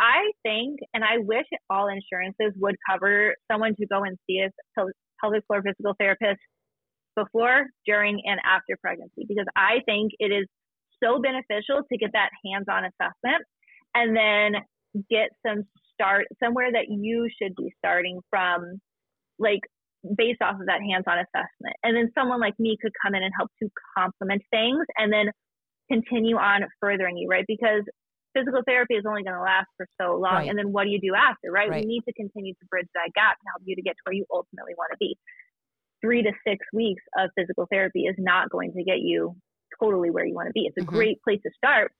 I 0.00 0.32
think, 0.42 0.80
and 0.94 1.04
I 1.04 1.18
wish 1.18 1.46
all 1.68 1.88
insurances 1.88 2.56
would 2.56 2.76
cover 2.88 3.34
someone 3.50 3.74
to 3.76 3.86
go 3.86 4.02
and 4.02 4.16
see 4.26 4.40
a 4.40 4.50
pelvic 5.20 5.44
floor 5.46 5.62
physical 5.62 5.94
therapist 5.98 6.40
before, 7.16 7.66
during, 7.86 8.22
and 8.24 8.40
after 8.44 8.76
pregnancy 8.80 9.26
because 9.28 9.46
I 9.56 9.80
think 9.84 10.12
it 10.18 10.32
is 10.32 10.46
so 11.02 11.20
beneficial 11.20 11.82
to 11.90 11.98
get 11.98 12.10
that 12.12 12.30
hands-on 12.44 12.84
assessment 12.84 13.44
and 13.94 14.16
then 14.16 14.62
get 15.10 15.30
some 15.46 15.64
start 15.94 16.26
somewhere 16.42 16.72
that 16.72 16.86
you 16.88 17.28
should 17.40 17.54
be 17.56 17.72
starting 17.78 18.20
from 18.30 18.80
like 19.38 19.60
based 20.16 20.40
off 20.42 20.58
of 20.58 20.66
that 20.66 20.80
hands-on 20.80 21.18
assessment 21.18 21.76
and 21.84 21.94
then 21.94 22.10
someone 22.16 22.40
like 22.40 22.54
me 22.58 22.76
could 22.80 22.92
come 23.04 23.14
in 23.14 23.22
and 23.22 23.32
help 23.36 23.50
to 23.62 23.68
complement 23.96 24.42
things 24.50 24.84
and 24.96 25.12
then 25.12 25.26
continue 25.90 26.36
on 26.36 26.62
furthering 26.80 27.16
you 27.16 27.28
right 27.28 27.44
because 27.46 27.82
physical 28.34 28.62
therapy 28.66 28.94
is 28.94 29.04
only 29.06 29.22
going 29.22 29.34
to 29.34 29.42
last 29.42 29.66
for 29.76 29.86
so 30.00 30.16
long 30.16 30.46
right. 30.46 30.48
and 30.48 30.56
then 30.58 30.72
what 30.72 30.84
do 30.84 30.90
you 30.90 31.00
do 31.00 31.12
after 31.14 31.52
right? 31.52 31.68
right 31.68 31.84
we 31.84 31.86
need 31.86 32.02
to 32.08 32.14
continue 32.14 32.54
to 32.54 32.64
bridge 32.70 32.88
that 32.94 33.12
gap 33.14 33.36
to 33.36 33.46
help 33.52 33.62
you 33.66 33.76
to 33.76 33.82
get 33.82 33.92
to 33.92 34.02
where 34.04 34.14
you 34.14 34.24
ultimately 34.32 34.72
want 34.78 34.88
to 34.90 34.96
be 34.98 35.14
three 36.00 36.22
to 36.22 36.32
six 36.46 36.64
weeks 36.72 37.02
of 37.18 37.30
physical 37.36 37.66
therapy 37.70 38.04
is 38.04 38.16
not 38.18 38.50
going 38.50 38.72
to 38.72 38.82
get 38.82 39.00
you 39.00 39.36
totally 39.80 40.10
where 40.10 40.24
you 40.24 40.34
want 40.34 40.48
to 40.48 40.52
be. 40.52 40.66
It's 40.66 40.76
a 40.76 40.80
mm-hmm. 40.80 40.96
great 40.96 41.22
place 41.22 41.40
to 41.44 41.50
start. 41.56 41.92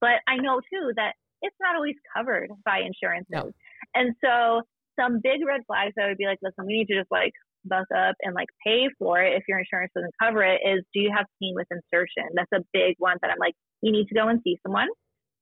But 0.00 0.20
I 0.26 0.36
know 0.36 0.60
too 0.60 0.92
that 0.96 1.12
it's 1.42 1.56
not 1.60 1.76
always 1.76 1.94
covered 2.16 2.50
by 2.64 2.80
insurances. 2.80 3.30
No. 3.30 3.50
And 3.94 4.14
so 4.24 4.62
some 4.98 5.20
big 5.22 5.46
red 5.46 5.60
flags 5.66 5.94
I 6.00 6.08
would 6.08 6.18
be 6.18 6.26
like, 6.26 6.38
listen, 6.42 6.66
we 6.66 6.78
need 6.78 6.88
to 6.88 6.98
just 6.98 7.10
like 7.10 7.32
buck 7.64 7.86
up 7.94 8.14
and 8.22 8.34
like 8.34 8.48
pay 8.66 8.88
for 8.98 9.20
it 9.20 9.34
if 9.34 9.44
your 9.48 9.58
insurance 9.58 9.92
doesn't 9.94 10.14
cover 10.22 10.42
it 10.42 10.60
is 10.64 10.84
do 10.94 11.00
you 11.00 11.12
have 11.14 11.26
pain 11.40 11.54
with 11.54 11.66
insertion? 11.70 12.28
That's 12.34 12.52
a 12.52 12.64
big 12.72 12.96
one 12.98 13.16
that 13.22 13.30
I'm 13.30 13.38
like, 13.40 13.54
you 13.82 13.92
need 13.92 14.06
to 14.08 14.14
go 14.14 14.28
and 14.28 14.40
see 14.42 14.58
someone, 14.64 14.88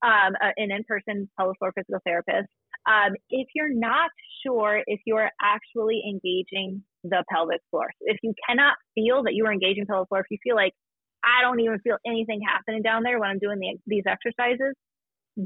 um, 0.03 0.33
an 0.41 0.71
in-person 0.71 1.29
pelvic 1.39 1.59
floor 1.59 1.73
physical 1.75 2.01
therapist. 2.05 2.49
Um, 2.87 3.15
if 3.31 3.49
you're 3.55 3.73
not 3.73 4.11
sure 4.45 4.83
if 4.87 5.01
you're 5.07 5.31
actually 5.43 6.03
engaging 6.07 6.83
the 7.03 7.25
pelvic 7.31 7.61
floor, 7.71 7.91
if 8.03 8.19
you 8.23 8.33
cannot 8.49 8.75
feel 8.95 9.25
that 9.25 9.35
you 9.35 9.45
are 9.47 9.53
engaging 9.53 9.87
pelvic 9.87 10.09
floor, 10.09 10.21
if 10.21 10.27
you 10.31 10.39
feel 10.43 10.55
like 10.55 10.73
I 11.25 11.43
don't 11.43 11.59
even 11.61 11.81
feel 11.81 11.97
anything 12.07 12.41
happening 12.47 12.83
down 12.83 13.03
there 13.03 13.19
when 13.19 13.31
I'm 13.31 13.39
doing 13.39 13.59
the, 13.59 13.77
these 13.87 14.05
exercises, 14.07 14.75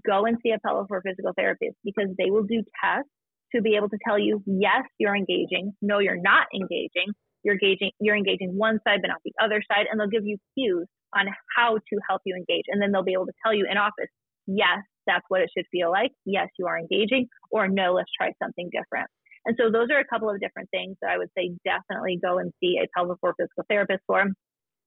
go 0.06 0.26
and 0.26 0.36
see 0.42 0.50
a 0.50 0.58
pelvic 0.58 0.88
floor 0.88 1.02
physical 1.04 1.32
therapist 1.36 1.76
because 1.84 2.08
they 2.18 2.30
will 2.30 2.44
do 2.44 2.62
tests 2.82 3.10
to 3.54 3.62
be 3.62 3.74
able 3.76 3.88
to 3.88 3.98
tell 4.06 4.18
you, 4.18 4.42
yes, 4.46 4.84
you're 4.98 5.16
engaging. 5.16 5.72
No, 5.82 5.98
you're 5.98 6.20
not 6.20 6.46
engaging. 6.54 7.12
You're 7.42 7.54
engaging, 7.54 7.90
you're 8.00 8.16
engaging 8.16 8.56
one 8.56 8.78
side, 8.86 9.00
but 9.02 9.08
not 9.08 9.20
the 9.24 9.32
other 9.42 9.62
side. 9.70 9.86
And 9.90 9.98
they'll 9.98 10.12
give 10.12 10.26
you 10.26 10.36
cues 10.56 10.86
on 11.16 11.26
how 11.56 11.74
to 11.74 11.96
help 12.08 12.22
you 12.24 12.36
engage. 12.36 12.64
And 12.68 12.80
then 12.80 12.92
they'll 12.92 13.04
be 13.04 13.14
able 13.14 13.26
to 13.26 13.38
tell 13.44 13.54
you 13.54 13.66
in 13.70 13.76
office, 13.76 14.10
yes, 14.46 14.78
that's 15.06 15.24
what 15.28 15.40
it 15.40 15.50
should 15.56 15.66
feel 15.72 15.90
like. 15.90 16.12
Yes, 16.24 16.48
you 16.58 16.66
are 16.66 16.78
engaging 16.78 17.26
or 17.50 17.66
no, 17.66 17.94
let's 17.94 18.10
try 18.16 18.32
something 18.42 18.70
different. 18.70 19.08
And 19.46 19.56
so 19.58 19.70
those 19.70 19.88
are 19.90 19.98
a 19.98 20.04
couple 20.04 20.28
of 20.28 20.38
different 20.38 20.68
things 20.70 20.96
that 21.00 21.10
I 21.10 21.18
would 21.18 21.30
say 21.36 21.50
definitely 21.64 22.18
go 22.22 22.38
and 22.38 22.52
see 22.60 22.78
a 22.78 22.86
pelvic 22.94 23.18
floor 23.20 23.34
physical 23.38 23.64
therapist 23.68 24.02
for 24.06 24.20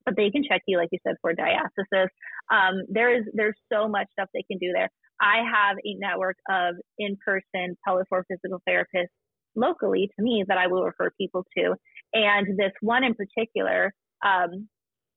but 0.06 0.16
they 0.16 0.30
can 0.30 0.44
check 0.48 0.62
you, 0.68 0.78
like 0.78 0.90
you 0.92 1.00
said, 1.06 1.16
for 1.22 1.34
diastasis. 1.34 2.08
Um, 2.52 2.84
there 2.90 3.16
is 3.16 3.24
there's 3.34 3.58
so 3.72 3.88
much 3.88 4.08
stuff 4.12 4.30
they 4.34 4.44
can 4.50 4.58
do 4.60 4.72
there. 4.74 4.90
I 5.22 5.38
have 5.38 5.78
a 5.78 5.94
network 6.00 6.38
of 6.50 6.76
in-person 6.98 7.78
pelvic 7.86 8.08
floor 8.10 8.26
physical 8.30 8.62
therapists 8.68 9.14
locally 9.56 10.10
to 10.16 10.24
me 10.24 10.44
that 10.48 10.58
I 10.58 10.68
will 10.68 10.84
refer 10.84 11.12
people 11.20 11.46
to, 11.58 11.76
and 12.14 12.58
this 12.58 12.72
one 12.82 13.04
in 13.04 13.14
particular, 13.14 13.94
um, 14.26 14.68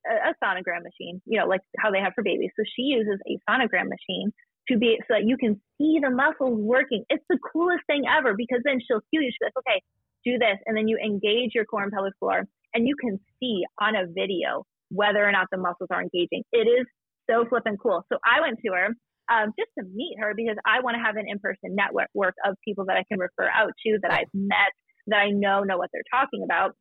a, 0.05 0.29
a 0.29 0.33
sonogram 0.43 0.83
machine, 0.83 1.21
you 1.25 1.39
know, 1.39 1.47
like 1.47 1.61
how 1.79 1.91
they 1.91 1.99
have 1.99 2.13
for 2.13 2.23
babies. 2.23 2.51
So 2.57 2.63
she 2.75 2.83
uses 2.83 3.19
a 3.27 3.37
sonogram 3.49 3.89
machine 3.89 4.31
to 4.69 4.77
be 4.77 4.97
so 5.07 5.15
that 5.15 5.25
you 5.25 5.37
can 5.37 5.59
see 5.77 5.99
the 6.01 6.09
muscles 6.09 6.59
working. 6.61 7.03
It's 7.09 7.23
the 7.29 7.39
coolest 7.51 7.83
thing 7.87 8.03
ever 8.07 8.33
because 8.35 8.61
then 8.63 8.79
she'll 8.85 9.01
cue 9.09 9.21
you. 9.21 9.31
She's 9.31 9.41
like, 9.41 9.57
okay, 9.59 9.81
do 10.25 10.37
this, 10.37 10.57
and 10.65 10.75
then 10.75 10.87
you 10.87 10.97
engage 10.97 11.51
your 11.55 11.65
core 11.65 11.83
and 11.83 11.91
pelvic 11.91 12.13
floor, 12.19 12.43
and 12.73 12.87
you 12.87 12.95
can 12.99 13.19
see 13.39 13.63
on 13.79 13.95
a 13.95 14.05
video 14.07 14.65
whether 14.89 15.23
or 15.23 15.31
not 15.31 15.47
the 15.51 15.57
muscles 15.57 15.89
are 15.91 16.01
engaging. 16.01 16.43
It 16.51 16.67
is 16.67 16.85
so 17.29 17.45
flippin' 17.49 17.77
cool. 17.77 18.03
So 18.11 18.19
I 18.23 18.41
went 18.41 18.59
to 18.65 18.71
her 18.73 18.87
um, 19.29 19.51
just 19.59 19.71
to 19.77 19.83
meet 19.93 20.15
her 20.19 20.33
because 20.35 20.55
I 20.65 20.79
want 20.79 20.95
to 20.95 21.03
have 21.03 21.15
an 21.17 21.25
in-person 21.27 21.75
network 21.75 22.35
of 22.45 22.55
people 22.63 22.85
that 22.85 22.97
I 22.97 23.03
can 23.11 23.19
refer 23.19 23.49
out 23.51 23.71
to 23.85 23.99
that 24.01 24.11
I've 24.11 24.31
met 24.33 24.71
that 25.07 25.19
I 25.19 25.29
know 25.31 25.63
know 25.63 25.77
what 25.77 25.89
they're 25.91 26.07
talking 26.11 26.43
about. 26.43 26.71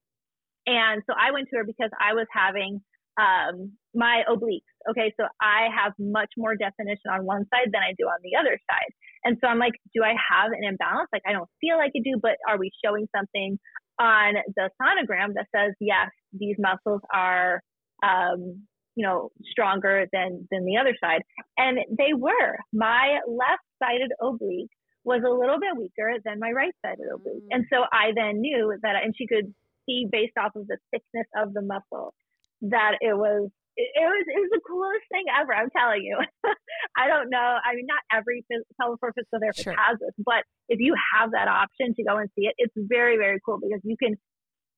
And 0.66 1.03
so 1.07 1.14
I 1.14 1.31
went 1.33 1.49
to 1.51 1.59
her 1.59 1.64
because 1.64 1.90
I 1.99 2.14
was 2.14 2.27
having 2.33 2.81
um, 3.19 3.73
my 3.95 4.23
obliques. 4.29 4.71
Okay, 4.90 5.12
so 5.19 5.27
I 5.40 5.69
have 5.75 5.92
much 5.99 6.31
more 6.37 6.55
definition 6.55 7.11
on 7.11 7.25
one 7.25 7.47
side 7.51 7.71
than 7.73 7.83
I 7.83 7.95
do 7.99 8.07
on 8.07 8.19
the 8.23 8.38
other 8.38 8.59
side. 8.71 8.90
And 9.25 9.38
so 9.40 9.49
I'm 9.49 9.59
like, 9.59 9.73
do 9.95 10.03
I 10.03 10.14
have 10.14 10.53
an 10.53 10.62
imbalance? 10.62 11.09
Like 11.12 11.23
I 11.27 11.33
don't 11.33 11.49
feel 11.61 11.77
like 11.79 11.92
I 11.97 12.01
do, 12.05 12.19
but 12.21 12.37
are 12.49 12.59
we 12.59 12.71
showing 12.85 13.09
something 13.16 13.59
on 13.99 14.35
the 14.55 14.71
sonogram 14.81 15.35
that 15.35 15.47
says 15.55 15.73
yes, 15.81 16.11
these 16.33 16.57
muscles 16.59 17.01
are 17.12 17.62
um, 18.02 18.66
you 18.94 19.04
know, 19.04 19.30
stronger 19.50 20.06
than 20.12 20.48
than 20.50 20.64
the 20.64 20.78
other 20.78 20.96
side. 21.00 21.22
And 21.56 21.78
they 21.96 22.14
were. 22.14 22.56
My 22.72 23.18
left-sided 23.28 24.12
oblique 24.20 24.70
was 25.04 25.22
a 25.22 25.30
little 25.30 25.61
bit 25.61 25.76
weaker 25.76 26.18
than 26.24 26.40
my 26.40 26.50
right-sided 26.50 27.06
oblique. 27.14 27.44
Mm. 27.44 27.52
And 27.52 27.64
so 27.70 27.85
I 27.92 28.11
then 28.16 28.40
knew 28.40 28.74
that 28.82 28.96
and 29.04 29.14
she 29.16 29.26
could 29.26 29.54
see 29.87 30.06
based 30.11 30.35
off 30.40 30.56
of 30.56 30.66
the 30.66 30.78
thickness 30.90 31.28
of 31.37 31.54
the 31.54 31.62
muscle 31.62 32.12
that 32.62 32.98
it 33.00 33.16
was 33.16 33.50
it, 33.76 33.88
it 33.94 34.09
was 34.09 34.24
it 34.26 34.40
was 34.40 34.50
the 34.50 34.64
coolest 34.66 35.06
thing 35.12 35.24
ever. 35.28 35.52
I'm 35.54 35.70
telling 35.70 36.02
you. 36.02 36.16
I 36.96 37.06
don't 37.06 37.28
know. 37.28 37.61
I 37.61 37.76
mean, 37.76 37.87
not 37.87 38.00
every 38.11 38.44
floor 38.48 39.12
physical 39.12 39.38
therapist 39.38 39.64
sure. 39.64 39.76
has 39.76 40.00
this, 40.00 40.16
but 40.24 40.48
if 40.68 40.80
you 40.80 40.96
have 40.96 41.32
that 41.32 41.48
option 41.48 41.94
to 41.94 42.02
go 42.02 42.16
and 42.16 42.30
see 42.35 42.48
it, 42.48 42.54
it's 42.56 42.74
very 42.74 43.16
very 43.16 43.38
cool 43.44 43.61
because 43.61 43.80
you 43.85 43.96
can 44.00 44.16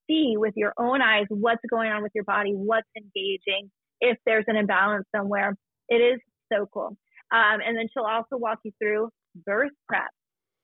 see 0.08 0.34
with 0.36 0.54
your 0.56 0.72
own 0.78 1.02
eyes 1.02 1.26
what's 1.28 1.62
going 1.70 1.90
on 1.90 2.02
with 2.02 2.12
your 2.14 2.24
body, 2.24 2.52
what's 2.52 2.88
engaging, 2.96 3.70
if 4.00 4.16
there's 4.26 4.44
an 4.48 4.56
imbalance 4.56 5.06
somewhere. 5.14 5.54
It 5.88 5.96
is 5.96 6.20
so 6.52 6.66
cool. 6.72 6.96
Um, 7.30 7.60
and 7.64 7.76
then 7.76 7.86
she'll 7.92 8.04
also 8.04 8.36
walk 8.36 8.58
you 8.64 8.72
through 8.80 9.10
birth 9.46 9.72
prep 9.88 10.10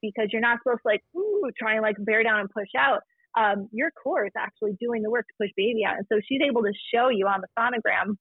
because 0.03 0.29
you're 0.33 0.43
not 0.43 0.59
supposed 0.63 0.81
to 0.83 0.89
like, 0.89 1.03
ooh, 1.17 1.51
try 1.59 1.75
and 1.75 1.83
like 1.83 1.97
bear 1.99 2.23
down 2.23 2.41
and 2.41 2.51
push 2.51 2.69
out. 2.79 3.01
Um, 3.37 3.69
your 3.73 3.91
core 4.03 4.27
is 4.27 4.33
actually 4.39 4.73
doing 4.81 5.03
the 5.03 5.11
work 5.11 5.27
to 5.27 5.35
push 5.45 5.51
baby 5.57 5.85
out. 5.87 5.97
And 5.97 6.07
so 6.11 6.21
she's 6.27 6.41
able 6.47 6.63
to 6.63 6.73
show 6.95 7.09
you 7.09 7.27
on 7.27 7.41
the 7.41 7.49
sonogram, 7.59 8.17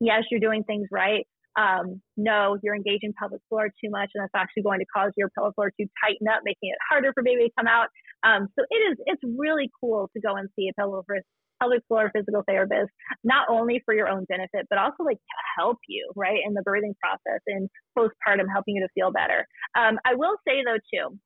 yes, 0.00 0.22
you're 0.30 0.40
doing 0.40 0.64
things 0.64 0.88
right 0.90 1.26
um, 1.56 2.00
no, 2.16 2.58
you're 2.62 2.74
engaging 2.74 3.12
pelvic 3.18 3.40
floor 3.48 3.68
too 3.68 3.90
much, 3.90 4.10
and 4.14 4.22
that's 4.22 4.34
actually 4.34 4.62
going 4.62 4.80
to 4.80 4.86
cause 4.86 5.12
your 5.16 5.30
pelvic 5.36 5.54
floor 5.54 5.72
to 5.80 5.86
tighten 6.04 6.28
up, 6.28 6.40
making 6.44 6.70
it 6.70 6.78
harder 6.88 7.12
for 7.12 7.22
baby 7.22 7.44
to 7.44 7.50
come 7.58 7.66
out. 7.66 7.88
Um, 8.24 8.48
so 8.58 8.64
it 8.70 8.76
is, 8.92 8.98
it's 9.06 9.22
really 9.38 9.70
cool 9.80 10.10
to 10.14 10.20
go 10.20 10.34
and 10.36 10.48
see 10.56 10.68
a 10.68 10.72
pelvic 10.74 11.06
floor, 11.06 11.20
pelvic 11.60 11.82
floor 11.86 12.10
physical 12.14 12.42
therapist, 12.48 12.90
not 13.22 13.46
only 13.48 13.82
for 13.84 13.94
your 13.94 14.08
own 14.08 14.24
benefit, 14.28 14.66
but 14.68 14.78
also 14.78 15.04
like 15.04 15.16
to 15.16 15.36
help 15.56 15.78
you, 15.88 16.10
right, 16.16 16.40
in 16.44 16.54
the 16.54 16.62
birthing 16.66 16.94
process 17.00 17.40
and 17.46 17.68
postpartum, 17.96 18.46
helping 18.52 18.74
you 18.76 18.82
to 18.82 18.88
feel 18.94 19.12
better. 19.12 19.46
Um, 19.76 19.98
I 20.04 20.14
will 20.14 20.36
say 20.46 20.64
though, 20.64 20.78
too, 20.92 21.18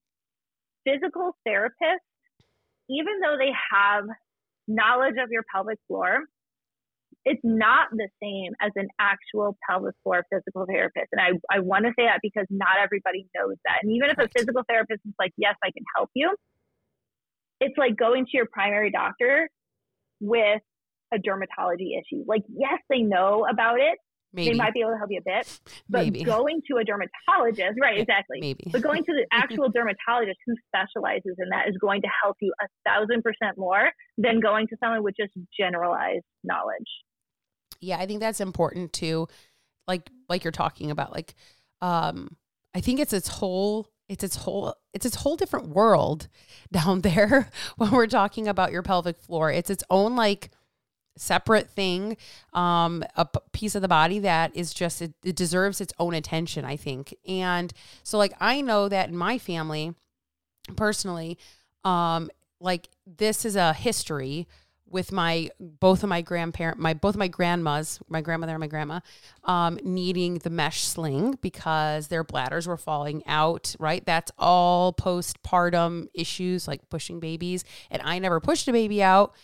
physical 0.84 1.36
therapists, 1.46 2.04
even 2.90 3.20
though 3.22 3.36
they 3.38 3.52
have 3.72 4.04
knowledge 4.66 5.16
of 5.22 5.30
your 5.30 5.44
pelvic 5.52 5.78
floor, 5.86 6.20
it's 7.24 7.40
not 7.44 7.88
the 7.92 8.08
same 8.22 8.52
as 8.60 8.70
an 8.76 8.88
actual 8.98 9.56
pelvic 9.68 9.94
floor 10.02 10.24
physical 10.32 10.64
therapist. 10.66 11.08
And 11.12 11.20
I, 11.20 11.56
I 11.56 11.60
want 11.60 11.84
to 11.84 11.92
say 11.98 12.06
that 12.06 12.20
because 12.22 12.46
not 12.50 12.80
everybody 12.82 13.26
knows 13.36 13.56
that. 13.64 13.80
And 13.82 13.92
even 13.92 14.10
if 14.10 14.18
a 14.18 14.28
physical 14.36 14.62
therapist 14.68 15.00
is 15.06 15.14
like, 15.18 15.32
yes, 15.36 15.54
I 15.62 15.70
can 15.70 15.84
help 15.96 16.10
you, 16.14 16.34
it's 17.60 17.76
like 17.76 17.96
going 17.96 18.24
to 18.24 18.30
your 18.32 18.46
primary 18.52 18.90
doctor 18.90 19.48
with 20.20 20.62
a 21.12 21.18
dermatology 21.18 21.98
issue. 21.98 22.24
Like, 22.26 22.42
yes, 22.48 22.78
they 22.88 23.00
know 23.00 23.46
about 23.50 23.80
it, 23.80 23.98
Maybe. 24.32 24.50
they 24.50 24.56
might 24.56 24.74
be 24.74 24.80
able 24.80 24.92
to 24.92 24.98
help 24.98 25.10
you 25.10 25.20
a 25.20 25.24
bit. 25.24 25.60
But 25.88 26.04
Maybe. 26.04 26.22
going 26.22 26.60
to 26.70 26.76
a 26.76 26.84
dermatologist, 26.84 27.78
right, 27.80 27.98
exactly. 27.98 28.38
Maybe. 28.40 28.68
But 28.70 28.82
going 28.82 29.04
to 29.04 29.12
the 29.12 29.26
actual 29.32 29.68
dermatologist 29.74 30.38
who 30.46 30.54
specializes 30.68 31.36
in 31.38 31.48
that 31.50 31.68
is 31.68 31.76
going 31.80 32.02
to 32.02 32.08
help 32.22 32.36
you 32.40 32.52
a 32.62 32.66
thousand 32.88 33.22
percent 33.22 33.56
more 33.56 33.90
than 34.18 34.40
going 34.40 34.68
to 34.68 34.76
someone 34.82 35.02
with 35.02 35.14
just 35.18 35.32
generalized 35.58 36.24
knowledge. 36.44 36.88
Yeah 37.80 37.98
i 37.98 38.06
think 38.06 38.20
that's 38.20 38.40
important 38.40 38.92
too 38.92 39.26
like 39.86 40.10
like 40.28 40.44
you're 40.44 40.50
talking 40.52 40.90
about 40.90 41.12
like 41.12 41.34
um 41.80 42.36
i 42.74 42.80
think 42.80 43.00
it's 43.00 43.12
its 43.12 43.28
whole 43.28 43.88
it's 44.08 44.24
its 44.24 44.36
whole 44.36 44.74
it's 44.92 45.06
its 45.06 45.16
whole 45.16 45.36
different 45.36 45.68
world 45.68 46.28
down 46.72 47.02
there 47.02 47.50
when 47.76 47.90
we're 47.90 48.06
talking 48.06 48.48
about 48.48 48.72
your 48.72 48.82
pelvic 48.82 49.18
floor. 49.18 49.50
It's 49.50 49.70
its 49.70 49.84
own 49.90 50.16
like 50.16 50.50
separate 51.16 51.68
thing 51.68 52.16
um 52.52 53.02
a 53.16 53.24
p- 53.24 53.40
piece 53.50 53.74
of 53.74 53.82
the 53.82 53.88
body 53.88 54.20
that 54.20 54.54
is 54.54 54.72
just 54.72 55.02
it, 55.02 55.12
it 55.24 55.34
deserves 55.34 55.80
its 55.80 55.92
own 55.98 56.14
attention 56.14 56.64
i 56.64 56.76
think. 56.76 57.12
And 57.26 57.72
so 58.04 58.18
like 58.18 58.34
i 58.38 58.60
know 58.60 58.88
that 58.88 59.08
in 59.08 59.16
my 59.16 59.36
family 59.36 59.94
personally 60.76 61.36
um 61.82 62.30
like 62.60 62.88
this 63.04 63.44
is 63.44 63.56
a 63.56 63.72
history 63.72 64.46
with 64.90 65.12
my 65.12 65.50
both 65.60 66.02
of 66.02 66.08
my 66.08 66.20
grandparent 66.22 66.78
my 66.78 66.94
both 66.94 67.14
of 67.14 67.18
my 67.18 67.28
grandmas 67.28 68.00
my 68.08 68.20
grandmother 68.20 68.52
and 68.52 68.60
my 68.60 68.66
grandma 68.66 69.00
um, 69.44 69.78
needing 69.82 70.38
the 70.38 70.50
mesh 70.50 70.82
sling 70.82 71.38
because 71.40 72.08
their 72.08 72.24
bladders 72.24 72.66
were 72.66 72.76
falling 72.76 73.22
out 73.26 73.74
right? 73.78 74.04
That's 74.04 74.30
all 74.38 74.92
postpartum 74.92 76.08
issues 76.14 76.68
like 76.68 76.88
pushing 76.88 77.20
babies. 77.20 77.64
And 77.90 78.02
i 78.02 78.18
never 78.18 78.40
pushed 78.40 78.68
a 78.68 78.72
baby 78.72 79.02
out. 79.02 79.34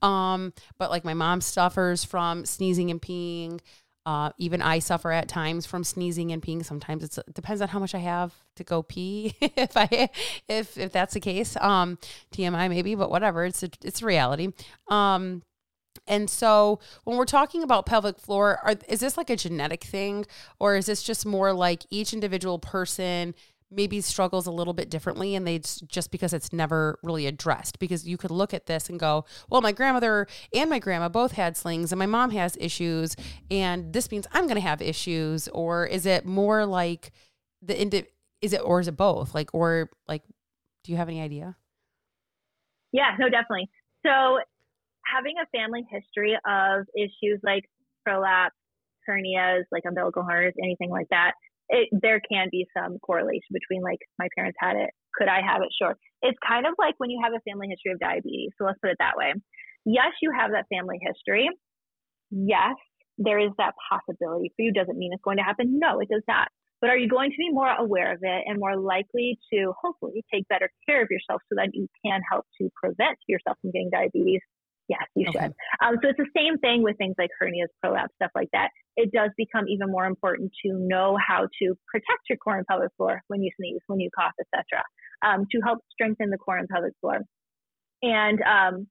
Um, 0.00 0.52
but 0.78 0.90
like 0.90 1.04
my 1.04 1.14
mom 1.14 1.40
suffers 1.40 2.02
from 2.02 2.44
sneezing 2.44 2.90
and 2.90 3.00
peeing 3.00 3.60
uh, 4.04 4.30
even 4.38 4.60
I 4.62 4.78
suffer 4.80 5.12
at 5.12 5.28
times 5.28 5.66
from 5.66 5.84
sneezing 5.84 6.32
and 6.32 6.42
peeing. 6.42 6.64
Sometimes 6.64 7.04
it's, 7.04 7.18
it 7.18 7.34
depends 7.34 7.62
on 7.62 7.68
how 7.68 7.78
much 7.78 7.94
I 7.94 7.98
have 7.98 8.34
to 8.56 8.64
go 8.64 8.82
pee. 8.82 9.34
if 9.40 9.76
I, 9.76 10.10
if, 10.48 10.76
if 10.76 10.92
that's 10.92 11.14
the 11.14 11.20
case, 11.20 11.56
um, 11.60 11.98
TMI 12.32 12.68
maybe, 12.68 12.94
but 12.94 13.10
whatever. 13.10 13.44
It's 13.44 13.62
a, 13.62 13.70
it's 13.82 14.02
a 14.02 14.06
reality. 14.06 14.52
Um, 14.88 15.42
and 16.06 16.28
so 16.28 16.80
when 17.04 17.16
we're 17.16 17.24
talking 17.24 17.62
about 17.62 17.86
pelvic 17.86 18.18
floor, 18.18 18.58
are, 18.64 18.74
is 18.88 19.00
this 19.00 19.16
like 19.16 19.30
a 19.30 19.36
genetic 19.36 19.84
thing 19.84 20.26
or 20.58 20.74
is 20.74 20.86
this 20.86 21.02
just 21.02 21.24
more 21.24 21.52
like 21.52 21.84
each 21.90 22.12
individual 22.12 22.58
person 22.58 23.34
maybe 23.72 24.00
struggles 24.00 24.46
a 24.46 24.50
little 24.50 24.74
bit 24.74 24.90
differently 24.90 25.34
and 25.34 25.46
they 25.46 25.58
just 25.58 26.10
because 26.10 26.32
it's 26.32 26.52
never 26.52 26.98
really 27.02 27.26
addressed. 27.26 27.78
Because 27.78 28.06
you 28.06 28.16
could 28.16 28.30
look 28.30 28.52
at 28.54 28.66
this 28.66 28.88
and 28.88 28.98
go 28.98 29.24
well 29.50 29.60
my 29.60 29.72
grandmother 29.72 30.26
and 30.54 30.70
my 30.70 30.78
grandma 30.78 31.08
both 31.08 31.32
had 31.32 31.56
slings 31.56 31.92
and 31.92 31.98
my 31.98 32.06
mom 32.06 32.30
has 32.30 32.56
issues 32.60 33.16
and 33.50 33.92
this 33.92 34.10
means 34.10 34.26
i'm 34.32 34.44
going 34.44 34.56
to 34.56 34.60
have 34.60 34.82
issues. 34.82 35.48
Or 35.48 35.86
is 35.86 36.06
it 36.06 36.26
more 36.26 36.66
like 36.66 37.12
the 37.60 37.80
indi- 37.80 38.06
is 38.40 38.52
it 38.52 38.60
or 38.64 38.80
is 38.80 38.88
it 38.88 38.96
both? 38.96 39.34
Like 39.34 39.54
or 39.54 39.90
like 40.06 40.22
do 40.84 40.92
you 40.92 40.98
have 40.98 41.08
any 41.08 41.20
idea? 41.20 41.56
Yeah, 42.92 43.16
no, 43.18 43.28
definitely. 43.28 43.70
So 44.04 44.38
having 45.06 45.34
a 45.42 45.46
family 45.56 45.86
history 45.90 46.36
of 46.46 46.86
issues 46.96 47.40
like 47.42 47.64
prolapse, 48.04 48.54
hernias, 49.08 49.62
like 49.70 49.84
umbilical 49.86 50.22
hernias, 50.22 50.52
anything 50.62 50.90
like 50.90 51.08
that, 51.10 51.32
it, 51.72 51.88
there 51.90 52.20
can 52.20 52.48
be 52.50 52.66
some 52.76 52.98
correlation 53.00 53.50
between 53.50 53.82
like 53.82 53.98
my 54.18 54.28
parents 54.36 54.58
had 54.60 54.76
it. 54.76 54.90
Could 55.14 55.28
I 55.28 55.40
have 55.40 55.62
it? 55.62 55.68
Sure. 55.76 55.96
It's 56.20 56.38
kind 56.46 56.66
of 56.66 56.74
like 56.78 56.94
when 56.98 57.10
you 57.10 57.20
have 57.24 57.32
a 57.32 57.40
family 57.50 57.68
history 57.68 57.92
of 57.92 57.98
diabetes. 57.98 58.50
So 58.56 58.64
let's 58.64 58.78
put 58.80 58.90
it 58.90 58.98
that 59.00 59.16
way. 59.16 59.32
Yes, 59.84 60.12
you 60.20 60.30
have 60.38 60.52
that 60.52 60.66
family 60.68 61.00
history. 61.00 61.48
Yes, 62.30 62.76
there 63.18 63.38
is 63.38 63.50
that 63.58 63.74
possibility 63.90 64.52
for 64.54 64.62
you. 64.62 64.72
Doesn't 64.72 64.98
mean 64.98 65.12
it's 65.12 65.22
going 65.24 65.38
to 65.38 65.42
happen. 65.42 65.78
No, 65.78 66.00
it 66.00 66.08
does 66.08 66.22
not. 66.28 66.48
But 66.80 66.90
are 66.90 66.96
you 66.96 67.08
going 67.08 67.30
to 67.30 67.36
be 67.38 67.50
more 67.50 67.70
aware 67.70 68.12
of 68.12 68.18
it 68.22 68.44
and 68.46 68.58
more 68.58 68.76
likely 68.76 69.38
to 69.52 69.72
hopefully 69.80 70.24
take 70.32 70.46
better 70.48 70.68
care 70.86 71.02
of 71.02 71.08
yourself 71.10 71.40
so 71.48 71.54
that 71.56 71.70
you 71.72 71.86
can 72.04 72.20
help 72.30 72.44
to 72.60 72.68
prevent 72.74 73.18
yourself 73.28 73.56
from 73.60 73.70
getting 73.70 73.90
diabetes? 73.90 74.40
Yes, 74.88 75.02
you 75.14 75.26
Okay. 75.28 75.46
should. 75.46 75.54
Um, 75.80 75.96
so 76.02 76.10
it's 76.10 76.18
the 76.18 76.26
same 76.36 76.58
thing 76.58 76.82
with 76.82 76.98
things 76.98 77.14
like 77.18 77.30
hernias, 77.40 77.68
prolapse, 77.80 78.14
stuff 78.16 78.30
like 78.34 78.48
that. 78.52 78.70
It 78.96 79.12
does 79.12 79.30
become 79.36 79.66
even 79.68 79.90
more 79.90 80.04
important 80.04 80.52
to 80.66 80.72
know 80.74 81.16
how 81.24 81.48
to 81.60 81.74
protect 81.90 82.28
your 82.28 82.38
core 82.38 82.56
and 82.56 82.66
pelvic 82.66 82.90
floor 82.96 83.22
when 83.28 83.42
you 83.42 83.50
sneeze, 83.58 83.80
when 83.86 84.00
you 84.00 84.10
cough, 84.14 84.32
etc., 84.40 84.82
um, 85.24 85.46
to 85.52 85.60
help 85.60 85.78
strengthen 85.90 86.30
the 86.30 86.38
core 86.38 86.58
and 86.58 86.68
pelvic 86.68 86.92
floor. 87.00 87.20
And 88.02 88.42
um, 88.42 88.86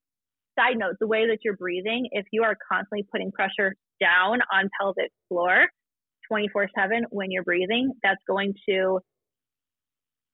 side 0.58 0.78
note, 0.78 0.96
the 1.00 1.08
way 1.08 1.28
that 1.28 1.40
you're 1.44 1.58
breathing, 1.58 2.10
if 2.12 2.26
you 2.32 2.44
are 2.44 2.56
constantly 2.72 3.06
putting 3.12 3.32
pressure 3.32 3.76
down 4.00 4.40
on 4.52 4.70
pelvic 4.80 5.12
floor 5.28 5.68
24 6.28 6.70
7 6.76 7.06
when 7.10 7.32
you're 7.32 7.44
breathing, 7.44 7.92
that's 8.02 8.22
going 8.28 8.54
to 8.70 9.00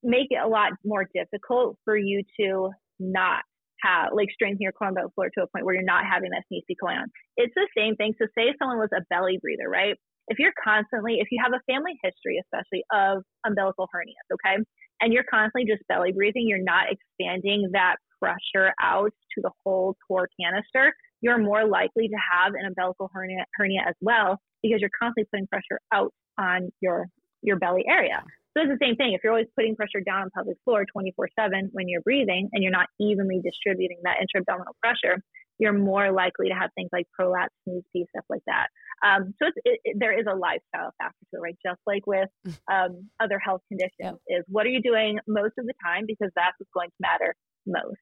make 0.04 0.28
it 0.30 0.40
a 0.44 0.48
lot 0.48 0.72
more 0.86 1.06
difficult 1.14 1.78
for 1.84 1.98
you 1.98 2.24
to 2.40 2.70
not 3.00 3.42
have, 3.82 4.14
like, 4.14 4.30
strengthen 4.32 4.62
your 4.62 4.72
core 4.72 4.92
pelvic 4.94 5.14
floor 5.16 5.30
to 5.38 5.44
a 5.44 5.48
point 5.48 5.66
where 5.66 5.76
you're 5.76 5.84
not 5.84 6.06
having 6.06 6.32
that 6.32 6.44
sneeze 6.48 6.64
pee 6.68 6.76
going 6.80 6.98
on. 6.98 7.08
It's 7.38 7.54
the 7.56 7.68
same 7.78 7.96
thing. 7.96 8.14
So, 8.20 8.28
say 8.38 8.54
someone 8.60 8.78
was 8.78 8.90
a 8.96 9.02
belly 9.10 9.40
breather, 9.42 9.70
right? 9.70 9.96
If 10.28 10.40
you're 10.40 10.56
constantly, 10.62 11.20
if 11.20 11.28
you 11.32 11.40
have 11.42 11.54
a 11.54 11.64
family 11.72 11.96
history, 12.04 12.42
especially 12.44 12.84
of 12.92 13.24
umbilical 13.46 13.88
hernias, 13.94 14.28
okay, 14.34 14.62
and 15.02 15.14
you're 15.14 15.24
constantly 15.30 15.70
just 15.70 15.88
belly 15.88 16.12
breathing, 16.12 16.48
you're 16.48 16.64
not 16.64 16.88
expanding 16.92 17.70
that 17.74 17.96
pressure 18.20 18.74
out 18.82 19.12
to 19.36 19.42
the 19.42 19.52
whole 19.64 19.96
core 20.08 20.28
canister, 20.42 20.94
you're 21.22 21.38
more 21.38 21.66
likely 21.68 22.08
to 22.08 22.18
have 22.32 22.54
an 22.54 22.66
umbilical 22.66 23.10
hernia, 23.14 23.46
hernia 23.56 23.82
as 23.88 23.96
well 24.02 24.38
because 24.62 24.82
you're 24.82 24.92
constantly 25.00 25.28
putting 25.32 25.48
pressure 25.48 25.80
out 25.94 26.12
on 26.38 26.70
your 26.82 27.08
your 27.42 27.58
belly 27.58 27.86
area. 27.88 28.24
So 28.58 28.64
it's 28.64 28.72
the 28.72 28.84
same 28.84 28.96
thing. 28.96 29.14
If 29.14 29.22
you're 29.24 29.34
always 29.34 29.48
putting 29.56 29.76
pressure 29.76 30.02
down 30.02 30.24
on 30.24 30.30
pelvic 30.34 30.58
floor 30.66 30.84
24/7 30.86 31.70
when 31.74 31.88
you're 31.88 32.02
breathing 32.02 32.50
and 32.52 32.64
you're 32.64 32.72
not 32.72 32.88
evenly 33.00 33.40
distributing 33.44 34.00
that 34.04 34.18
intra-abdominal 34.20 34.76
pressure, 34.82 35.22
you're 35.60 35.74
more 35.74 36.12
likely 36.12 36.50
to 36.50 36.56
have 36.56 36.72
things 36.74 36.90
like 36.92 37.06
prolapse, 37.14 37.54
sneeze, 37.64 37.84
stuff 38.10 38.26
like 38.30 38.42
that. 38.48 38.68
Um, 39.06 39.36
so 39.38 39.48
it's, 39.48 39.58
it, 39.64 39.80
it, 39.84 39.98
there 40.00 40.18
is 40.18 40.26
a 40.28 40.36
lifestyle 40.36 40.92
factor 40.98 41.26
to 41.32 41.38
it, 41.38 41.40
right? 41.40 41.58
Just 41.64 41.80
like 41.86 42.08
with 42.08 42.30
um, 42.72 43.10
other 43.20 43.38
health 43.38 43.62
conditions, 43.68 44.20
is 44.28 44.44
what 44.48 44.66
are 44.66 44.70
you 44.70 44.82
doing 44.82 45.20
most 45.28 45.54
of 45.60 45.68
the 45.68 45.74
time 45.84 46.06
because 46.08 46.32
that's 46.36 46.56
what's 46.58 46.72
going 46.74 46.90
to 46.90 46.96
matter 47.00 47.36
most. 47.68 47.98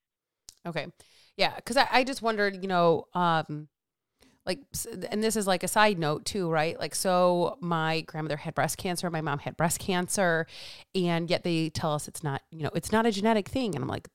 Okay. 0.66 0.88
Yeah. 1.36 1.60
Cause 1.66 1.76
I, 1.76 1.88
I 1.92 2.04
just 2.06 2.22
wondered, 2.22 2.62
you 2.62 2.70
know, 2.70 3.06
um, 3.14 3.68
like, 4.46 4.60
and 5.12 5.24
this 5.24 5.36
is 5.36 5.48
like 5.48 5.64
a 5.64 5.68
side 5.68 5.98
note 5.98 6.26
too, 6.26 6.50
right? 6.50 6.80
Like, 6.80 6.94
so 6.94 7.58
my 7.62 8.02
grandmother 8.02 8.38
had 8.38 8.54
breast 8.54 8.78
cancer, 8.78 9.10
my 9.10 9.22
mom 9.22 9.40
had 9.40 9.58
breast 9.58 9.80
cancer, 9.80 10.46
and 10.94 11.30
yet 11.30 11.44
they 11.44 11.70
tell 11.70 11.94
us 11.94 12.08
it's 12.08 12.24
not, 12.24 12.42
you 12.52 12.64
know, 12.64 12.72
it's 12.76 12.92
not 12.92 13.06
a 13.06 13.12
genetic 13.12 13.48
thing. 13.48 13.76
And 13.76 13.84
I'm 13.84 13.90
like, 13.90 14.08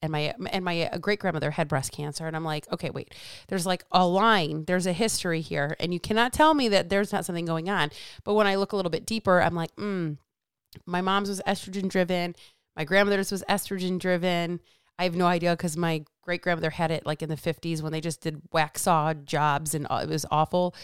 and 0.00 0.12
my 0.12 0.34
and 0.52 0.64
my 0.64 0.88
great 1.00 1.18
grandmother 1.18 1.50
had 1.50 1.68
breast 1.68 1.92
cancer, 1.92 2.26
and 2.26 2.36
I'm 2.36 2.44
like, 2.44 2.70
okay, 2.72 2.90
wait, 2.90 3.14
there's 3.48 3.66
like 3.66 3.84
a 3.90 4.06
line, 4.06 4.64
there's 4.66 4.86
a 4.86 4.92
history 4.92 5.40
here, 5.40 5.76
and 5.80 5.92
you 5.92 6.00
cannot 6.00 6.32
tell 6.32 6.54
me 6.54 6.68
that 6.68 6.88
there's 6.88 7.12
not 7.12 7.24
something 7.24 7.44
going 7.44 7.68
on. 7.68 7.90
But 8.24 8.34
when 8.34 8.46
I 8.46 8.54
look 8.54 8.72
a 8.72 8.76
little 8.76 8.90
bit 8.90 9.06
deeper, 9.06 9.42
I'm 9.42 9.54
like, 9.54 9.74
mm, 9.76 10.16
my 10.86 11.00
mom's 11.00 11.28
was 11.28 11.42
estrogen 11.46 11.88
driven, 11.88 12.36
my 12.76 12.84
grandmother's 12.84 13.32
was 13.32 13.42
estrogen 13.48 13.98
driven. 13.98 14.60
I 14.98 15.04
have 15.04 15.14
no 15.14 15.26
idea 15.26 15.52
because 15.52 15.76
my 15.76 16.04
great 16.22 16.42
grandmother 16.42 16.70
had 16.70 16.90
it 16.90 17.06
like 17.06 17.22
in 17.22 17.28
the 17.28 17.36
50s 17.36 17.80
when 17.82 17.92
they 17.92 18.00
just 18.00 18.20
did 18.20 18.42
wax 18.52 18.82
saw 18.82 19.14
jobs 19.14 19.74
and 19.74 19.86
uh, 19.88 20.00
it 20.02 20.08
was 20.08 20.26
awful. 20.30 20.74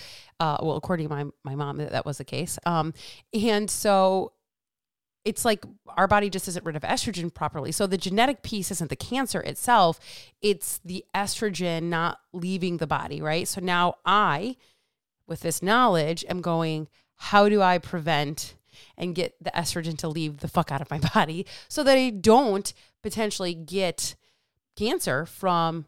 Uh, 0.40 0.56
well, 0.62 0.76
according 0.76 1.08
to 1.08 1.14
my, 1.14 1.24
my 1.42 1.54
mom, 1.54 1.76
that, 1.78 1.92
that 1.92 2.06
was 2.06 2.18
the 2.18 2.24
case. 2.24 2.58
Um, 2.64 2.94
and 3.32 3.68
so 3.68 4.32
it's 5.24 5.44
like 5.44 5.64
our 5.96 6.06
body 6.06 6.30
just 6.30 6.48
isn't 6.48 6.64
rid 6.64 6.76
of 6.76 6.82
estrogen 6.82 7.32
properly. 7.32 7.72
So 7.72 7.86
the 7.86 7.96
genetic 7.96 8.42
piece 8.42 8.70
isn't 8.70 8.90
the 8.90 8.96
cancer 8.96 9.40
itself, 9.40 9.98
it's 10.42 10.80
the 10.84 11.04
estrogen 11.14 11.84
not 11.84 12.20
leaving 12.32 12.76
the 12.76 12.86
body, 12.86 13.20
right? 13.20 13.48
So 13.48 13.60
now 13.60 13.96
I, 14.04 14.56
with 15.26 15.40
this 15.40 15.62
knowledge, 15.62 16.24
am 16.28 16.40
going, 16.40 16.88
how 17.16 17.48
do 17.48 17.62
I 17.62 17.78
prevent 17.78 18.54
and 18.96 19.14
get 19.14 19.34
the 19.40 19.50
estrogen 19.50 19.96
to 19.98 20.08
leave 20.08 20.38
the 20.38 20.48
fuck 20.48 20.70
out 20.70 20.80
of 20.80 20.90
my 20.90 20.98
body 21.14 21.46
so 21.68 21.82
that 21.84 21.96
I 21.96 22.10
don't 22.10 22.72
potentially 23.02 23.54
get 23.54 24.14
cancer 24.76 25.26
from 25.26 25.86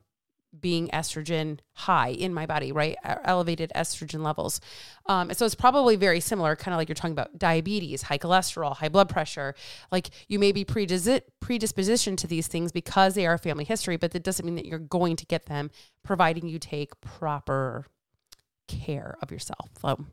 being 0.60 0.88
estrogen 0.88 1.58
high 1.72 2.08
in 2.08 2.32
my 2.32 2.46
body, 2.46 2.72
right? 2.72 2.96
Elevated 3.04 3.70
estrogen 3.74 4.22
levels. 4.22 4.60
Um, 5.06 5.32
so 5.32 5.44
it's 5.44 5.54
probably 5.54 5.96
very 5.96 6.20
similar, 6.20 6.56
kind 6.56 6.74
of 6.74 6.78
like 6.78 6.88
you're 6.88 6.94
talking 6.94 7.12
about 7.12 7.38
diabetes, 7.38 8.02
high 8.02 8.18
cholesterol, 8.18 8.74
high 8.76 8.88
blood 8.88 9.08
pressure. 9.08 9.54
Like 9.92 10.10
you 10.28 10.38
may 10.38 10.52
be 10.52 10.64
predis- 10.64 11.22
predisposition 11.40 12.16
to 12.16 12.26
these 12.26 12.46
things 12.46 12.72
because 12.72 13.14
they 13.14 13.26
are 13.26 13.34
a 13.34 13.38
family 13.38 13.64
history, 13.64 13.96
but 13.96 14.12
that 14.12 14.22
doesn't 14.22 14.46
mean 14.46 14.56
that 14.56 14.66
you're 14.66 14.78
going 14.78 15.16
to 15.16 15.26
get 15.26 15.46
them, 15.46 15.70
providing 16.02 16.48
you 16.48 16.58
take 16.58 16.98
proper 17.00 17.86
care 18.66 19.16
of 19.22 19.30
yourself. 19.30 19.68
So 19.80 20.04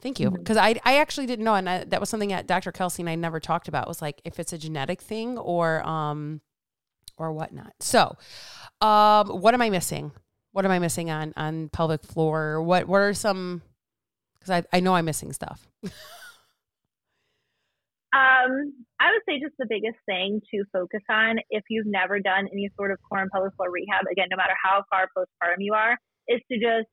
thank 0.00 0.20
you. 0.20 0.30
Because 0.30 0.56
I, 0.56 0.76
I 0.84 0.98
actually 0.98 1.26
didn't 1.26 1.44
know. 1.44 1.54
And 1.54 1.68
I, 1.68 1.84
that 1.84 2.00
was 2.00 2.08
something 2.08 2.30
that 2.30 2.46
Dr. 2.46 2.72
Kelsey 2.72 3.02
and 3.02 3.10
I 3.10 3.14
never 3.14 3.40
talked 3.40 3.68
about 3.68 3.88
was 3.88 4.02
like 4.02 4.20
if 4.24 4.38
it's 4.38 4.52
a 4.52 4.58
genetic 4.58 5.00
thing 5.00 5.38
or, 5.38 5.86
um, 5.86 6.40
or 7.16 7.32
whatnot. 7.32 7.74
So, 7.80 8.16
um, 8.80 9.28
what 9.28 9.54
am 9.54 9.62
I 9.62 9.70
missing? 9.70 10.12
What 10.52 10.64
am 10.64 10.70
I 10.70 10.78
missing 10.78 11.10
on, 11.10 11.32
on 11.36 11.68
pelvic 11.68 12.02
floor? 12.02 12.62
What, 12.62 12.88
what 12.88 13.00
are 13.00 13.14
some 13.14 13.62
Because 14.38 14.50
I, 14.50 14.76
I 14.76 14.80
know 14.80 14.94
I'm 14.94 15.04
missing 15.04 15.32
stuff. 15.32 15.68
Um, 18.12 18.74
I 18.98 19.14
would 19.14 19.22
say 19.22 19.38
just 19.38 19.54
the 19.58 19.70
biggest 19.70 19.98
thing 20.04 20.42
to 20.50 20.64
focus 20.72 21.02
on 21.08 21.38
if 21.50 21.62
you've 21.70 21.86
never 21.86 22.18
done 22.18 22.48
any 22.52 22.68
sort 22.76 22.90
of 22.90 22.98
core 23.08 23.22
and 23.22 23.30
pelvic 23.30 23.54
floor 23.54 23.70
rehab, 23.70 24.06
again, 24.10 24.26
no 24.30 24.36
matter 24.36 24.54
how 24.62 24.82
far 24.90 25.06
postpartum 25.16 25.58
you 25.62 25.74
are, 25.74 25.96
is 26.26 26.40
to 26.50 26.58
just 26.58 26.90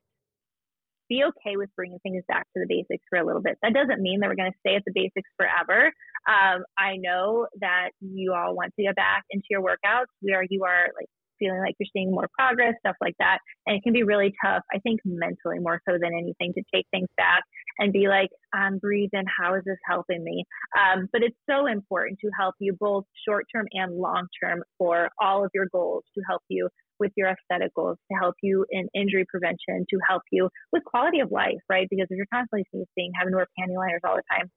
be 1.09 1.23
okay 1.23 1.57
with 1.57 1.69
bringing 1.75 1.99
things 1.99 2.23
back 2.27 2.45
to 2.55 2.59
the 2.61 2.67
basics 2.67 3.03
for 3.09 3.19
a 3.19 3.25
little 3.25 3.41
bit. 3.41 3.57
That 3.61 3.73
doesn't 3.73 4.01
mean 4.01 4.19
that 4.19 4.29
we're 4.29 4.35
going 4.35 4.51
to 4.51 4.59
stay 4.59 4.75
at 4.75 4.83
the 4.85 4.91
basics 4.93 5.29
forever. 5.37 5.91
Um, 6.27 6.63
I 6.77 6.97
know 6.97 7.47
that 7.61 7.89
you 8.01 8.33
all 8.33 8.55
want 8.55 8.73
to 8.75 8.83
get 8.83 8.95
back 8.95 9.23
into 9.29 9.45
your 9.49 9.61
workouts 9.61 10.11
where 10.21 10.43
you 10.49 10.63
are 10.63 10.87
like 10.95 11.07
feeling 11.39 11.59
like 11.59 11.75
you're 11.79 11.87
seeing 11.93 12.11
more 12.11 12.27
progress, 12.37 12.73
stuff 12.79 12.95
like 13.01 13.15
that. 13.19 13.39
And 13.65 13.77
it 13.77 13.83
can 13.83 13.93
be 13.93 14.03
really 14.03 14.33
tough, 14.43 14.63
I 14.73 14.79
think 14.79 15.01
mentally 15.05 15.59
more 15.59 15.79
so 15.87 15.97
than 16.01 16.13
anything 16.13 16.53
to 16.53 16.63
take 16.73 16.85
things 16.91 17.09
back 17.17 17.43
and 17.79 17.93
be 17.93 18.07
like, 18.07 18.29
I'm 18.53 18.79
breathing. 18.79 19.25
How 19.39 19.55
is 19.55 19.63
this 19.65 19.77
helping 19.85 20.23
me? 20.23 20.45
Um, 20.77 21.07
but 21.11 21.21
it's 21.23 21.37
so 21.49 21.67
important 21.67 22.19
to 22.21 22.31
help 22.37 22.55
you 22.59 22.75
both 22.79 23.05
short 23.27 23.45
term 23.53 23.67
and 23.73 23.95
long 23.95 24.27
term 24.43 24.63
for 24.77 25.09
all 25.21 25.43
of 25.43 25.51
your 25.53 25.67
goals 25.71 26.03
to 26.15 26.23
help 26.27 26.41
you 26.49 26.69
with 26.99 27.11
your 27.15 27.29
aesthetic 27.29 27.73
goals, 27.75 27.97
to 28.11 28.17
help 28.17 28.35
you 28.41 28.65
in 28.69 28.87
injury 28.93 29.25
prevention, 29.29 29.85
to 29.89 29.97
help 30.07 30.23
you 30.31 30.49
with 30.71 30.83
quality 30.83 31.19
of 31.19 31.31
life, 31.31 31.59
right? 31.69 31.87
Because 31.89 32.07
if 32.09 32.17
you're 32.17 32.27
constantly 32.33 32.65
sneezing, 32.71 33.11
having 33.17 33.33
to 33.33 33.37
wear 33.37 33.47
panty 33.59 33.77
liners 33.77 34.01
all 34.03 34.15
the 34.15 34.23
time, 34.29 34.49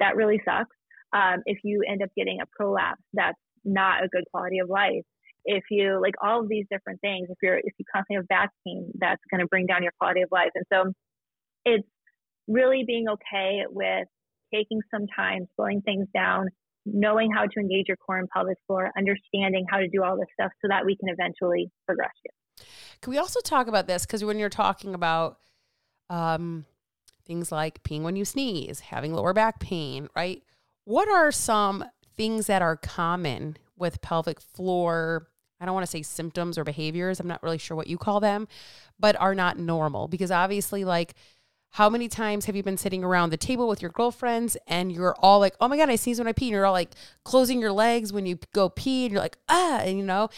that 0.00 0.16
really 0.16 0.40
sucks. 0.44 0.74
Um, 1.12 1.42
if 1.46 1.58
you 1.64 1.82
end 1.88 2.02
up 2.02 2.10
getting 2.16 2.40
a 2.40 2.46
prolapse, 2.54 3.02
that's 3.14 3.38
not 3.64 4.04
a 4.04 4.08
good 4.08 4.24
quality 4.30 4.58
of 4.58 4.68
life 4.68 5.04
if 5.44 5.64
you 5.70 5.98
like 6.00 6.14
all 6.22 6.40
of 6.40 6.48
these 6.48 6.66
different 6.70 7.00
things, 7.00 7.28
if 7.30 7.38
you're 7.42 7.56
if 7.56 7.72
you 7.78 7.84
constantly 7.92 8.16
have 8.16 8.28
back 8.28 8.50
pain, 8.66 8.90
that's 8.98 9.22
going 9.30 9.40
to 9.40 9.46
bring 9.46 9.66
down 9.66 9.82
your 9.82 9.92
quality 9.98 10.20
of 10.20 10.28
life. 10.30 10.50
And 10.54 10.64
so 10.70 10.92
it's 11.64 11.88
really 12.46 12.84
being 12.86 13.08
okay 13.08 13.62
with 13.68 14.06
taking 14.54 14.80
some 14.90 15.06
time, 15.14 15.46
slowing 15.56 15.80
things 15.82 16.06
down, 16.14 16.48
knowing 16.92 17.30
how 17.32 17.42
to 17.42 17.60
engage 17.60 17.86
your 17.88 17.96
core 17.96 18.18
and 18.18 18.28
pelvic 18.28 18.58
floor, 18.66 18.90
understanding 18.96 19.66
how 19.70 19.78
to 19.78 19.88
do 19.88 20.02
all 20.02 20.16
this 20.16 20.28
stuff 20.34 20.52
so 20.62 20.68
that 20.68 20.84
we 20.84 20.96
can 20.96 21.08
eventually 21.08 21.70
progress 21.86 22.12
you. 22.24 22.64
Can 23.00 23.12
we 23.12 23.18
also 23.18 23.40
talk 23.40 23.66
about 23.68 23.86
this? 23.86 24.04
Because 24.04 24.24
when 24.24 24.38
you're 24.38 24.48
talking 24.48 24.94
about 24.94 25.38
um, 26.10 26.64
things 27.26 27.52
like 27.52 27.82
peeing 27.82 28.02
when 28.02 28.16
you 28.16 28.24
sneeze, 28.24 28.80
having 28.80 29.14
lower 29.14 29.32
back 29.32 29.60
pain, 29.60 30.08
right? 30.16 30.42
What 30.84 31.08
are 31.08 31.30
some 31.30 31.84
things 32.16 32.46
that 32.46 32.62
are 32.62 32.76
common 32.76 33.56
with 33.76 34.00
pelvic 34.00 34.40
floor 34.40 35.28
I 35.60 35.64
don't 35.64 35.74
want 35.74 35.86
to 35.86 35.90
say 35.90 36.02
symptoms 36.02 36.56
or 36.56 36.64
behaviors, 36.64 37.18
I'm 37.18 37.26
not 37.26 37.42
really 37.42 37.58
sure 37.58 37.76
what 37.76 37.88
you 37.88 37.98
call 37.98 38.20
them, 38.20 38.46
but 38.98 39.16
are 39.20 39.34
not 39.34 39.58
normal 39.58 40.08
because 40.08 40.30
obviously, 40.30 40.84
like, 40.84 41.14
how 41.72 41.88
many 41.88 42.08
times 42.08 42.46
have 42.46 42.56
you 42.56 42.62
been 42.62 42.76
sitting 42.76 43.04
around 43.04 43.30
the 43.30 43.36
table 43.36 43.68
with 43.68 43.82
your 43.82 43.90
girlfriends 43.90 44.56
and 44.66 44.90
you're 44.90 45.14
all 45.20 45.38
like, 45.38 45.54
oh 45.60 45.68
my 45.68 45.76
God, 45.76 45.90
I 45.90 45.96
sneeze 45.96 46.18
when 46.18 46.26
I 46.26 46.32
pee. 46.32 46.46
And 46.46 46.52
you're 46.52 46.66
all 46.66 46.72
like 46.72 46.94
closing 47.24 47.60
your 47.60 47.72
legs 47.72 48.12
when 48.12 48.26
you 48.26 48.38
go 48.54 48.68
pee 48.68 49.04
and 49.04 49.12
you're 49.12 49.22
like, 49.22 49.38
ah, 49.48 49.80
and 49.80 49.98
you 49.98 50.04
know, 50.04 50.28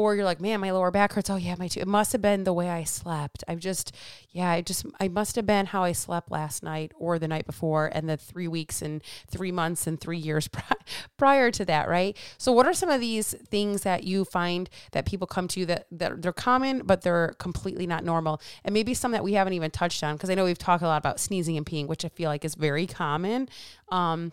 or 0.00 0.14
you're 0.14 0.24
like, 0.24 0.40
man, 0.40 0.60
my 0.60 0.70
lower 0.70 0.90
back 0.90 1.12
hurts. 1.12 1.28
Oh 1.28 1.36
yeah, 1.36 1.54
my 1.58 1.68
too. 1.68 1.80
It 1.80 1.86
must 1.86 2.12
have 2.12 2.22
been 2.22 2.44
the 2.44 2.54
way 2.54 2.70
I 2.70 2.84
slept. 2.84 3.44
I've 3.46 3.58
just, 3.58 3.94
yeah, 4.30 4.50
I 4.50 4.62
just, 4.62 4.86
I 4.98 5.08
must 5.08 5.36
have 5.36 5.44
been 5.44 5.66
how 5.66 5.84
I 5.84 5.92
slept 5.92 6.30
last 6.30 6.62
night 6.62 6.92
or 6.98 7.18
the 7.18 7.28
night 7.28 7.44
before, 7.44 7.90
and 7.92 8.08
the 8.08 8.16
three 8.16 8.48
weeks 8.48 8.80
and 8.80 9.02
three 9.30 9.52
months 9.52 9.86
and 9.86 10.00
three 10.00 10.16
years 10.16 10.48
prior 11.18 11.50
to 11.50 11.64
that, 11.66 11.88
right? 11.88 12.16
So, 12.38 12.50
what 12.50 12.66
are 12.66 12.72
some 12.72 12.88
of 12.88 13.00
these 13.00 13.34
things 13.48 13.82
that 13.82 14.04
you 14.04 14.24
find 14.24 14.70
that 14.92 15.04
people 15.04 15.26
come 15.26 15.46
to 15.48 15.60
you 15.60 15.66
that 15.66 15.86
that 15.90 16.22
they're 16.22 16.32
common, 16.32 16.82
but 16.86 17.02
they're 17.02 17.34
completely 17.38 17.86
not 17.86 18.02
normal, 18.02 18.40
and 18.64 18.72
maybe 18.72 18.94
some 18.94 19.12
that 19.12 19.22
we 19.22 19.34
haven't 19.34 19.52
even 19.52 19.70
touched 19.70 20.02
on 20.02 20.16
because 20.16 20.30
I 20.30 20.34
know 20.34 20.46
we've 20.46 20.56
talked 20.56 20.82
a 20.82 20.86
lot 20.86 20.98
about 20.98 21.20
sneezing 21.20 21.58
and 21.58 21.66
peeing, 21.66 21.86
which 21.86 22.04
I 22.04 22.08
feel 22.08 22.30
like 22.30 22.44
is 22.44 22.54
very 22.54 22.86
common. 22.86 23.48
Um, 23.90 24.32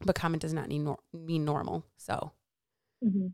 but 0.00 0.14
common 0.14 0.38
does 0.38 0.52
not 0.54 0.68
mean, 0.68 0.84
nor- 0.84 1.00
mean 1.12 1.44
normal. 1.44 1.84
So. 1.96 2.32
Mm-hmm. 3.04 3.28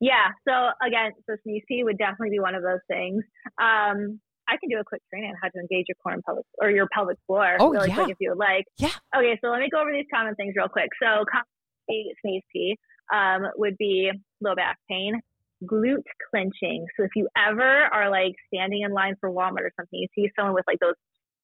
Yeah. 0.00 0.28
So 0.46 0.52
again, 0.86 1.12
so 1.28 1.36
sneeze 1.42 1.62
pee 1.68 1.84
would 1.84 1.98
definitely 1.98 2.30
be 2.30 2.40
one 2.40 2.54
of 2.54 2.62
those 2.62 2.84
things. 2.88 3.24
Um, 3.60 4.20
I 4.48 4.56
can 4.58 4.68
do 4.70 4.78
a 4.78 4.84
quick 4.84 5.02
training 5.10 5.30
on 5.30 5.36
how 5.42 5.48
to 5.48 5.58
engage 5.58 5.86
your 5.88 5.96
core 6.02 6.12
and 6.12 6.22
pelvic 6.22 6.44
or 6.60 6.70
your 6.70 6.86
pelvic 6.92 7.18
floor 7.26 7.56
oh, 7.58 7.70
really 7.70 7.88
yeah. 7.88 7.94
quick 7.94 8.10
if 8.10 8.16
you 8.20 8.30
would 8.30 8.38
like. 8.38 8.64
Yeah. 8.78 8.94
Okay, 9.16 9.38
so 9.42 9.50
let 9.50 9.60
me 9.60 9.68
go 9.70 9.80
over 9.80 9.90
these 9.92 10.06
common 10.12 10.34
things 10.36 10.54
real 10.56 10.68
quick. 10.68 10.90
So 11.02 11.24
common 11.30 12.12
sneeze 12.22 12.42
pee 12.52 12.76
um, 13.12 13.48
would 13.56 13.76
be 13.76 14.10
low 14.40 14.54
back 14.54 14.78
pain, 14.88 15.20
glute 15.64 16.06
clenching. 16.30 16.86
So 16.96 17.04
if 17.04 17.10
you 17.16 17.28
ever 17.36 17.86
are 17.92 18.10
like 18.10 18.34
standing 18.52 18.82
in 18.82 18.92
line 18.92 19.14
for 19.20 19.30
Walmart 19.30 19.66
or 19.66 19.72
something, 19.76 19.98
you 19.98 20.08
see 20.14 20.30
someone 20.36 20.54
with 20.54 20.64
like 20.66 20.78
those 20.78 20.94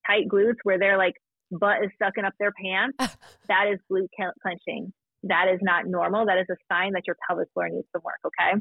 tight 0.06 0.28
glutes 0.28 0.58
where 0.62 0.78
their 0.78 0.96
like 0.96 1.14
butt 1.50 1.84
is 1.84 1.90
sucking 2.02 2.24
up 2.24 2.34
their 2.38 2.52
pants, 2.52 2.96
that 3.48 3.66
is 3.72 3.78
glute 3.90 4.08
clenching. 4.42 4.92
That 5.24 5.46
is 5.52 5.60
not 5.62 5.86
normal. 5.86 6.26
That 6.26 6.38
is 6.38 6.46
a 6.50 6.56
sign 6.72 6.92
that 6.94 7.06
your 7.06 7.16
pelvic 7.26 7.48
floor 7.54 7.68
needs 7.68 7.86
some 7.92 8.02
work, 8.04 8.18
okay? 8.26 8.60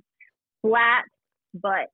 Flat 0.61 1.05
butt. 1.53 1.89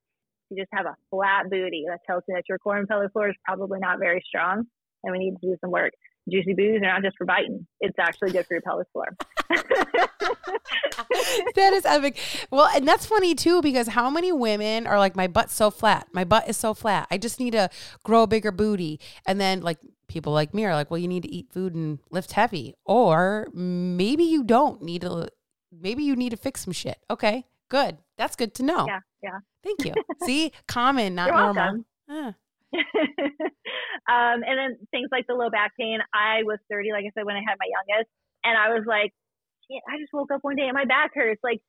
You 0.49 0.57
just 0.57 0.70
have 0.74 0.86
a 0.86 0.95
flat 1.09 1.49
booty. 1.49 1.86
That 1.88 1.99
tells 2.05 2.24
you 2.28 2.36
that 2.36 2.43
your 2.47 2.57
core 2.57 2.78
and 2.78 2.88
pelvic 2.88 3.11
floor 3.11 3.30
is 3.30 3.36
probably 3.45 3.80
not 3.80 3.99
very 3.99 4.24
strong 4.26 4.65
and 5.03 5.11
we 5.11 5.20
need 5.20 5.36
to 5.41 5.47
do 5.47 5.55
some 5.61 5.72
work. 5.72 5.93
Juicy 6.30 6.53
booties 6.53 6.82
are 6.82 6.93
not 6.93 7.03
just 7.03 7.18
for 7.18 7.26
biting. 7.26 7.65
It's 7.80 7.97
actually 7.99 8.32
good 8.32 8.45
for 8.45 8.55
your 8.55 8.61
pelvic 8.61 8.88
floor. 8.91 9.15
that 11.55 11.74
is 11.74 11.86
epic. 11.86 12.18
Well, 12.51 12.70
and 12.76 12.88
that's 12.88 13.05
funny 13.05 13.34
too 13.36 13.61
because 13.61 13.88
how 13.88 14.09
many 14.09 14.32
women 14.32 14.88
are 14.88 14.99
like, 14.99 15.15
my 15.15 15.28
butt's 15.28 15.53
so 15.53 15.72
flat. 15.72 16.07
My 16.11 16.24
butt 16.24 16.49
is 16.49 16.57
so 16.57 16.74
flat. 16.74 17.07
I 17.09 17.18
just 17.18 17.39
need 17.39 17.51
to 17.51 17.70
grow 18.03 18.24
a 18.24 18.28
bigger 18.28 18.51
booty. 18.51 18.99
And 19.26 19.39
then 19.39 19.61
like 19.61 19.78
people 20.08 20.34
like 20.34 20.53
me 20.53 20.66
are 20.66 20.74
like, 20.74 20.89
well, 20.89 20.97
you 20.97 21.08
need 21.08 21.24
to 21.24 21.32
eat 21.32 21.51
food 21.51 21.76
and 21.76 21.99
lift 22.10 22.32
heavy, 22.34 22.76
or 22.86 23.47
maybe 23.53 24.24
you 24.24 24.43
don't 24.43 24.82
need 24.82 25.01
to. 25.01 25.30
Maybe 25.72 26.03
you 26.03 26.16
need 26.16 26.30
to 26.30 26.38
fix 26.38 26.64
some 26.64 26.74
shit. 26.74 26.97
Okay, 27.10 27.45
good. 27.70 27.97
That's 28.18 28.36
good 28.36 28.53
to 28.55 28.64
know. 28.64 28.88
Yeah, 28.88 28.99
yeah. 29.22 29.39
Thank 29.64 29.86
you. 29.86 29.93
See, 30.26 30.51
common, 30.68 31.16
not 31.16 31.28
You're 31.28 31.53
normal. 31.53 31.84
um, 32.08 32.34
and 34.08 34.58
then 34.58 34.78
things 34.91 35.10
like 35.12 35.28
the 35.28 35.34
low 35.34 35.49
back 35.49 35.72
pain. 35.80 35.99
I 36.14 36.43
was 36.43 36.60
30, 36.70 36.91
like 36.91 37.05
I 37.05 37.12
said, 37.14 37.26
when 37.26 37.36
I 37.36 37.43
had 37.47 37.55
my 37.60 37.68
youngest, 37.68 38.10
and 38.43 38.58
I 38.58 38.70
was 38.74 38.84
like, 38.88 39.14
I 39.72 39.99
just 39.99 40.14
woke 40.14 40.32
up 40.32 40.43
one 40.43 40.55
day 40.55 40.64
and 40.64 40.74
my 40.74 40.86
back 40.86 41.12
hurts. 41.14 41.41
Like 41.43 41.60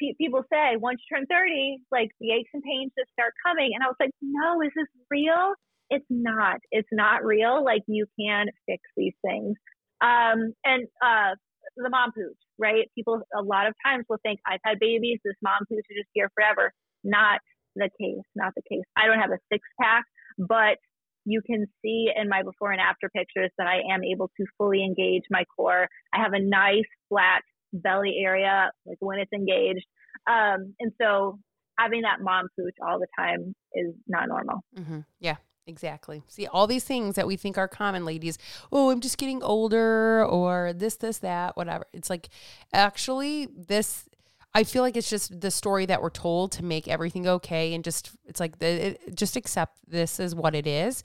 pe- 0.00 0.14
people 0.18 0.44
say, 0.52 0.76
once 0.76 1.00
you 1.00 1.16
turn 1.16 1.26
30, 1.26 1.78
like 1.90 2.10
the 2.20 2.32
aches 2.32 2.50
and 2.52 2.62
pains 2.62 2.92
just 2.98 3.10
start 3.12 3.32
coming. 3.44 3.72
And 3.74 3.82
I 3.82 3.86
was 3.86 3.96
like, 3.98 4.10
no, 4.20 4.60
is 4.62 4.72
this 4.76 4.88
real? 5.10 5.54
It's 5.90 6.06
not. 6.10 6.58
It's 6.70 6.88
not 6.92 7.24
real. 7.24 7.64
Like 7.64 7.82
you 7.86 8.06
can 8.18 8.46
fix 8.66 8.82
these 8.96 9.14
things. 9.24 9.56
Um, 10.00 10.52
and 10.64 10.86
uh, 11.02 11.34
the 11.76 11.90
mom 11.90 12.12
pooch, 12.12 12.36
right? 12.58 12.90
People 12.94 13.20
a 13.36 13.42
lot 13.42 13.66
of 13.66 13.74
times 13.84 14.04
will 14.08 14.18
think 14.22 14.40
I've 14.46 14.60
had 14.64 14.78
babies. 14.78 15.18
This 15.24 15.36
mom 15.42 15.60
pooch 15.68 15.84
is 15.90 15.96
just 15.96 16.08
here 16.12 16.30
forever. 16.34 16.72
Not 17.04 17.40
the 17.76 17.90
case. 18.00 18.24
Not 18.34 18.52
the 18.56 18.62
case. 18.70 18.84
I 18.96 19.06
don't 19.06 19.20
have 19.20 19.30
a 19.30 19.38
six 19.52 19.66
pack, 19.80 20.04
but 20.38 20.78
you 21.24 21.42
can 21.44 21.66
see 21.82 22.08
in 22.14 22.28
my 22.28 22.42
before 22.42 22.72
and 22.72 22.80
after 22.80 23.08
pictures 23.08 23.50
that 23.58 23.66
I 23.66 23.80
am 23.92 24.04
able 24.04 24.30
to 24.36 24.46
fully 24.56 24.84
engage 24.84 25.24
my 25.30 25.44
core. 25.56 25.88
I 26.14 26.22
have 26.22 26.32
a 26.32 26.40
nice 26.40 26.84
flat 27.08 27.42
belly 27.72 28.16
area, 28.24 28.70
like 28.86 28.98
when 29.00 29.18
it's 29.18 29.32
engaged. 29.32 29.86
Um, 30.28 30.74
and 30.78 30.92
so 31.00 31.38
having 31.78 32.02
that 32.02 32.20
mom 32.20 32.48
pooch 32.58 32.74
all 32.86 32.98
the 32.98 33.08
time 33.18 33.54
is 33.74 33.92
not 34.06 34.28
normal. 34.28 34.60
Mm-hmm. 34.78 35.00
Yeah, 35.20 35.36
Exactly. 35.68 36.22
See, 36.28 36.46
all 36.46 36.68
these 36.68 36.84
things 36.84 37.16
that 37.16 37.26
we 37.26 37.36
think 37.36 37.58
are 37.58 37.66
common, 37.66 38.04
ladies. 38.04 38.38
Oh, 38.70 38.90
I'm 38.90 39.00
just 39.00 39.18
getting 39.18 39.42
older, 39.42 40.24
or 40.24 40.72
this, 40.72 40.96
this, 40.96 41.18
that, 41.18 41.56
whatever. 41.56 41.84
It's 41.92 42.08
like, 42.08 42.28
actually, 42.72 43.46
this. 43.46 44.08
I 44.54 44.62
feel 44.64 44.82
like 44.82 44.96
it's 44.96 45.10
just 45.10 45.40
the 45.40 45.50
story 45.50 45.84
that 45.86 46.00
we're 46.00 46.08
told 46.10 46.52
to 46.52 46.64
make 46.64 46.88
everything 46.88 47.26
okay, 47.26 47.74
and 47.74 47.82
just 47.82 48.12
it's 48.24 48.38
like 48.40 48.58
the, 48.60 48.66
it, 48.66 49.16
just 49.16 49.36
accept 49.36 49.78
this 49.88 50.20
is 50.20 50.34
what 50.34 50.54
it 50.54 50.66
is, 50.68 51.02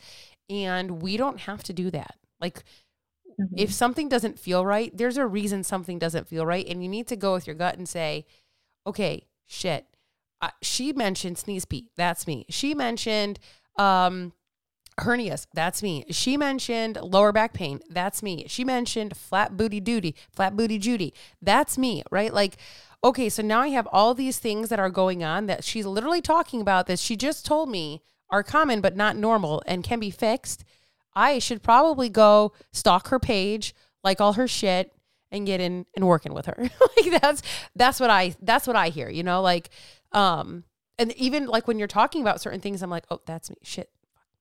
and 0.49 1.01
we 1.01 1.18
don't 1.18 1.39
have 1.41 1.64
to 1.64 1.74
do 1.74 1.89
that. 1.91 2.16
Like, 2.39 2.64
mm-hmm. 3.39 3.55
if 3.57 3.74
something 3.74 4.07
doesn't 4.09 4.39
feel 4.39 4.66
right, 4.66 4.95
there's 4.95 5.18
a 5.18 5.26
reason 5.26 5.64
something 5.64 5.97
doesn't 5.99 6.28
feel 6.28 6.45
right, 6.45 6.68
and 6.68 6.84
you 6.84 6.89
need 6.89 7.07
to 7.07 7.16
go 7.16 7.34
with 7.34 7.47
your 7.47 7.55
gut 7.55 7.78
and 7.78 7.89
say, 7.89 8.26
okay, 8.86 9.26
shit. 9.47 9.86
Uh, 10.39 10.49
she 10.62 10.93
mentioned 10.93 11.38
sneeze 11.38 11.66
pee. 11.66 11.89
That's 11.97 12.26
me. 12.28 12.45
She 12.49 12.74
mentioned 12.76 13.39
um 13.78 14.34
hernias 15.00 15.48
that's 15.54 15.82
me. 15.82 16.06
She 16.10 16.38
mentioned 16.38 16.98
lower 17.02 17.32
back 17.32 17.54
pain 17.54 17.80
that's 17.89 18.22
me. 18.22 18.46
She 18.48 18.64
mentioned 18.64 19.16
flat 19.16 19.58
booty 19.58 19.80
duty 19.80 20.16
flat 20.32 20.56
booty 20.56 20.78
judy 20.78 21.14
that's 21.42 21.78
me 21.78 22.04
right? 22.12 22.34
Like 22.34 22.58
okay 23.04 23.30
so 23.30 23.42
now 23.42 23.62
i 23.62 23.70
have 23.70 23.88
all 23.92 24.14
these 24.14 24.38
things 24.38 24.70
that 24.70 24.80
are 24.80 24.89
going 24.89 25.24
on 25.24 25.48
that 25.48 25.64
she's 25.64 25.88
literally 25.88 26.22
talking 26.22 26.62
about 26.62 26.86
that 26.86 27.00
she 27.00 27.16
just 27.16 27.44
told 27.46 27.68
me 27.68 28.00
are 28.30 28.44
common 28.44 28.80
but 28.80 28.96
not 28.96 29.18
normal 29.18 29.62
and 29.66 29.84
can 29.84 30.00
be 30.00 30.10
fixed. 30.10 30.64
I 31.14 31.39
should 31.39 31.62
probably 31.62 32.08
go 32.10 32.54
stalk 32.72 33.10
her 33.10 33.20
page 33.20 33.76
like 34.04 34.22
all 34.22 34.34
her 34.34 34.48
shit 34.48 34.94
and 35.32 35.46
get 35.46 35.60
in 35.60 35.86
and 35.96 36.08
working 36.08 36.34
with 36.34 36.46
her. 36.46 36.58
Like 36.98 37.22
that's 37.22 37.42
that's 37.76 38.00
what 38.00 38.10
i 38.10 38.36
that's 38.42 38.68
what 38.68 38.76
i 38.76 38.89
hear 38.89 39.10
you 39.10 39.24
know? 39.24 39.42
Like 39.42 39.70
um 40.12 40.64
and 40.98 41.12
even 41.18 41.48
like 41.48 41.68
when 41.68 41.80
you're 41.80 41.88
talking 41.88 42.22
about 42.22 42.42
certain 42.42 42.60
things 42.60 42.84
i'm 42.84 42.89
like 42.89 43.06
oh 43.10 43.22
that's 43.26 43.50
me 43.50 43.58
shit 43.64 43.89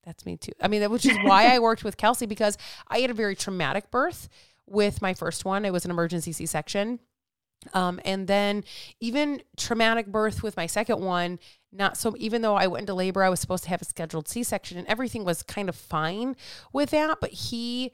That's 0.05 0.25
me 0.25 0.37
too. 0.37 0.53
I 0.61 0.69
mean, 0.69 0.89
which 0.91 1.07
is 1.07 1.17
why 1.25 1.55
I 1.55 1.59
worked 1.59 1.85
with 1.85 1.97
Kelsey 1.97 2.27
because 2.27 2.57
I 2.89 2.99
had 2.99 3.11
a 3.11 3.15
very 3.15 3.37
traumatic 3.37 3.91
birth 3.91 4.29
with 4.67 5.03
my 5.03 5.15
first 5.15 5.45
one. 5.45 5.65
It 5.65 5.73
was 5.73 5.85
an 5.85 5.91
emergency 5.91 6.33
C 6.33 6.47
section. 6.47 7.01
Um, 7.75 8.01
and 8.07 8.27
then 8.27 8.65
even 9.01 9.43
traumatic 9.59 10.07
birth 10.07 10.43
with 10.43 10.57
my 10.57 10.67
second 10.67 11.01
one, 11.01 11.39
not 11.73 11.99
so, 11.99 12.15
even 12.17 12.41
though 12.41 12.55
I 12.57 12.67
went 12.67 12.83
into 12.83 12.95
labor, 12.95 13.23
I 13.23 13.29
was 13.29 13.39
supposed 13.39 13.65
to 13.65 13.71
have 13.71 13.83
a 13.83 13.85
scheduled 13.85 14.29
C 14.29 14.43
section 14.43 14.79
and 14.79 14.87
everything 14.89 15.25
was 15.25 15.43
kind 15.43 15.69
of 15.69 15.77
fine 15.77 16.37
with 16.73 16.91
that. 16.91 17.19
But 17.21 17.31
he, 17.31 17.93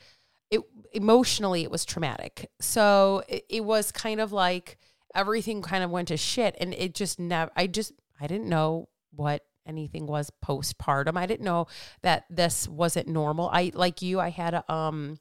it 0.51 0.61
emotionally, 0.93 1.65
it 1.65 1.71
was 1.71 1.85
traumatic. 1.85 2.49
So 2.61 3.25
it, 3.29 3.45
it 3.49 3.65
was 3.65 3.91
kind 3.91 4.21
of 4.21 4.31
like 4.31 4.79
everything 5.15 5.63
kind 5.63 5.83
of 5.83 5.91
went 5.91 6.09
to 6.09 6.17
shit. 6.17 6.55
And 6.61 6.73
it 6.73 6.95
just 6.95 7.19
never, 7.19 7.51
I 7.57 7.67
just, 7.67 7.93
I 8.21 8.29
didn't 8.29 8.49
know 8.49 8.89
what 9.11 9.45
anything 9.67 10.07
was 10.07 10.31
postpartum. 10.45 11.17
I 11.17 11.27
didn't 11.27 11.45
know 11.45 11.67
that 12.03 12.25
this 12.31 12.69
wasn't 12.69 13.09
normal. 13.09 13.51
I, 13.53 13.73
like 13.75 14.03
you, 14.03 14.21
I 14.21 14.31
had 14.31 14.55
a, 14.55 14.73
um, 14.73 15.19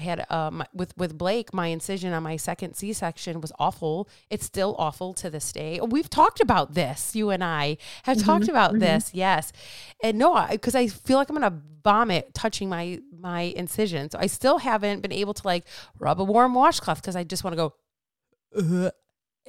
I 0.00 0.02
had 0.02 0.26
um 0.30 0.64
with 0.72 0.96
with 0.96 1.18
Blake, 1.18 1.52
my 1.52 1.66
incision 1.66 2.14
on 2.14 2.22
my 2.22 2.36
second 2.36 2.74
C 2.74 2.92
section 2.94 3.40
was 3.40 3.52
awful. 3.58 4.08
It's 4.30 4.46
still 4.46 4.74
awful 4.78 5.12
to 5.14 5.28
this 5.28 5.52
day. 5.52 5.78
We've 5.86 6.08
talked 6.08 6.40
about 6.40 6.72
this. 6.72 7.14
You 7.14 7.28
and 7.28 7.44
I 7.44 7.76
have 8.04 8.16
mm-hmm, 8.16 8.26
talked 8.26 8.48
about 8.48 8.70
mm-hmm. 8.70 8.80
this. 8.80 9.10
Yes, 9.12 9.52
and 10.02 10.18
no, 10.18 10.46
because 10.50 10.74
I, 10.74 10.80
I 10.80 10.86
feel 10.88 11.18
like 11.18 11.28
I'm 11.28 11.36
gonna 11.36 11.60
vomit 11.84 12.32
touching 12.32 12.70
my 12.70 13.00
my 13.12 13.42
incision. 13.42 14.08
So 14.08 14.18
I 14.18 14.26
still 14.26 14.58
haven't 14.58 15.02
been 15.02 15.12
able 15.12 15.34
to 15.34 15.46
like 15.46 15.66
rub 15.98 16.18
a 16.18 16.24
warm 16.24 16.54
washcloth 16.54 17.02
because 17.02 17.16
I 17.16 17.24
just 17.24 17.44
want 17.44 17.52
to 17.52 17.56
go, 17.56 17.74
uh, 18.86 18.90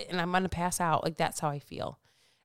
and 0.09 0.19
I'm 0.19 0.33
gonna 0.33 0.49
pass 0.49 0.81
out. 0.81 1.03
Like 1.05 1.15
that's 1.15 1.39
how 1.39 1.49
I 1.49 1.59
feel. 1.59 1.97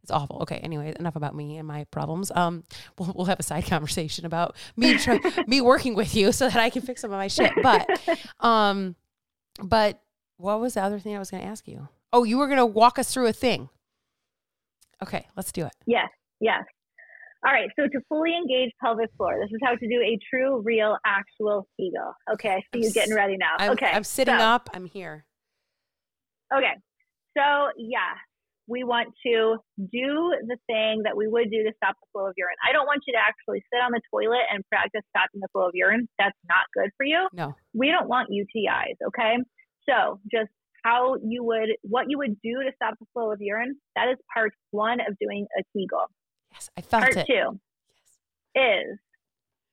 It's 0.06 0.12
awful. 0.12 0.38
Okay. 0.42 0.58
Anyway, 0.58 0.94
enough 1.00 1.16
about 1.16 1.34
me 1.34 1.56
and 1.56 1.66
my 1.66 1.82
problems. 1.90 2.30
Um, 2.32 2.62
we'll, 2.96 3.12
we'll 3.16 3.26
have 3.26 3.40
a 3.40 3.42
side 3.42 3.66
conversation 3.66 4.24
about 4.24 4.54
me 4.76 4.96
try, 4.98 5.18
me 5.48 5.60
working 5.60 5.96
with 5.96 6.14
you 6.14 6.30
so 6.30 6.48
that 6.48 6.60
I 6.60 6.70
can 6.70 6.82
fix 6.82 7.00
some 7.00 7.10
of 7.10 7.16
my 7.16 7.26
shit. 7.26 7.50
But, 7.60 7.90
um, 8.38 8.94
but 9.60 10.00
what 10.36 10.60
was 10.60 10.74
the 10.74 10.82
other 10.82 11.00
thing 11.00 11.16
I 11.16 11.18
was 11.18 11.32
going 11.32 11.42
to 11.42 11.48
ask 11.48 11.66
you? 11.66 11.88
Oh, 12.12 12.22
you 12.22 12.38
were 12.38 12.46
going 12.46 12.58
to 12.58 12.66
walk 12.66 13.00
us 13.00 13.12
through 13.12 13.26
a 13.26 13.32
thing. 13.32 13.68
Okay, 15.02 15.26
let's 15.36 15.50
do 15.50 15.66
it. 15.66 15.72
Yes. 15.86 16.08
Yes. 16.38 16.62
All 17.44 17.52
right. 17.52 17.68
So 17.76 17.88
to 17.88 18.00
fully 18.08 18.30
engage 18.36 18.70
pelvic 18.80 19.10
floor, 19.16 19.40
this 19.42 19.50
is 19.50 19.58
how 19.64 19.74
to 19.74 19.88
do 19.88 20.00
a 20.02 20.16
true, 20.30 20.62
real, 20.62 20.98
actual 21.04 21.66
Kegel. 21.76 22.14
Okay. 22.34 22.50
I 22.50 22.60
see 22.60 22.66
I'm 22.74 22.82
you 22.82 22.92
getting 22.92 23.14
ready 23.16 23.36
now. 23.36 23.56
I'm, 23.58 23.72
okay. 23.72 23.90
I'm 23.92 24.04
sitting 24.04 24.38
so, 24.38 24.44
up. 24.44 24.70
I'm 24.72 24.84
here. 24.84 25.26
Okay. 26.56 26.74
So 27.36 27.42
yeah, 27.76 28.14
we 28.68 28.82
want 28.84 29.08
to 29.24 29.58
do 29.78 30.34
the 30.46 30.56
thing 30.66 31.02
that 31.04 31.16
we 31.16 31.28
would 31.28 31.50
do 31.50 31.62
to 31.62 31.72
stop 31.76 31.94
the 32.00 32.06
flow 32.12 32.26
of 32.26 32.34
urine. 32.36 32.56
I 32.68 32.72
don't 32.72 32.86
want 32.86 33.02
you 33.06 33.12
to 33.12 33.18
actually 33.18 33.62
sit 33.72 33.80
on 33.80 33.92
the 33.92 34.00
toilet 34.10 34.42
and 34.52 34.64
practice 34.68 35.02
stopping 35.10 35.40
the 35.40 35.48
flow 35.52 35.68
of 35.68 35.74
urine. 35.74 36.08
That's 36.18 36.36
not 36.48 36.66
good 36.74 36.90
for 36.96 37.06
you. 37.06 37.28
No. 37.32 37.54
We 37.74 37.90
don't 37.90 38.08
want 38.08 38.30
UTIs, 38.30 38.98
okay? 39.06 39.36
So 39.88 40.20
just 40.30 40.50
how 40.84 41.16
you 41.24 41.44
would, 41.44 41.70
what 41.82 42.06
you 42.08 42.18
would 42.18 42.40
do 42.42 42.62
to 42.64 42.70
stop 42.74 42.94
the 42.98 43.06
flow 43.12 43.32
of 43.32 43.40
urine, 43.40 43.76
that 43.94 44.08
is 44.08 44.16
part 44.34 44.52
one 44.70 45.00
of 45.00 45.16
doing 45.20 45.46
a 45.58 45.62
Kegel. 45.72 46.06
Yes, 46.52 46.70
I 46.76 46.80
felt 46.80 47.02
part 47.02 47.16
it. 47.16 47.26
two 47.26 47.60
yes. 48.54 48.82
is 48.90 48.98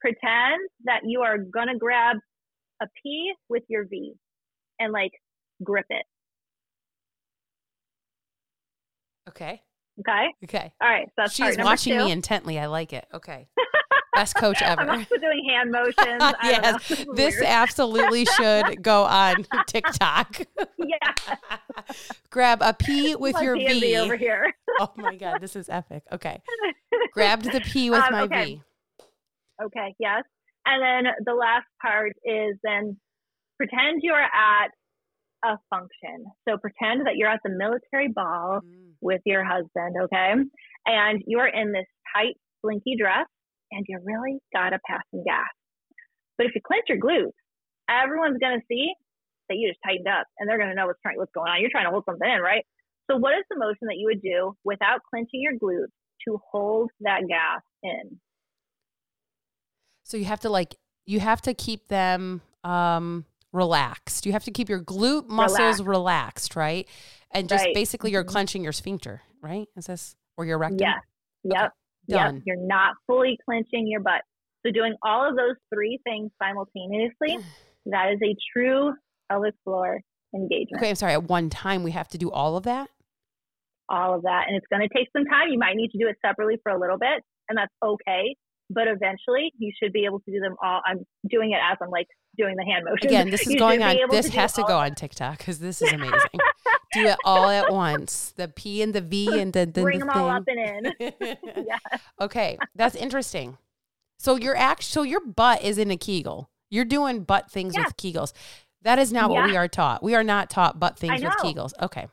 pretend 0.01 0.59
that 0.85 1.01
you 1.05 1.21
are 1.21 1.37
going 1.37 1.67
to 1.67 1.77
grab 1.77 2.17
a 2.81 2.87
P 3.01 3.33
with 3.49 3.63
your 3.69 3.85
V 3.85 4.13
and 4.79 4.91
like 4.91 5.11
grip 5.63 5.85
it. 5.89 6.05
Okay. 9.29 9.61
Okay. 9.99 10.27
Okay. 10.43 10.73
All 10.81 10.89
right. 10.89 11.07
So 11.07 11.13
that's 11.17 11.33
She's 11.33 11.57
watching 11.57 11.97
two. 11.97 12.05
me 12.05 12.11
intently. 12.11 12.59
I 12.59 12.65
like 12.65 12.93
it. 12.93 13.05
Okay. 13.13 13.47
Best 14.15 14.35
coach 14.35 14.61
ever. 14.61 14.81
I'm 14.81 14.89
also 14.89 15.17
doing 15.17 15.43
hand 15.49 15.71
motions. 15.71 16.33
yes. 16.43 16.87
This, 16.87 17.05
this 17.15 17.41
absolutely 17.41 18.25
should 18.25 18.83
go 18.83 19.03
on 19.03 19.45
TikTok. 19.67 20.41
yeah. 20.77 21.35
Grab 22.29 22.61
a 22.61 22.73
P 22.73 23.15
with 23.15 23.35
your 23.41 23.55
V. 23.55 23.97
over 23.97 24.15
here. 24.15 24.53
oh 24.79 24.91
my 24.97 25.15
God. 25.15 25.41
This 25.41 25.55
is 25.55 25.67
epic. 25.67 26.03
Okay. 26.11 26.41
Grabbed 27.13 27.51
the 27.51 27.61
P 27.61 27.89
with 27.89 28.03
um, 28.03 28.11
my 28.11 28.21
okay. 28.21 28.45
V. 28.45 28.61
Okay. 29.63 29.95
Yes. 29.99 30.23
And 30.65 30.81
then 30.81 31.13
the 31.25 31.33
last 31.33 31.65
part 31.81 32.13
is 32.23 32.55
then 32.63 32.97
pretend 33.57 34.01
you're 34.03 34.15
at 34.21 34.69
a 35.43 35.57
function. 35.69 36.25
So 36.47 36.57
pretend 36.57 37.05
that 37.05 37.15
you're 37.15 37.29
at 37.29 37.41
the 37.43 37.49
military 37.49 38.09
ball 38.09 38.61
mm. 38.63 38.92
With 39.03 39.21
your 39.25 39.43
husband, 39.43 39.95
okay? 40.03 40.33
And 40.85 41.23
you 41.27 41.39
are 41.39 41.47
in 41.47 41.71
this 41.71 41.85
tight, 42.15 42.35
slinky 42.61 42.95
dress 42.97 43.27
and 43.71 43.85
you 43.87 43.99
really 44.03 44.39
gotta 44.53 44.79
pass 44.87 45.01
some 45.11 45.23
gas. 45.23 45.47
But 46.37 46.47
if 46.47 46.55
you 46.55 46.61
clench 46.65 46.85
your 46.87 46.99
glutes, 46.99 47.35
everyone's 47.89 48.39
gonna 48.39 48.61
see 48.67 48.93
that 49.49 49.55
you 49.55 49.69
just 49.69 49.79
tightened 49.85 50.07
up 50.07 50.25
and 50.39 50.49
they're 50.49 50.57
gonna 50.57 50.75
know 50.75 50.87
what's 50.87 51.01
trying 51.01 51.17
what's 51.17 51.31
going 51.33 51.49
on. 51.49 51.61
You're 51.61 51.71
trying 51.71 51.85
to 51.85 51.91
hold 51.91 52.05
something 52.05 52.29
in, 52.29 52.41
right? 52.41 52.65
So 53.09 53.17
what 53.17 53.33
is 53.33 53.43
the 53.49 53.57
motion 53.57 53.87
that 53.87 53.97
you 53.97 54.07
would 54.07 54.21
do 54.21 54.55
without 54.63 55.01
clenching 55.09 55.41
your 55.41 55.53
glutes 55.53 55.91
to 56.27 56.39
hold 56.51 56.89
that 57.01 57.21
gas 57.27 57.61
in? 57.83 58.19
So 60.03 60.17
you 60.17 60.25
have 60.25 60.39
to 60.41 60.49
like 60.49 60.75
you 61.05 61.19
have 61.19 61.41
to 61.41 61.53
keep 61.53 61.87
them 61.89 62.41
um 62.63 63.25
relaxed. 63.53 64.25
You 64.25 64.33
have 64.33 64.43
to 64.45 64.51
keep 64.51 64.67
your 64.67 64.81
glute 64.81 65.29
muscles 65.29 65.79
relaxed, 65.79 65.85
relaxed 65.85 66.55
right? 66.55 66.87
And 67.31 67.47
just 67.47 67.65
right. 67.65 67.73
basically 67.73 68.11
you're 68.11 68.23
mm-hmm. 68.23 68.31
clenching 68.31 68.63
your 68.63 68.73
sphincter, 68.73 69.21
right? 69.41 69.67
Is 69.77 69.85
this 69.85 70.15
or 70.37 70.45
your 70.45 70.57
rectum? 70.57 70.79
Yeah. 70.81 70.95
Yep. 71.43 71.71
Okay. 72.11 72.35
Yep. 72.35 72.41
You're 72.45 72.67
not 72.67 72.95
fully 73.07 73.37
clenching 73.45 73.87
your 73.87 74.01
butt. 74.01 74.21
So 74.65 74.71
doing 74.71 74.95
all 75.03 75.29
of 75.29 75.35
those 75.35 75.55
three 75.73 75.99
things 76.03 76.31
simultaneously, 76.41 77.37
that 77.85 78.11
is 78.13 78.19
a 78.23 78.35
true 78.53 78.93
pelvic 79.29 79.55
floor 79.63 79.99
engagement. 80.33 80.77
Okay, 80.77 80.89
I'm 80.89 80.95
sorry. 80.95 81.13
At 81.13 81.23
one 81.23 81.49
time 81.49 81.83
we 81.83 81.91
have 81.91 82.07
to 82.09 82.17
do 82.17 82.31
all 82.31 82.57
of 82.57 82.63
that? 82.63 82.89
All 83.89 84.15
of 84.15 84.23
that. 84.23 84.45
And 84.47 84.55
it's 84.55 84.65
going 84.71 84.87
to 84.87 84.93
take 84.93 85.07
some 85.15 85.25
time. 85.25 85.49
You 85.49 85.59
might 85.59 85.75
need 85.75 85.91
to 85.91 85.97
do 85.97 86.07
it 86.07 86.17
separately 86.25 86.55
for 86.63 86.71
a 86.71 86.79
little 86.79 86.97
bit, 86.97 87.23
and 87.49 87.57
that's 87.57 87.73
okay. 87.83 88.35
But 88.73 88.87
eventually 88.87 89.51
you 89.57 89.71
should 89.81 89.93
be 89.93 90.05
able 90.05 90.19
to 90.21 90.31
do 90.31 90.39
them 90.39 90.55
all. 90.61 90.81
I'm 90.85 91.05
doing 91.29 91.51
it 91.51 91.59
as 91.63 91.77
I'm 91.81 91.89
like 91.89 92.07
doing 92.37 92.55
the 92.55 92.63
hand 92.63 92.85
motion. 92.85 93.07
Again, 93.07 93.29
this 93.29 93.45
is 93.47 93.55
going 93.55 93.83
on. 93.83 93.95
This 94.09 94.29
has 94.29 94.53
to 94.53 94.63
go 94.63 94.77
on 94.77 94.95
TikTok 94.95 95.37
because 95.37 95.59
this 95.59 95.81
is 95.81 95.91
amazing. 95.91 96.39
do 96.93 97.05
it 97.05 97.17
all 97.25 97.49
at 97.49 97.71
once. 97.71 98.33
The 98.35 98.47
P 98.47 98.81
and 98.81 98.93
the 98.93 99.01
V 99.01 99.39
and 99.39 99.53
the, 99.53 99.65
the 99.65 99.81
bring 99.81 99.99
the 99.99 100.05
them 100.05 100.13
thing. 100.13 100.21
all 100.21 100.29
up 100.29 100.43
and 100.47 100.59
in. 100.99 101.15
yeah. 101.67 101.97
Okay, 102.21 102.57
that's 102.75 102.95
interesting. 102.95 103.57
So 104.17 104.35
your 104.35 104.55
act, 104.55 104.83
so 104.83 105.03
your 105.03 105.21
butt 105.25 105.61
is 105.63 105.77
in 105.77 105.91
a 105.91 105.97
Kegel. 105.97 106.49
You're 106.69 106.85
doing 106.85 107.23
butt 107.23 107.51
things 107.51 107.75
yeah. 107.75 107.83
with 107.85 107.97
Kegels. 107.97 108.33
That 108.81 108.99
is 108.99 109.11
not 109.11 109.29
yeah. 109.29 109.41
what 109.41 109.49
we 109.49 109.57
are 109.57 109.67
taught. 109.67 110.03
We 110.03 110.15
are 110.15 110.23
not 110.23 110.49
taught 110.49 110.79
butt 110.79 110.97
things 110.97 111.21
with 111.21 111.33
Kegels. 111.33 111.73
Okay. 111.81 112.07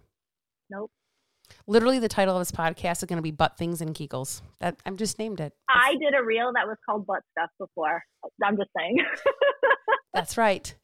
Literally, 1.70 2.00
the 2.00 2.08
title 2.08 2.34
of 2.36 2.40
this 2.40 2.50
podcast 2.50 2.96
is 2.96 3.04
going 3.04 3.18
to 3.18 3.22
be 3.22 3.30
"Butt 3.30 3.56
Things 3.56 3.80
and 3.80 3.94
Kegels." 3.94 4.42
That 4.58 4.78
I'm 4.84 4.96
just 4.96 5.20
named 5.20 5.38
it. 5.38 5.52
I 5.68 5.94
did 6.00 6.16
a 6.18 6.24
reel 6.24 6.50
that 6.56 6.66
was 6.66 6.76
called 6.84 7.06
"Butt 7.06 7.22
Stuff" 7.30 7.50
before. 7.60 8.02
I'm 8.44 8.56
just 8.56 8.70
saying. 8.76 8.96
that's 10.12 10.36
right. 10.36 10.74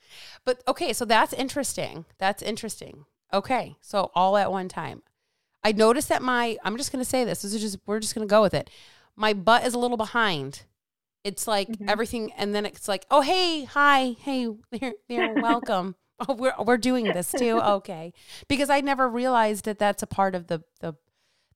But 0.44 0.62
okay, 0.68 0.92
so 0.92 1.04
that's 1.04 1.32
interesting. 1.32 2.04
That's 2.18 2.40
interesting. 2.40 3.04
Okay, 3.34 3.74
so 3.80 4.12
all 4.14 4.36
at 4.36 4.52
one 4.52 4.68
time. 4.68 5.02
I 5.64 5.72
noticed 5.72 6.08
that 6.08 6.22
my. 6.22 6.56
I'm 6.62 6.76
just 6.76 6.92
going 6.92 7.02
to 7.02 7.10
say 7.10 7.24
this. 7.24 7.42
This 7.42 7.52
is 7.52 7.60
just. 7.60 7.78
We're 7.84 7.98
just 7.98 8.14
going 8.14 8.28
to 8.28 8.30
go 8.30 8.40
with 8.40 8.54
it. 8.54 8.70
My 9.16 9.32
butt 9.32 9.66
is 9.66 9.74
a 9.74 9.80
little 9.80 9.96
behind. 9.96 10.62
It's 11.24 11.48
like 11.48 11.66
mm-hmm. 11.66 11.88
everything, 11.88 12.30
and 12.34 12.54
then 12.54 12.64
it's 12.64 12.86
like, 12.86 13.06
oh 13.10 13.22
hey, 13.22 13.64
hi, 13.64 14.14
hey, 14.20 14.50
they're, 14.70 14.94
they're 15.08 15.34
welcome. 15.34 15.96
Oh, 16.18 16.34
we're 16.34 16.54
we're 16.64 16.78
doing 16.78 17.04
this 17.04 17.30
too. 17.30 17.60
Okay, 17.76 18.12
because 18.48 18.70
I 18.70 18.80
never 18.80 19.08
realized 19.08 19.64
that 19.66 19.78
that's 19.78 20.02
a 20.02 20.06
part 20.06 20.34
of 20.34 20.46
the 20.46 20.62
the 20.80 20.94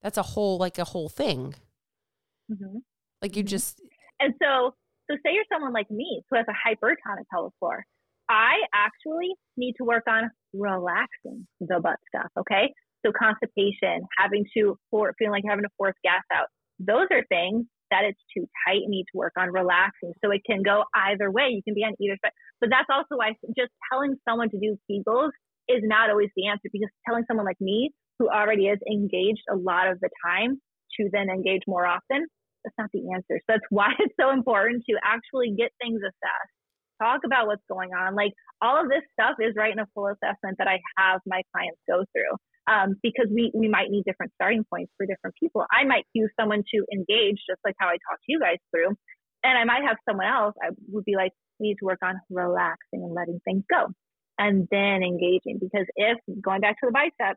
that's 0.02 0.18
a 0.18 0.22
whole 0.22 0.58
like 0.58 0.78
a 0.78 0.84
whole 0.84 1.08
thing. 1.08 1.54
Mm-hmm. 2.50 2.78
Like 3.22 3.36
you 3.36 3.42
mm-hmm. 3.42 3.48
just 3.48 3.80
and 4.18 4.34
so 4.42 4.74
so 5.11 5.16
say 5.24 5.32
you're 5.32 5.44
someone 5.52 5.72
like 5.72 5.90
me 5.90 6.22
who 6.30 6.36
has 6.36 6.46
a 6.48 6.52
hypertonic 6.52 7.24
pelvic 7.32 7.52
floor. 7.58 7.84
I 8.28 8.52
actually 8.74 9.34
need 9.56 9.74
to 9.78 9.84
work 9.84 10.04
on 10.08 10.30
relaxing 10.52 11.46
the 11.61 11.80
butt 11.80 11.96
stuff. 12.08 12.30
Okay, 12.38 12.72
so 13.04 13.12
constipation, 13.12 14.02
having 14.18 14.44
to 14.56 14.76
for 14.90 15.12
feeling 15.18 15.32
like 15.32 15.44
having 15.48 15.64
to 15.64 15.70
force 15.76 15.96
gas 16.04 16.22
out. 16.32 16.46
Those 16.78 17.08
are 17.11 17.24
things 17.28 17.66
that 17.91 18.05
it's 18.05 18.20
too 18.36 18.47
tight 18.66 18.82
and 18.82 18.91
need 18.91 19.05
to 19.12 19.18
work 19.18 19.32
on 19.38 19.51
relaxing. 19.53 20.12
So 20.24 20.30
it 20.30 20.43
can 20.47 20.62
go 20.62 20.84
either 20.95 21.30
way. 21.30 21.51
You 21.51 21.62
can 21.62 21.74
be 21.74 21.82
on 21.82 21.95
either 22.01 22.16
side. 22.24 22.32
But 22.61 22.70
that's 22.70 22.88
also 22.91 23.16
why 23.16 23.34
just 23.57 23.72
telling 23.91 24.16
someone 24.28 24.51
to 24.51 24.59
do 24.59 24.78
Kegels 24.91 25.30
is 25.68 25.82
not 25.82 26.11
always 26.11 26.30
the 26.36 26.49
answer 26.49 26.68
because 26.72 26.88
telling 27.07 27.24
someone 27.28 27.47
like 27.47 27.61
me 27.61 27.91
who 28.18 28.28
already 28.28 28.66
is 28.66 28.78
engaged 28.91 29.43
a 29.51 29.57
lot 29.57 29.88
of 29.88 29.99
the 30.01 30.11
time 30.24 30.61
to 30.99 31.09
then 31.12 31.30
engage 31.30 31.62
more 31.66 31.86
often, 31.86 32.26
that's 32.64 32.76
not 32.78 32.91
the 32.93 33.12
answer. 33.14 33.38
So 33.38 33.49
that's 33.49 33.66
why 33.70 33.93
it's 33.99 34.14
so 34.20 34.30
important 34.30 34.84
to 34.88 34.97
actually 35.05 35.55
get 35.57 35.72
things 35.80 36.01
assessed. 36.01 36.55
Talk 37.01 37.22
about 37.24 37.47
what's 37.47 37.64
going 37.70 37.91
on. 37.97 38.14
Like 38.14 38.32
all 38.61 38.76
of 38.80 38.91
this 38.91 39.03
stuff 39.16 39.36
is 39.41 39.55
right 39.57 39.72
in 39.72 39.78
a 39.78 39.88
full 39.95 40.07
assessment 40.09 40.59
that 40.59 40.68
I 40.68 40.78
have 40.99 41.20
my 41.26 41.41
clients 41.53 41.80
go 41.88 42.05
through 42.12 42.36
um, 42.70 42.94
because 43.02 43.26
we, 43.34 43.50
we 43.52 43.68
might 43.68 43.90
need 43.90 44.04
different 44.06 44.32
starting 44.34 44.64
points 44.70 44.92
for 44.96 45.04
different 45.04 45.34
people. 45.34 45.66
I 45.72 45.84
might 45.84 46.06
use 46.14 46.30
someone 46.38 46.62
to 46.72 46.78
engage, 46.94 47.38
just 47.48 47.58
like 47.64 47.74
how 47.78 47.88
I 47.88 47.98
talked 48.08 48.22
you 48.28 48.38
guys 48.38 48.58
through. 48.70 48.94
and 49.42 49.58
I 49.58 49.64
might 49.64 49.82
have 49.86 49.96
someone 50.08 50.26
else, 50.26 50.54
I 50.62 50.70
would 50.92 51.04
be 51.04 51.16
like, 51.16 51.32
we 51.58 51.68
need 51.68 51.78
to 51.80 51.84
work 51.86 51.98
on 52.02 52.20
relaxing 52.30 53.02
and 53.02 53.12
letting 53.12 53.40
things 53.44 53.64
go 53.68 53.88
and 54.38 54.68
then 54.70 55.02
engaging. 55.02 55.58
Because 55.60 55.86
if 55.96 56.18
going 56.40 56.60
back 56.60 56.78
to 56.80 56.86
the 56.86 56.92
bicep, 56.92 57.36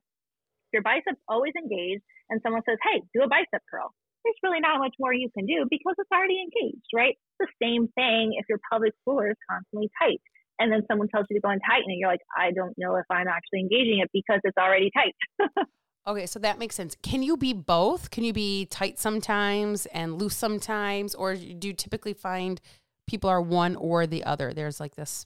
your 0.71 0.81
bicep's 0.81 1.21
always 1.27 1.53
engaged 1.57 2.03
and 2.29 2.41
someone 2.43 2.61
says, 2.67 2.77
hey, 2.83 3.01
do 3.13 3.23
a 3.23 3.27
bicep 3.27 3.61
curl, 3.69 3.91
there's 4.23 4.39
really 4.43 4.59
not 4.59 4.79
much 4.79 4.95
more 4.99 5.13
you 5.13 5.29
can 5.37 5.45
do 5.45 5.65
because 5.69 5.95
it's 5.97 6.11
already 6.11 6.39
engaged, 6.39 6.87
right? 6.93 7.15
It's 7.39 7.51
the 7.51 7.65
same 7.65 7.87
thing 7.95 8.35
if 8.39 8.45
your 8.49 8.59
pelvic 8.71 8.93
floor 9.03 9.29
is 9.29 9.37
constantly 9.49 9.89
tight. 10.01 10.21
And 10.59 10.71
then 10.71 10.83
someone 10.87 11.07
tells 11.09 11.25
you 11.29 11.35
to 11.37 11.41
go 11.41 11.49
and 11.49 11.61
tighten 11.67 11.89
it. 11.91 11.97
You're 11.97 12.09
like, 12.09 12.21
I 12.37 12.51
don't 12.51 12.73
know 12.77 12.95
if 12.95 13.05
I'm 13.09 13.27
actually 13.27 13.61
engaging 13.61 13.99
it 14.03 14.09
because 14.13 14.39
it's 14.43 14.57
already 14.57 14.91
tight. 14.95 15.49
Okay, 16.05 16.25
so 16.25 16.37
that 16.39 16.59
makes 16.59 16.75
sense. 16.75 16.97
Can 17.01 17.23
you 17.23 17.37
be 17.37 17.53
both? 17.53 18.11
Can 18.11 18.25
you 18.25 18.33
be 18.33 18.65
tight 18.65 18.99
sometimes 18.99 19.85
and 19.87 20.19
loose 20.19 20.35
sometimes? 20.35 21.15
Or 21.15 21.33
do 21.35 21.67
you 21.67 21.73
typically 21.73 22.13
find 22.13 22.59
people 23.07 23.29
are 23.29 23.41
one 23.41 23.77
or 23.77 24.05
the 24.05 24.25
other? 24.25 24.53
There's 24.53 24.81
like 24.81 24.95
this 24.95 25.25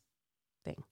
thing. 0.64 0.84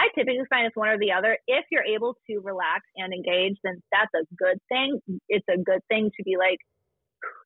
I 0.00 0.08
typically 0.14 0.44
find 0.48 0.66
it's 0.66 0.76
one 0.76 0.88
or 0.88 0.98
the 0.98 1.12
other. 1.12 1.36
If 1.46 1.66
you're 1.70 1.84
able 1.84 2.16
to 2.26 2.38
relax 2.40 2.84
and 2.96 3.12
engage, 3.12 3.58
then 3.62 3.82
that's 3.92 4.10
a 4.14 4.24
good 4.34 4.58
thing. 4.70 4.98
It's 5.28 5.46
a 5.50 5.58
good 5.58 5.80
thing 5.88 6.10
to 6.16 6.22
be 6.24 6.36
like, 6.38 6.58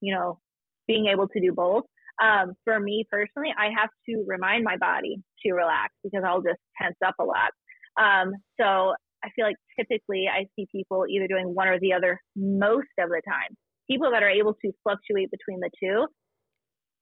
you 0.00 0.14
know, 0.14 0.38
being 0.86 1.06
able 1.12 1.26
to 1.28 1.40
do 1.40 1.52
both. 1.52 1.84
Um, 2.22 2.54
for 2.64 2.80
me 2.80 3.04
personally, 3.10 3.54
I 3.56 3.68
have 3.78 3.90
to 4.08 4.24
remind 4.26 4.64
my 4.64 4.76
body 4.76 5.22
to 5.44 5.52
relax 5.52 5.94
because 6.02 6.22
I'll 6.26 6.42
just 6.42 6.58
tense 6.80 6.96
up 7.06 7.14
a 7.20 7.24
lot. 7.24 7.50
Um, 7.98 8.32
so 8.60 8.94
I 9.24 9.30
feel 9.34 9.46
like 9.46 9.56
typically 9.78 10.26
I 10.26 10.46
see 10.56 10.66
people 10.70 11.04
either 11.08 11.26
doing 11.28 11.54
one 11.54 11.68
or 11.68 11.78
the 11.80 11.92
other 11.92 12.20
most 12.36 12.90
of 12.98 13.08
the 13.08 13.22
time. 13.26 13.56
People 13.90 14.10
that 14.12 14.22
are 14.22 14.30
able 14.30 14.54
to 14.54 14.72
fluctuate 14.82 15.30
between 15.30 15.60
the 15.60 15.70
two. 15.80 16.06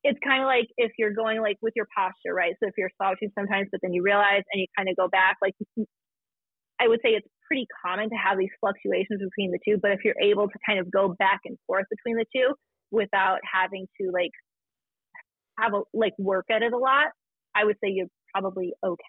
It's 0.05 0.19
kind 0.23 0.43
of 0.43 0.47
like 0.47 0.69
if 0.77 0.93
you're 0.99 1.12
going 1.12 1.41
like 1.41 1.57
with 1.62 1.73
your 1.75 1.87
posture, 1.97 2.33
right? 2.33 2.55
So 2.62 2.69
if 2.69 2.75
you're 2.79 2.93
slouching 2.97 3.31
sometimes, 3.37 3.69
but 3.73 3.81
then 3.83 3.93
you 3.93 4.03
realize 4.03 4.43
and 4.53 4.61
you 4.61 4.67
kind 4.77 4.89
of 4.89 4.97
go 4.97 5.09
back, 5.09 5.37
like 5.43 5.55
I 6.79 6.87
would 6.89 7.01
say 7.03 7.11
it's 7.11 7.27
pretty 7.49 7.67
common 7.85 8.11
to 8.11 8.17
have 8.17 8.39
these 8.39 8.53
fluctuations 8.61 9.19
between 9.19 9.51
the 9.51 9.59
two. 9.67 9.79
But 9.81 9.93
if 9.93 10.05
you're 10.05 10.21
able 10.23 10.47
to 10.49 10.59
kind 10.64 10.79
of 10.79 10.91
go 10.91 11.14
back 11.19 11.41
and 11.45 11.57
forth 11.67 11.87
between 11.91 12.17
the 12.17 12.27
two 12.35 12.55
without 12.91 13.39
having 13.43 13.87
to 14.01 14.11
like 14.12 14.31
have 15.59 15.75
a 15.75 15.83
like 15.93 16.15
work 16.19 16.47
at 16.51 16.63
it 16.63 16.73
a 16.73 16.79
lot, 16.79 17.07
I 17.55 17.65
would 17.65 17.77
say 17.83 17.91
you're 17.91 18.09
probably 18.33 18.73
okay. 18.85 19.03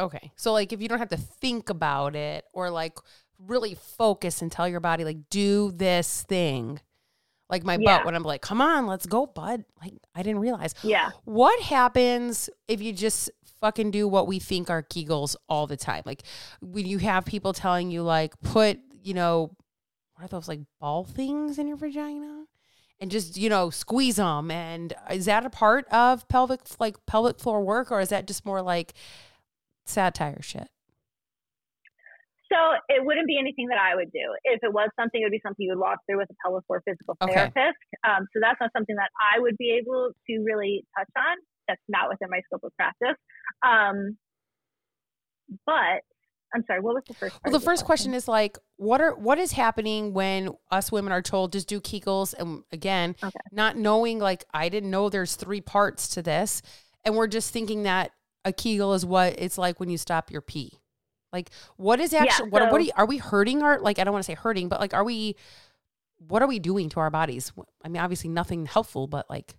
Okay. 0.00 0.32
So 0.36 0.52
like 0.52 0.72
if 0.72 0.82
you 0.82 0.88
don't 0.88 0.98
have 0.98 1.10
to 1.10 1.16
think 1.16 1.70
about 1.70 2.16
it 2.16 2.44
or 2.52 2.70
like 2.70 2.98
really 3.38 3.74
focus 3.74 4.42
and 4.42 4.50
tell 4.50 4.68
your 4.68 4.80
body 4.80 5.04
like 5.04 5.28
do 5.30 5.70
this 5.72 6.22
thing. 6.22 6.80
Like 7.50 7.62
my 7.62 7.76
yeah. 7.78 7.98
butt 7.98 8.06
when 8.06 8.14
I'm 8.14 8.22
like, 8.22 8.40
"Come 8.40 8.62
on, 8.62 8.86
let's 8.86 9.04
go, 9.04 9.26
bud." 9.26 9.64
Like 9.80 9.92
I 10.14 10.22
didn't 10.22 10.40
realize. 10.40 10.74
Yeah. 10.82 11.10
What 11.24 11.60
happens 11.62 12.48
if 12.68 12.80
you 12.80 12.92
just 12.92 13.30
fucking 13.60 13.90
do 13.90 14.08
what 14.08 14.26
we 14.26 14.38
think 14.38 14.70
are 14.70 14.82
Kegels 14.82 15.36
all 15.48 15.66
the 15.66 15.76
time? 15.76 16.02
Like 16.06 16.22
when 16.62 16.86
you 16.86 16.98
have 16.98 17.26
people 17.26 17.52
telling 17.52 17.90
you 17.90 18.02
like 18.02 18.34
put, 18.40 18.78
you 19.02 19.12
know, 19.12 19.54
what 20.14 20.24
are 20.24 20.28
those 20.28 20.48
like 20.48 20.60
ball 20.80 21.04
things 21.04 21.58
in 21.58 21.68
your 21.68 21.76
vagina? 21.76 22.43
And 23.00 23.10
just 23.10 23.36
you 23.36 23.48
know 23.48 23.70
squeeze 23.70 24.16
them 24.16 24.50
and 24.50 24.94
is 25.10 25.26
that 25.26 25.44
a 25.44 25.50
part 25.50 25.86
of 25.88 26.26
pelvic 26.28 26.60
like 26.78 27.04
pelvic 27.06 27.38
floor 27.38 27.62
work 27.62 27.90
or 27.90 28.00
is 28.00 28.08
that 28.08 28.26
just 28.26 28.44
more 28.46 28.62
like 28.62 28.94
satire 29.84 30.40
shit? 30.40 30.68
So 32.52 32.58
it 32.88 33.04
wouldn't 33.04 33.26
be 33.26 33.36
anything 33.38 33.66
that 33.68 33.78
I 33.78 33.96
would 33.96 34.12
do. 34.12 34.22
If 34.44 34.62
it 34.62 34.72
was 34.72 34.88
something, 34.94 35.20
it 35.20 35.24
would 35.24 35.34
be 35.34 35.42
something 35.42 35.64
you 35.64 35.74
would 35.74 35.82
walk 35.82 35.98
through 36.06 36.18
with 36.18 36.30
a 36.30 36.36
pelvic 36.44 36.62
floor 36.66 36.82
physical 36.86 37.16
okay. 37.20 37.34
therapist. 37.34 37.82
Um, 38.06 38.30
so 38.30 38.38
that's 38.38 38.60
not 38.60 38.70
something 38.76 38.94
that 38.94 39.10
I 39.18 39.40
would 39.40 39.56
be 39.58 39.74
able 39.74 40.12
to 40.28 40.32
really 40.44 40.84
touch 40.96 41.10
on. 41.18 41.36
That's 41.66 41.82
not 41.88 42.08
within 42.08 42.30
my 42.30 42.40
scope 42.46 42.62
of 42.62 42.70
practice. 42.76 43.18
Um, 43.66 44.16
but 45.66 46.06
I'm 46.54 46.64
sorry, 46.66 46.80
what 46.80 46.94
was 46.94 47.04
the 47.08 47.14
first? 47.14 47.36
Well, 47.44 47.52
the 47.52 47.58
first 47.58 47.84
question? 47.84 48.12
question? 48.12 48.14
is 48.14 48.28
like, 48.28 48.58
what 48.76 49.00
are 49.00 49.14
what 49.14 49.38
is 49.38 49.52
happening 49.52 50.14
when 50.14 50.50
us 50.70 50.92
women 50.92 51.12
are 51.12 51.22
told 51.22 51.52
just 51.52 51.68
do 51.68 51.80
Kegels, 51.80 52.34
and 52.38 52.62
again, 52.72 53.16
okay. 53.22 53.32
not 53.50 53.76
knowing 53.76 54.18
like 54.18 54.44
I 54.54 54.68
didn't 54.68 54.90
know 54.90 55.08
there's 55.08 55.34
three 55.34 55.60
parts 55.60 56.08
to 56.14 56.22
this, 56.22 56.62
and 57.04 57.16
we're 57.16 57.26
just 57.26 57.52
thinking 57.52 57.82
that 57.82 58.12
a 58.44 58.52
Kegel 58.52 58.94
is 58.94 59.04
what 59.04 59.34
it's 59.38 59.58
like 59.58 59.80
when 59.80 59.88
you 59.88 59.98
stop 59.98 60.30
your 60.30 60.42
pee. 60.42 60.78
Like, 61.32 61.50
what 61.76 61.98
is 61.98 62.14
actually, 62.14 62.46
yeah, 62.46 62.50
what, 62.50 62.62
so, 62.62 62.70
what 62.70 62.80
are, 62.80 62.84
you, 62.84 62.92
are 62.96 63.06
we 63.06 63.16
hurting 63.16 63.62
our, 63.64 63.80
like, 63.80 63.98
I 63.98 64.04
don't 64.04 64.12
want 64.12 64.22
to 64.24 64.26
say 64.26 64.34
hurting, 64.34 64.68
but 64.68 64.78
like, 64.78 64.94
are 64.94 65.02
we, 65.02 65.34
what 66.28 66.42
are 66.42 66.46
we 66.46 66.60
doing 66.60 66.88
to 66.90 67.00
our 67.00 67.10
bodies? 67.10 67.52
I 67.84 67.88
mean, 67.88 68.00
obviously 68.00 68.30
nothing 68.30 68.66
helpful, 68.66 69.08
but 69.08 69.28
like. 69.28 69.56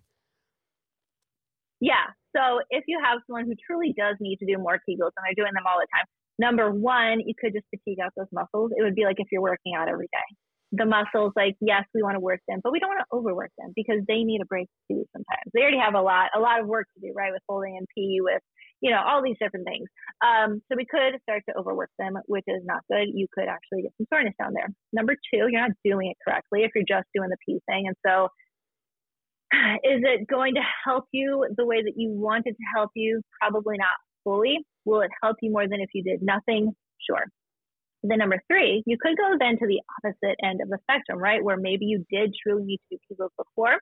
Yeah. 1.80 2.06
So 2.34 2.60
if 2.70 2.84
you 2.86 2.98
have 3.04 3.18
someone 3.26 3.44
who 3.44 3.54
truly 3.66 3.94
does 3.96 4.16
need 4.20 4.38
to 4.38 4.46
do 4.46 4.56
more 4.56 4.80
Kegels 4.88 5.12
and 5.16 5.24
they're 5.26 5.44
doing 5.44 5.52
them 5.52 5.64
all 5.66 5.78
the 5.78 5.86
time, 5.94 6.06
number 6.38 6.70
one, 6.70 7.20
you 7.20 7.34
could 7.38 7.52
just 7.52 7.66
fatigue 7.70 7.98
out 8.00 8.12
those 8.16 8.30
muscles. 8.32 8.72
It 8.76 8.82
would 8.82 8.94
be 8.94 9.04
like 9.04 9.16
if 9.18 9.28
you're 9.30 9.42
working 9.42 9.74
out 9.76 9.88
every 9.88 10.08
day 10.12 10.36
the 10.72 10.84
muscles, 10.84 11.32
like, 11.36 11.54
yes, 11.60 11.84
we 11.94 12.02
want 12.02 12.14
to 12.16 12.20
work 12.20 12.40
them, 12.48 12.60
but 12.62 12.72
we 12.72 12.80
don't 12.80 12.90
want 12.90 13.00
to 13.00 13.16
overwork 13.16 13.50
them 13.58 13.72
because 13.76 14.02
they 14.08 14.24
need 14.24 14.40
a 14.42 14.46
break 14.46 14.68
too 14.90 15.04
sometimes. 15.12 15.46
They 15.54 15.60
already 15.60 15.78
have 15.78 15.94
a 15.94 16.02
lot, 16.02 16.30
a 16.34 16.40
lot 16.40 16.60
of 16.60 16.66
work 16.66 16.86
to 16.94 17.00
do, 17.00 17.12
right? 17.14 17.32
With 17.32 17.42
holding 17.48 17.76
and 17.76 17.86
pee, 17.94 18.18
with, 18.20 18.42
you 18.80 18.90
know, 18.90 19.00
all 19.04 19.22
these 19.22 19.36
different 19.40 19.66
things. 19.66 19.88
Um, 20.24 20.60
so 20.68 20.76
we 20.76 20.86
could 20.86 21.20
start 21.22 21.42
to 21.48 21.56
overwork 21.56 21.90
them, 21.98 22.14
which 22.26 22.44
is 22.46 22.62
not 22.64 22.82
good. 22.90 23.08
You 23.14 23.26
could 23.32 23.48
actually 23.48 23.82
get 23.82 23.92
some 23.96 24.06
soreness 24.12 24.34
down 24.40 24.54
there. 24.54 24.68
Number 24.92 25.14
two, 25.14 25.46
you're 25.48 25.62
not 25.62 25.70
doing 25.84 26.10
it 26.10 26.16
correctly 26.26 26.62
if 26.64 26.72
you're 26.74 26.88
just 26.88 27.06
doing 27.14 27.30
the 27.30 27.38
pee 27.46 27.60
thing. 27.70 27.86
And 27.86 27.96
so 28.04 28.28
is 29.86 30.02
it 30.02 30.26
going 30.26 30.54
to 30.54 30.62
help 30.84 31.04
you 31.12 31.46
the 31.56 31.64
way 31.64 31.82
that 31.82 31.94
you 31.96 32.10
want 32.10 32.46
it 32.46 32.52
to 32.58 32.66
help 32.74 32.90
you? 32.94 33.22
Probably 33.40 33.76
not 33.78 33.94
fully. 34.26 34.58
Will 34.84 35.00
it 35.00 35.10
help 35.22 35.36
you 35.40 35.52
more 35.52 35.68
than 35.68 35.80
if 35.80 35.90
you 35.94 36.02
did 36.02 36.20
nothing? 36.20 36.74
Sure. 37.08 37.24
Then 38.02 38.18
number 38.18 38.42
three, 38.50 38.82
you 38.86 38.96
could 39.00 39.16
go 39.16 39.36
then 39.38 39.58
to 39.58 39.66
the 39.66 39.80
opposite 39.98 40.36
end 40.42 40.60
of 40.60 40.68
the 40.68 40.78
spectrum, 40.82 41.18
right? 41.18 41.42
Where 41.42 41.56
maybe 41.56 41.86
you 41.86 42.04
did 42.10 42.34
truly 42.42 42.64
need 42.64 42.80
to 42.90 42.96
do 42.96 43.14
Kegels 43.14 43.30
before, 43.38 43.78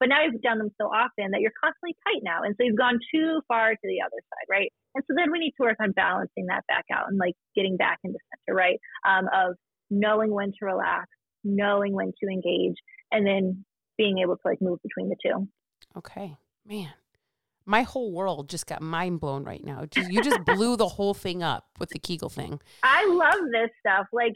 but 0.00 0.08
now 0.08 0.24
you've 0.24 0.42
done 0.42 0.58
them 0.58 0.70
so 0.80 0.86
often 0.86 1.30
that 1.30 1.40
you're 1.40 1.56
constantly 1.62 1.94
tight 2.04 2.22
now. 2.22 2.42
And 2.42 2.54
so 2.58 2.64
you've 2.64 2.76
gone 2.76 2.98
too 3.14 3.40
far 3.48 3.70
to 3.70 3.84
the 3.84 4.02
other 4.04 4.20
side, 4.28 4.46
right? 4.50 4.72
And 4.94 5.04
so 5.08 5.14
then 5.16 5.30
we 5.30 5.38
need 5.38 5.52
to 5.58 5.62
work 5.62 5.76
on 5.80 5.92
balancing 5.92 6.46
that 6.48 6.64
back 6.68 6.84
out 6.92 7.08
and 7.08 7.18
like 7.18 7.34
getting 7.54 7.76
back 7.76 7.98
into 8.04 8.18
center, 8.30 8.56
right? 8.56 8.78
Um, 9.08 9.28
of 9.32 9.54
knowing 9.90 10.32
when 10.32 10.48
to 10.48 10.66
relax, 10.66 11.06
knowing 11.44 11.92
when 11.92 12.12
to 12.22 12.28
engage, 12.28 12.76
and 13.10 13.26
then 13.26 13.64
being 13.96 14.18
able 14.18 14.36
to 14.36 14.42
like 14.44 14.60
move 14.60 14.80
between 14.82 15.08
the 15.08 15.16
two. 15.22 15.48
Okay, 15.96 16.36
man 16.66 16.92
my 17.66 17.82
whole 17.82 18.12
world 18.12 18.48
just 18.48 18.66
got 18.66 18.82
mind 18.82 19.20
blown 19.20 19.44
right 19.44 19.64
now. 19.64 19.84
You 19.94 20.22
just 20.22 20.44
blew 20.44 20.76
the 20.76 20.88
whole 20.88 21.14
thing 21.14 21.42
up 21.42 21.66
with 21.78 21.90
the 21.90 21.98
Kegel 21.98 22.28
thing. 22.28 22.60
I 22.82 23.06
love 23.06 23.40
this 23.52 23.70
stuff. 23.80 24.06
Like, 24.12 24.34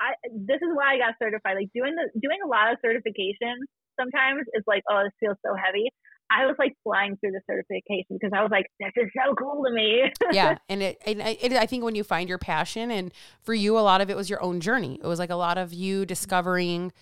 I 0.00 0.12
this 0.32 0.56
is 0.56 0.68
why 0.74 0.94
I 0.94 0.98
got 0.98 1.14
certified. 1.20 1.56
Like 1.56 1.70
doing 1.74 1.94
the 1.94 2.08
doing 2.20 2.38
a 2.44 2.48
lot 2.48 2.72
of 2.72 2.78
certifications 2.84 3.66
sometimes 3.98 4.42
is 4.54 4.62
like, 4.66 4.82
oh, 4.90 5.02
this 5.04 5.12
feels 5.20 5.36
so 5.44 5.54
heavy. 5.54 5.90
I 6.30 6.46
was 6.46 6.56
like 6.58 6.74
flying 6.84 7.16
through 7.16 7.32
the 7.32 7.40
certification 7.50 8.18
because 8.20 8.30
I 8.36 8.42
was 8.42 8.50
like, 8.50 8.66
this 8.78 8.92
is 8.96 9.10
so 9.16 9.34
cool 9.34 9.64
to 9.64 9.72
me. 9.72 10.02
yeah, 10.32 10.58
and 10.68 10.82
it, 10.82 10.98
and 11.06 11.20
it, 11.20 11.52
I 11.54 11.64
think 11.64 11.84
when 11.84 11.94
you 11.94 12.04
find 12.04 12.28
your 12.28 12.38
passion, 12.38 12.90
and 12.90 13.12
for 13.40 13.54
you, 13.54 13.78
a 13.78 13.80
lot 13.80 14.00
of 14.00 14.10
it 14.10 14.16
was 14.16 14.28
your 14.28 14.42
own 14.42 14.60
journey. 14.60 15.00
It 15.02 15.06
was 15.06 15.18
like 15.18 15.30
a 15.30 15.36
lot 15.36 15.56
of 15.56 15.72
you 15.72 16.04
discovering 16.04 16.92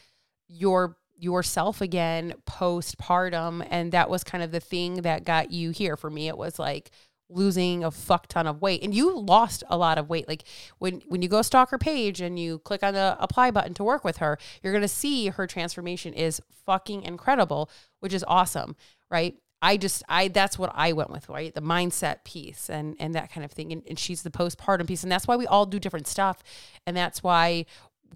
your 0.49 0.97
yourself 1.19 1.81
again 1.81 2.35
postpartum 2.47 3.67
and 3.71 3.93
that 3.93 4.11
was 4.11 4.23
kind 4.23 4.45
of 4.45 4.51
the 4.51 4.61
thing 4.61 5.03
that 5.03 5.25
got 5.25 5.51
you 5.51 5.71
here 5.71 5.97
for 5.97 6.11
me 6.11 6.29
it 6.29 6.37
was 6.37 6.59
like 6.59 6.91
losing 7.29 7.83
a 7.83 7.91
fuck 7.91 8.29
ton 8.29 8.47
of 8.47 8.61
weight 8.61 8.83
and 8.83 8.95
you 8.95 9.19
lost 9.19 9.64
a 9.69 9.77
lot 9.77 9.99
of 9.99 10.09
weight 10.09 10.29
like 10.29 10.45
when 10.79 11.03
when 11.09 11.23
you 11.23 11.29
go 11.29 11.43
stalk 11.43 11.71
her 11.71 11.79
page 11.79 12.21
and 12.21 12.39
you 12.39 12.59
click 12.61 12.83
on 12.83 12.95
the 12.95 13.17
apply 13.19 13.51
button 13.51 13.75
to 13.75 13.83
work 13.83 14.05
with 14.05 14.19
her 14.19 14.39
you're 14.62 14.73
going 14.73 14.83
to 14.83 14.89
see 14.89 15.29
her 15.29 15.47
transformation 15.47 16.12
is 16.12 16.41
fucking 16.64 17.03
incredible 17.03 17.69
which 18.01 18.14
is 18.14 18.25
awesome 18.29 18.77
right 19.11 19.37
I 19.62 19.79
just 19.79 20.03
I 20.09 20.29
that's 20.29 20.59
what 20.59 20.71
I 20.75 20.93
went 20.93 21.11
with, 21.11 21.29
right? 21.29 21.55
The 21.55 21.62
mindset 21.62 22.25
piece 22.25 22.69
and 22.69 22.95
and 23.01 23.14
that 23.14 23.33
kind 23.33 23.45
of 23.45 23.51
thing. 23.51 23.73
And, 23.73 23.83
and 23.89 23.99
she's 23.99 24.23
the 24.23 24.31
postpartum 24.31 24.87
piece. 24.87 25.03
And 25.03 25.11
that's 25.11 25.27
why 25.27 25.37
we 25.37 25.47
all 25.47 25.64
do 25.67 25.81
different 25.81 26.07
stuff. 26.07 26.43
And 26.87 26.97
that's 26.97 27.23
why 27.23 27.64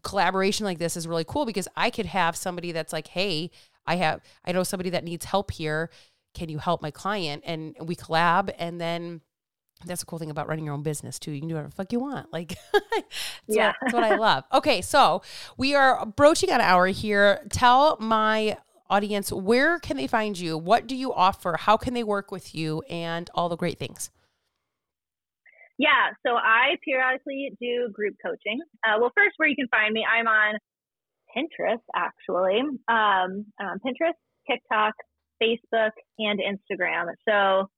collaboration 0.03 0.67
like 0.67 0.79
this 0.79 0.97
is 0.97 1.07
really 1.07 1.25
cool 1.25 1.47
because 1.47 1.69
I 1.77 1.91
could 1.91 2.07
have 2.07 2.37
somebody 2.37 2.73
that's 2.73 2.93
like, 2.93 3.09
hey, 3.09 3.51
I 3.87 3.97
have, 3.97 4.21
I 4.45 4.53
know 4.53 4.63
somebody 4.63 4.91
that 4.91 5.05
needs 5.05 5.25
help 5.25 5.51
here. 5.51 5.91
Can 6.35 6.49
you 6.49 6.59
help 6.59 6.83
my 6.83 6.91
client? 6.91 7.43
And 7.45 7.77
we 7.81 7.97
collab. 7.97 8.55
And 8.59 8.81
then 8.81 9.21
that's 9.85 10.01
the 10.01 10.07
cool 10.07 10.19
thing 10.19 10.31
about 10.31 10.49
running 10.49 10.65
your 10.65 10.75
own 10.75 10.83
business 10.83 11.19
too. 11.19 11.33
You 11.33 11.41
can 11.41 11.49
do 11.49 11.55
whatever 11.55 11.71
the 11.71 11.75
fuck 11.75 11.93
you 11.93 12.01
want. 12.01 12.33
Like, 12.33 12.55
that's, 12.73 13.05
yeah. 13.49 13.69
what, 13.69 13.77
that's 13.81 13.95
what 13.95 14.05
I 14.05 14.17
love. 14.17 14.45
Okay. 14.53 14.83
So 14.83 15.23
we 15.57 15.75
are 15.75 16.05
broaching 16.07 16.51
an 16.51 16.61
hour 16.61 16.87
here. 16.87 17.47
Tell 17.51 17.97
my 17.99 18.57
audience 18.89 19.33
where 19.33 19.79
can 19.79 19.97
they 19.97 20.07
find 20.07 20.39
you? 20.39 20.59
What 20.59 20.87
do 20.87 20.97
you 20.97 21.13
offer? 21.13 21.57
How 21.59 21.77
can 21.77 21.95
they 21.95 22.05
work 22.05 22.31
with 22.31 22.55
you? 22.55 22.83
And 22.91 23.31
all 23.35 23.49
the 23.49 23.57
great 23.57 23.79
things. 23.79 24.11
Yeah, 25.81 26.13
so 26.27 26.37
I 26.37 26.77
periodically 26.85 27.53
do 27.59 27.89
group 27.91 28.15
coaching. 28.23 28.61
Uh, 28.85 29.01
well, 29.01 29.13
first, 29.17 29.33
where 29.39 29.49
you 29.49 29.57
can 29.57 29.69
find 29.69 29.95
me, 29.95 30.05
I'm 30.05 30.27
on 30.29 30.59
Pinterest 31.35 31.81
actually. 31.97 32.61
Um, 32.61 33.47
I'm 33.59 33.67
on 33.67 33.79
Pinterest, 33.81 34.13
TikTok, 34.47 34.93
Facebook, 35.43 35.93
and 36.19 36.39
Instagram. 36.39 37.07
So 37.27 37.71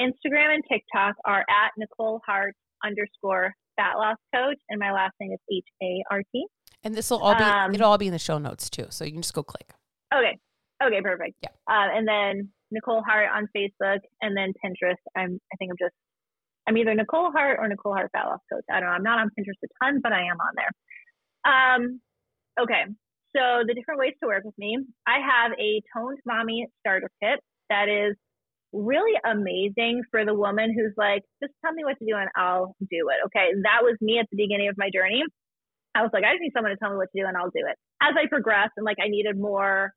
Instagram 0.00 0.54
and 0.54 0.64
TikTok 0.68 1.14
are 1.24 1.42
at 1.42 1.70
Nicole 1.78 2.20
Hart 2.26 2.56
underscore 2.84 3.54
fat 3.76 3.94
loss 3.98 4.16
coach, 4.34 4.58
and 4.68 4.80
my 4.80 4.90
last 4.90 5.12
name 5.20 5.30
is 5.30 5.38
H 5.48 5.64
A 5.80 6.02
R 6.10 6.22
T. 6.32 6.46
And 6.82 6.96
this 6.96 7.08
will 7.08 7.18
all 7.18 7.36
be 7.36 7.44
um, 7.44 7.72
it'll 7.72 7.88
all 7.88 7.98
be 7.98 8.08
in 8.08 8.12
the 8.12 8.18
show 8.18 8.38
notes 8.38 8.68
too, 8.68 8.86
so 8.90 9.04
you 9.04 9.12
can 9.12 9.22
just 9.22 9.32
go 9.32 9.44
click. 9.44 9.74
Okay. 10.12 10.36
Okay, 10.84 11.00
perfect. 11.02 11.36
Yeah. 11.40 11.50
Uh, 11.70 11.86
and 11.96 12.08
then 12.08 12.48
Nicole 12.72 13.04
Hart 13.06 13.28
on 13.32 13.46
Facebook, 13.56 14.00
and 14.22 14.36
then 14.36 14.52
Pinterest. 14.58 14.98
I'm 15.16 15.38
I 15.52 15.56
think 15.56 15.70
I'm 15.70 15.78
just 15.78 15.94
I'm 16.66 16.76
either 16.76 16.94
Nicole 16.94 17.30
Hart 17.30 17.58
or 17.60 17.68
Nicole 17.68 17.94
Hart 17.94 18.10
Fat 18.12 18.24
Coach. 18.52 18.64
I 18.70 18.80
don't 18.80 18.88
know. 18.88 18.94
I'm 18.94 19.02
not 19.02 19.18
on 19.18 19.30
Pinterest 19.38 19.60
a 19.62 19.84
ton, 19.84 20.00
but 20.02 20.12
I 20.12 20.22
am 20.22 20.38
on 20.40 20.54
there. 20.56 20.72
Um, 21.44 22.00
okay. 22.60 22.84
So 23.36 23.64
the 23.66 23.74
different 23.74 24.00
ways 24.00 24.14
to 24.22 24.28
work 24.28 24.44
with 24.44 24.56
me. 24.56 24.78
I 25.06 25.18
have 25.18 25.52
a 25.58 25.82
toned 25.94 26.18
mommy 26.24 26.68
starter 26.80 27.10
kit 27.22 27.40
that 27.68 27.88
is 27.88 28.16
really 28.72 29.18
amazing 29.24 30.02
for 30.10 30.24
the 30.24 30.34
woman 30.34 30.74
who's 30.74 30.94
like, 30.96 31.22
just 31.42 31.52
tell 31.64 31.72
me 31.72 31.84
what 31.84 31.98
to 31.98 32.06
do 32.06 32.16
and 32.16 32.28
I'll 32.36 32.74
do 32.80 33.08
it. 33.10 33.20
Okay. 33.26 33.52
That 33.62 33.82
was 33.82 33.96
me 34.00 34.18
at 34.18 34.26
the 34.30 34.36
beginning 34.36 34.68
of 34.68 34.76
my 34.78 34.90
journey. 34.92 35.22
I 35.94 36.02
was 36.02 36.10
like, 36.12 36.24
I 36.24 36.32
just 36.32 36.42
need 36.42 36.52
someone 36.54 36.72
to 36.72 36.78
tell 36.78 36.90
me 36.90 36.96
what 36.96 37.08
to 37.14 37.20
do 37.20 37.26
and 37.26 37.36
I'll 37.36 37.54
do 37.54 37.66
it. 37.68 37.76
As 38.02 38.14
I 38.18 38.26
progressed 38.28 38.72
and 38.76 38.84
like 38.84 38.98
I 39.02 39.08
needed 39.08 39.38
more 39.38 39.92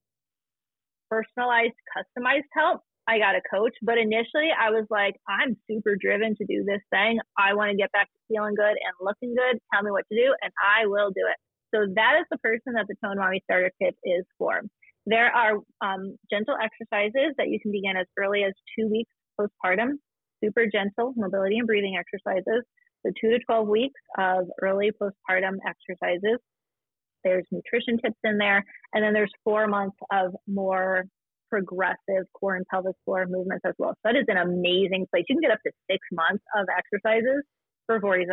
personalized, 1.09 1.73
customized 1.95 2.49
help, 2.53 2.81
I 3.07 3.19
got 3.19 3.35
a 3.35 3.41
coach. 3.49 3.73
But 3.81 3.97
initially, 3.97 4.49
I 4.51 4.69
was 4.69 4.85
like, 4.89 5.15
I'm 5.27 5.55
super 5.69 5.95
driven 5.95 6.35
to 6.35 6.45
do 6.45 6.63
this 6.63 6.81
thing. 6.91 7.19
I 7.37 7.53
want 7.53 7.71
to 7.71 7.77
get 7.77 7.91
back 7.91 8.11
to 8.11 8.19
feeling 8.27 8.55
good 8.55 8.75
and 8.75 8.93
looking 9.01 9.33
good. 9.33 9.59
Tell 9.73 9.83
me 9.83 9.91
what 9.91 10.05
to 10.11 10.15
do, 10.17 10.35
and 10.41 10.51
I 10.59 10.85
will 10.87 11.09
do 11.09 11.23
it. 11.23 11.37
So 11.73 11.85
that 11.95 12.19
is 12.19 12.25
the 12.31 12.37
person 12.39 12.73
that 12.73 12.85
the 12.87 12.95
Tone 13.03 13.17
Mommy 13.17 13.41
Starter 13.43 13.71
Kit 13.81 13.95
is 14.03 14.25
for. 14.37 14.61
There 15.05 15.31
are 15.31 15.55
um, 15.81 16.17
gentle 16.29 16.55
exercises 16.61 17.33
that 17.37 17.47
you 17.47 17.59
can 17.61 17.71
begin 17.71 17.95
as 17.95 18.07
early 18.19 18.43
as 18.43 18.53
two 18.77 18.89
weeks 18.89 19.11
postpartum, 19.39 19.99
super 20.43 20.65
gentle 20.67 21.13
mobility 21.15 21.57
and 21.57 21.67
breathing 21.67 21.97
exercises. 21.97 22.63
So, 23.05 23.11
two 23.21 23.29
to 23.29 23.39
12 23.39 23.67
weeks 23.67 24.01
of 24.17 24.47
early 24.61 24.91
postpartum 24.91 25.59
exercises. 25.65 26.39
There's 27.23 27.45
nutrition 27.51 27.99
tips 28.03 28.19
in 28.23 28.37
there. 28.37 28.63
And 28.93 29.03
then 29.03 29.13
there's 29.13 29.31
four 29.43 29.67
months 29.67 29.97
of 30.11 30.33
more 30.47 31.05
progressive 31.49 32.25
core 32.33 32.55
and 32.55 32.65
pelvic 32.67 32.95
floor 33.05 33.25
movements 33.27 33.63
as 33.65 33.73
well. 33.77 33.91
So 34.03 34.11
that 34.11 34.15
is 34.15 34.25
an 34.27 34.37
amazing 34.37 35.07
place. 35.11 35.25
You 35.29 35.35
can 35.35 35.41
get 35.41 35.51
up 35.51 35.63
to 35.65 35.71
six 35.89 35.99
months 36.11 36.43
of 36.55 36.67
exercises 36.69 37.43
for 37.85 37.99
$47 37.99 38.27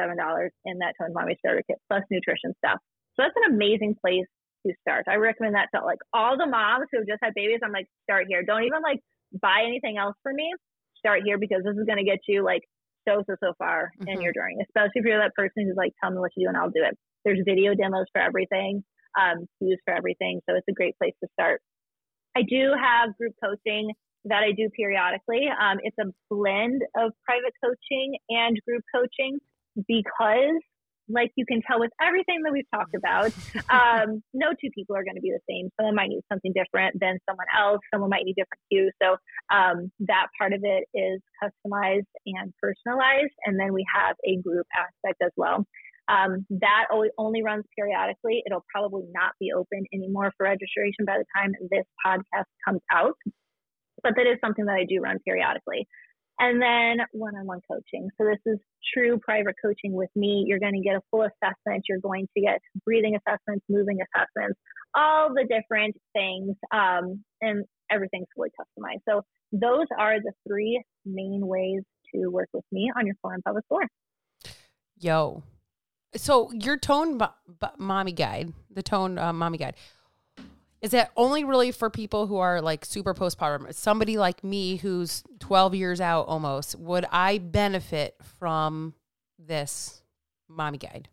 in 0.67 0.79
that 0.79 0.95
Tone 1.01 1.15
Mommy 1.15 1.37
Starter 1.39 1.63
Kit 1.67 1.79
plus 1.89 2.03
nutrition 2.11 2.53
stuff. 2.59 2.79
So 3.15 3.23
that's 3.23 3.39
an 3.47 3.55
amazing 3.55 3.95
place 4.01 4.27
to 4.67 4.75
start. 4.81 5.07
I 5.09 5.17
recommend 5.17 5.55
that 5.55 5.69
to 5.75 5.85
like 5.85 6.03
all 6.13 6.37
the 6.37 6.47
moms 6.47 6.87
who 6.91 6.99
have 6.99 7.07
just 7.07 7.23
had 7.23 7.33
babies. 7.35 7.61
I'm 7.63 7.73
like, 7.73 7.87
start 8.03 8.27
here. 8.29 8.43
Don't 8.43 8.65
even 8.65 8.83
like 8.83 9.01
buy 9.41 9.63
anything 9.67 9.97
else 9.97 10.17
for 10.23 10.33
me. 10.33 10.51
Start 10.99 11.23
here 11.25 11.39
because 11.39 11.63
this 11.65 11.77
is 11.77 11.87
going 11.87 11.99
to 11.99 12.05
get 12.05 12.19
you 12.27 12.43
like 12.43 12.63
so, 13.07 13.23
so, 13.29 13.37
so 13.43 13.53
far 13.59 13.93
mm-hmm. 14.01 14.09
in 14.09 14.23
your 14.23 14.33
journey, 14.33 14.57
especially 14.65 15.01
if 15.01 15.05
you're 15.05 15.21
that 15.21 15.37
person 15.37 15.65
who's 15.65 15.77
like, 15.77 15.93
tell 16.03 16.11
me 16.11 16.19
what 16.19 16.33
to 16.35 16.41
do 16.41 16.49
and 16.49 16.57
I'll 16.57 16.73
do 16.73 16.83
it. 16.83 16.97
There's 17.25 17.41
video 17.45 17.75
demos 17.75 18.07
for 18.13 18.21
everything, 18.21 18.83
um, 19.21 19.47
cues 19.61 19.81
for 19.85 19.95
everything. 19.95 20.41
So 20.49 20.57
it's 20.57 20.69
a 20.69 20.73
great 20.73 20.97
place 20.99 21.15
to 21.23 21.29
start. 21.33 21.61
I 22.37 22.43
do 22.43 22.73
have 22.81 23.17
group 23.17 23.35
coaching 23.43 23.93
that 24.25 24.43
I 24.43 24.53
do 24.53 24.69
periodically. 24.71 25.49
Um, 25.49 25.79
it's 25.83 25.97
a 25.99 26.11
blend 26.31 26.83
of 26.97 27.13
private 27.25 27.53
coaching 27.63 28.17
and 28.31 28.59
group 28.67 28.83
coaching 28.95 29.39
because, 29.87 30.61
like 31.09 31.31
you 31.37 31.45
can 31.45 31.61
tell 31.69 31.79
with 31.79 31.91
everything 32.01 32.41
that 32.45 32.53
we've 32.53 32.69
talked 32.75 32.95
about, 32.95 33.33
um, 33.71 34.23
no 34.33 34.49
two 34.59 34.71
people 34.75 34.97
are 34.97 35.05
going 35.05 35.17
to 35.17 35.21
be 35.21 35.31
the 35.31 35.45
same. 35.49 35.69
Someone 35.79 35.95
might 35.95 36.09
need 36.09 36.23
something 36.33 36.53
different 36.55 36.99
than 37.01 37.19
someone 37.29 37.47
else. 37.57 37.81
Someone 37.93 38.11
might 38.11 38.25
need 38.25 38.37
different 38.37 38.61
cues. 38.71 38.93
So 39.03 39.17
um, 39.55 39.93
that 40.09 40.29
part 40.39 40.55
of 40.55 40.61
it 40.63 40.85
is 40.95 41.21
customized 41.43 42.09
and 42.25 42.53
personalized. 42.61 43.35
And 43.45 43.61
then 43.61 43.75
we 43.75 43.85
have 43.95 44.17
a 44.25 44.37
group 44.41 44.67
aspect 44.75 45.21
as 45.23 45.33
well. 45.37 45.67
Um, 46.09 46.47
that 46.51 46.87
only 47.19 47.43
runs 47.43 47.65
periodically. 47.77 48.43
It'll 48.47 48.65
probably 48.73 49.05
not 49.13 49.33
be 49.41 49.53
open 49.53 49.85
anymore 49.93 50.33
for 50.37 50.45
registration 50.45 51.05
by 51.07 51.19
the 51.19 51.25
time 51.37 51.53
this 51.71 51.87
podcast 52.05 52.45
comes 52.67 52.81
out, 52.93 53.17
but 54.03 54.13
that 54.17 54.27
is 54.27 54.39
something 54.45 54.67
that 54.67 54.77
I 54.77 54.85
do 54.85 55.01
run 55.01 55.19
periodically. 55.25 55.87
And 56.39 56.61
then 56.61 57.07
one 57.13 57.37
on 57.37 57.47
one 57.47 57.61
coaching. 57.71 58.09
So, 58.19 58.27
this 58.27 58.41
is 58.45 58.59
true 58.93 59.21
private 59.25 59.55
coaching 59.65 59.93
with 59.93 60.11
me. 60.17 60.45
You're 60.47 60.59
going 60.59 60.75
to 60.75 60.81
get 60.81 60.97
a 60.97 61.01
full 61.11 61.23
assessment. 61.23 61.85
You're 61.89 62.01
going 62.01 62.27
to 62.37 62.41
get 62.43 62.61
breathing 62.85 63.17
assessments, 63.17 63.65
moving 63.69 63.99
assessments, 64.03 64.59
all 64.97 65.33
the 65.33 65.45
different 65.45 65.97
things, 66.13 66.57
um, 66.73 67.23
and 67.41 67.65
everything's 67.91 68.27
fully 68.35 68.51
customized. 68.51 69.03
So, 69.09 69.23
those 69.53 69.87
are 69.97 70.19
the 70.21 70.33
three 70.47 70.83
main 71.07 71.47
ways 71.47 71.83
to 72.13 72.29
work 72.29 72.49
with 72.53 72.65
me 72.73 72.91
on 72.99 73.07
your 73.07 73.15
core 73.23 73.35
and 73.35 73.45
pelvic 73.45 73.65
floor. 73.69 73.83
Yo, 74.99 75.45
so 76.17 76.51
your 76.53 76.77
tone 76.77 77.19
b- 77.19 77.27
b- 77.61 77.67
mommy 77.79 78.13
guide, 78.13 78.53
the 78.71 78.83
tone 78.83 79.19
uh, 79.19 79.33
mommy 79.33 79.59
guide, 79.59 79.75
is 80.81 80.91
that 80.91 81.11
only 81.17 81.45
really 81.45 81.73
for 81.73 81.89
people 81.89 82.27
who 82.27 82.37
are 82.37 82.61
like 82.61 82.85
super 82.85 83.15
postpartum? 83.15 83.73
Somebody 83.75 84.19
like 84.19 84.45
me 84.45 84.77
who's 84.77 85.25
12 85.41 85.75
years 85.75 86.01
out 86.01 86.27
almost, 86.29 86.79
would 86.79 87.07
I 87.11 87.39
benefit 87.39 88.17
from 88.39 88.95
this 89.39 90.03
mommy 90.49 90.79
guide? 90.79 91.09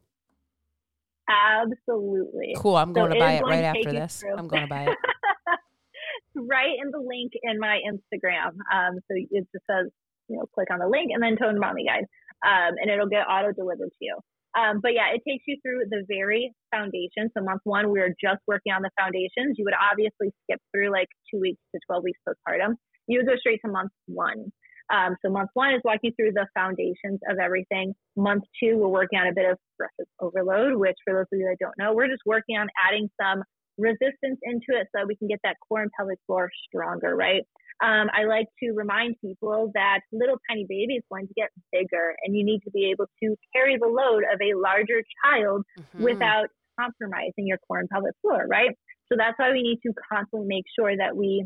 Absolutely. 1.29 2.55
Cool. 2.57 2.75
I'm 2.75 2.91
going 2.91 3.11
so 3.11 3.13
to 3.13 3.19
buy 3.19 3.33
it 3.33 3.43
right 3.43 3.63
after 3.63 3.91
this. 3.91 4.19
Through. 4.19 4.35
I'm 4.35 4.47
going 4.47 4.63
to 4.63 4.67
buy 4.67 4.83
it. 4.83 4.97
right 6.35 6.75
in 6.83 6.91
the 6.91 6.99
link 6.99 7.31
in 7.41 7.59
my 7.59 7.79
Instagram. 7.89 8.57
Um, 8.73 8.99
so 9.07 9.15
it 9.15 9.47
just 9.53 9.65
says, 9.69 9.87
you 10.27 10.37
know, 10.37 10.45
click 10.53 10.67
on 10.71 10.79
the 10.79 10.87
link 10.87 11.11
and 11.13 11.23
then 11.23 11.37
tone 11.37 11.59
mommy 11.59 11.85
guide. 11.85 12.05
Um, 12.45 12.75
and 12.81 12.89
it'll 12.89 13.07
get 13.07 13.27
auto 13.29 13.51
delivered 13.51 13.89
to 13.89 13.97
you. 14.01 14.17
Um, 14.57 14.79
but 14.81 14.93
yeah, 14.93 15.13
it 15.13 15.21
takes 15.27 15.43
you 15.47 15.57
through 15.61 15.85
the 15.89 16.03
very 16.07 16.53
foundation. 16.71 17.31
So 17.35 17.43
month 17.43 17.61
one, 17.63 17.89
we 17.91 17.99
are 18.01 18.13
just 18.21 18.41
working 18.47 18.73
on 18.73 18.81
the 18.81 18.91
foundations. 18.99 19.55
You 19.57 19.65
would 19.65 19.73
obviously 19.79 20.33
skip 20.43 20.59
through 20.73 20.91
like 20.91 21.07
two 21.31 21.39
weeks 21.39 21.61
to 21.73 21.79
12 21.87 22.03
weeks 22.03 22.19
postpartum. 22.27 22.75
You 23.07 23.19
would 23.19 23.27
go 23.27 23.35
straight 23.37 23.59
to 23.65 23.71
month 23.71 23.91
one. 24.07 24.51
Um, 24.91 25.15
so 25.23 25.31
month 25.31 25.51
one 25.53 25.73
is 25.73 25.81
walking 25.85 26.11
through 26.19 26.33
the 26.33 26.47
foundations 26.53 27.19
of 27.29 27.39
everything. 27.39 27.93
Month 28.17 28.43
two, 28.61 28.77
we're 28.77 28.89
working 28.89 29.19
on 29.19 29.27
a 29.27 29.33
bit 29.33 29.49
of 29.49 29.57
progressive 29.77 30.11
overload, 30.19 30.77
which 30.77 30.97
for 31.05 31.13
those 31.13 31.27
of 31.31 31.39
you 31.39 31.47
that 31.47 31.57
don't 31.59 31.77
know, 31.77 31.93
we're 31.93 32.07
just 32.07 32.23
working 32.25 32.57
on 32.57 32.67
adding 32.75 33.09
some 33.21 33.43
resistance 33.77 34.39
into 34.43 34.77
it 34.79 34.87
so 34.93 35.05
we 35.07 35.15
can 35.15 35.27
get 35.27 35.39
that 35.43 35.55
core 35.67 35.81
and 35.81 35.91
pelvic 35.97 36.19
floor 36.27 36.49
stronger, 36.67 37.15
right? 37.15 37.43
Um, 37.81 38.09
I 38.13 38.25
like 38.25 38.47
to 38.61 38.73
remind 38.73 39.15
people 39.21 39.71
that 39.73 40.01
little 40.11 40.37
tiny 40.49 40.65
baby 40.69 40.95
is 40.95 41.03
going 41.11 41.27
to 41.27 41.33
get 41.35 41.49
bigger, 41.71 42.15
and 42.23 42.35
you 42.35 42.45
need 42.45 42.61
to 42.65 42.71
be 42.71 42.91
able 42.91 43.05
to 43.23 43.35
carry 43.53 43.77
the 43.77 43.87
load 43.87 44.23
of 44.31 44.39
a 44.41 44.53
larger 44.57 45.01
child 45.25 45.63
mm-hmm. 45.79 46.03
without 46.03 46.47
compromising 46.79 47.47
your 47.47 47.57
core 47.67 47.79
and 47.79 47.89
pelvic 47.89 48.13
floor, 48.21 48.45
right? 48.47 48.71
So 49.11 49.17
that's 49.17 49.37
why 49.37 49.51
we 49.51 49.61
need 49.61 49.79
to 49.85 49.93
constantly 50.11 50.47
make 50.47 50.65
sure 50.77 50.95
that 50.95 51.15
we 51.15 51.45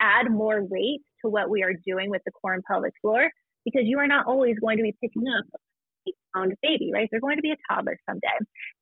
add 0.00 0.30
more 0.30 0.62
weight 0.62 1.02
to 1.24 1.30
what 1.30 1.50
we 1.50 1.62
are 1.62 1.74
doing 1.86 2.08
with 2.10 2.22
the 2.24 2.30
core 2.30 2.54
and 2.54 2.62
pelvic 2.64 2.92
floor 3.02 3.30
because 3.64 3.82
you 3.84 3.98
are 3.98 4.06
not 4.06 4.26
always 4.26 4.56
going 4.60 4.76
to 4.78 4.82
be 4.82 4.94
picking 5.02 5.24
up 5.28 5.44
pound 6.34 6.54
baby, 6.62 6.90
right? 6.92 7.08
They're 7.10 7.20
going 7.20 7.36
to 7.36 7.42
be 7.42 7.52
a 7.52 7.56
toddler 7.70 7.96
someday. 8.08 8.26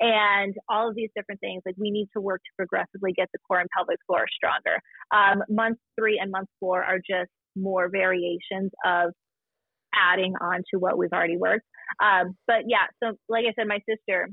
And 0.00 0.54
all 0.68 0.88
of 0.88 0.94
these 0.94 1.10
different 1.16 1.40
things, 1.40 1.62
like 1.66 1.76
we 1.78 1.90
need 1.90 2.08
to 2.14 2.20
work 2.20 2.40
to 2.44 2.50
progressively 2.56 3.12
get 3.12 3.28
the 3.32 3.38
core 3.46 3.60
and 3.60 3.68
pelvic 3.76 3.98
floor 4.06 4.26
stronger. 4.34 4.80
Um, 5.14 5.42
month 5.48 5.78
three 5.98 6.18
and 6.20 6.30
month 6.30 6.48
four 6.60 6.82
are 6.82 6.98
just 6.98 7.30
more 7.54 7.88
variations 7.88 8.70
of 8.84 9.12
adding 9.94 10.34
on 10.40 10.62
to 10.72 10.78
what 10.78 10.98
we've 10.98 11.12
already 11.12 11.38
worked. 11.38 11.66
Um, 12.02 12.36
but 12.46 12.64
yeah, 12.66 12.86
so 13.02 13.16
like 13.28 13.44
I 13.48 13.52
said, 13.58 13.68
my 13.68 13.80
sister, 13.88 14.28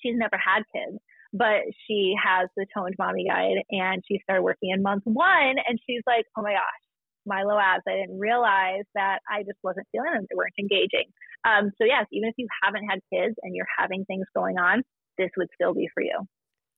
she's 0.00 0.14
never 0.16 0.36
had 0.36 0.62
kids 0.74 0.98
but 1.32 1.60
she 1.86 2.14
has 2.22 2.48
the 2.56 2.66
toned 2.74 2.94
mommy 2.98 3.26
guide 3.28 3.62
and 3.70 4.02
she 4.08 4.18
started 4.22 4.42
working 4.42 4.70
in 4.70 4.82
month 4.82 5.02
one 5.04 5.54
and 5.68 5.78
she's 5.86 6.00
like 6.06 6.24
oh 6.36 6.42
my 6.42 6.52
gosh 6.52 6.87
my 7.28 7.42
low 7.42 7.58
abs. 7.58 7.84
I 7.86 7.92
didn't 7.92 8.18
realize 8.18 8.84
that 8.94 9.18
I 9.30 9.42
just 9.42 9.58
wasn't 9.62 9.86
feeling 9.92 10.12
them. 10.12 10.26
They 10.28 10.36
weren't 10.36 10.54
engaging. 10.58 11.12
Um, 11.44 11.70
so 11.78 11.84
yes, 11.84 12.06
even 12.10 12.28
if 12.28 12.34
you 12.36 12.48
haven't 12.62 12.86
had 12.88 13.00
kids 13.12 13.36
and 13.42 13.54
you're 13.54 13.66
having 13.78 14.04
things 14.06 14.26
going 14.34 14.58
on, 14.58 14.82
this 15.18 15.30
would 15.36 15.48
still 15.54 15.74
be 15.74 15.88
for 15.92 16.02
you. 16.02 16.26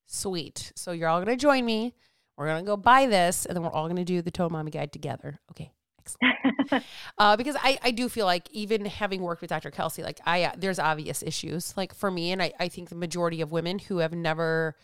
Sweet. 0.06 0.72
So 0.76 0.92
you're 0.92 1.08
all 1.08 1.22
going 1.22 1.36
to 1.36 1.40
join 1.40 1.64
me. 1.64 1.94
We're 2.36 2.46
going 2.46 2.64
to 2.64 2.66
go 2.66 2.76
buy 2.76 3.06
this 3.06 3.46
and 3.46 3.54
then 3.54 3.62
we're 3.62 3.70
all 3.70 3.86
going 3.86 3.96
to 3.96 4.04
do 4.04 4.22
the 4.22 4.30
Tone 4.30 4.52
Mommy 4.52 4.70
Guide 4.70 4.92
together. 4.92 5.40
Okay. 5.50 5.72
Excellent. 5.98 6.84
uh, 7.18 7.36
because 7.36 7.56
I, 7.62 7.78
I 7.82 7.90
do 7.90 8.08
feel 8.08 8.26
like 8.26 8.48
even 8.50 8.84
having 8.86 9.20
worked 9.20 9.40
with 9.40 9.50
Dr. 9.50 9.70
Kelsey, 9.70 10.02
like 10.02 10.20
I, 10.24 10.44
uh, 10.44 10.52
there's 10.56 10.78
obvious 10.78 11.22
issues 11.22 11.76
like 11.76 11.94
for 11.94 12.10
me. 12.10 12.32
And 12.32 12.42
I, 12.42 12.52
I 12.58 12.68
think 12.68 12.88
the 12.88 12.94
majority 12.94 13.40
of 13.40 13.52
women 13.52 13.78
who 13.78 13.98
have 13.98 14.12
never 14.12 14.76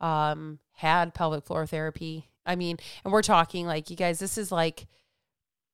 um, 0.00 0.58
had 0.72 1.14
pelvic 1.14 1.44
floor 1.44 1.66
therapy, 1.66 2.28
I 2.46 2.56
mean, 2.56 2.78
and 3.04 3.12
we're 3.12 3.22
talking 3.22 3.66
like 3.66 3.90
you 3.90 3.96
guys, 3.96 4.18
this 4.18 4.38
is 4.38 4.52
like 4.52 4.86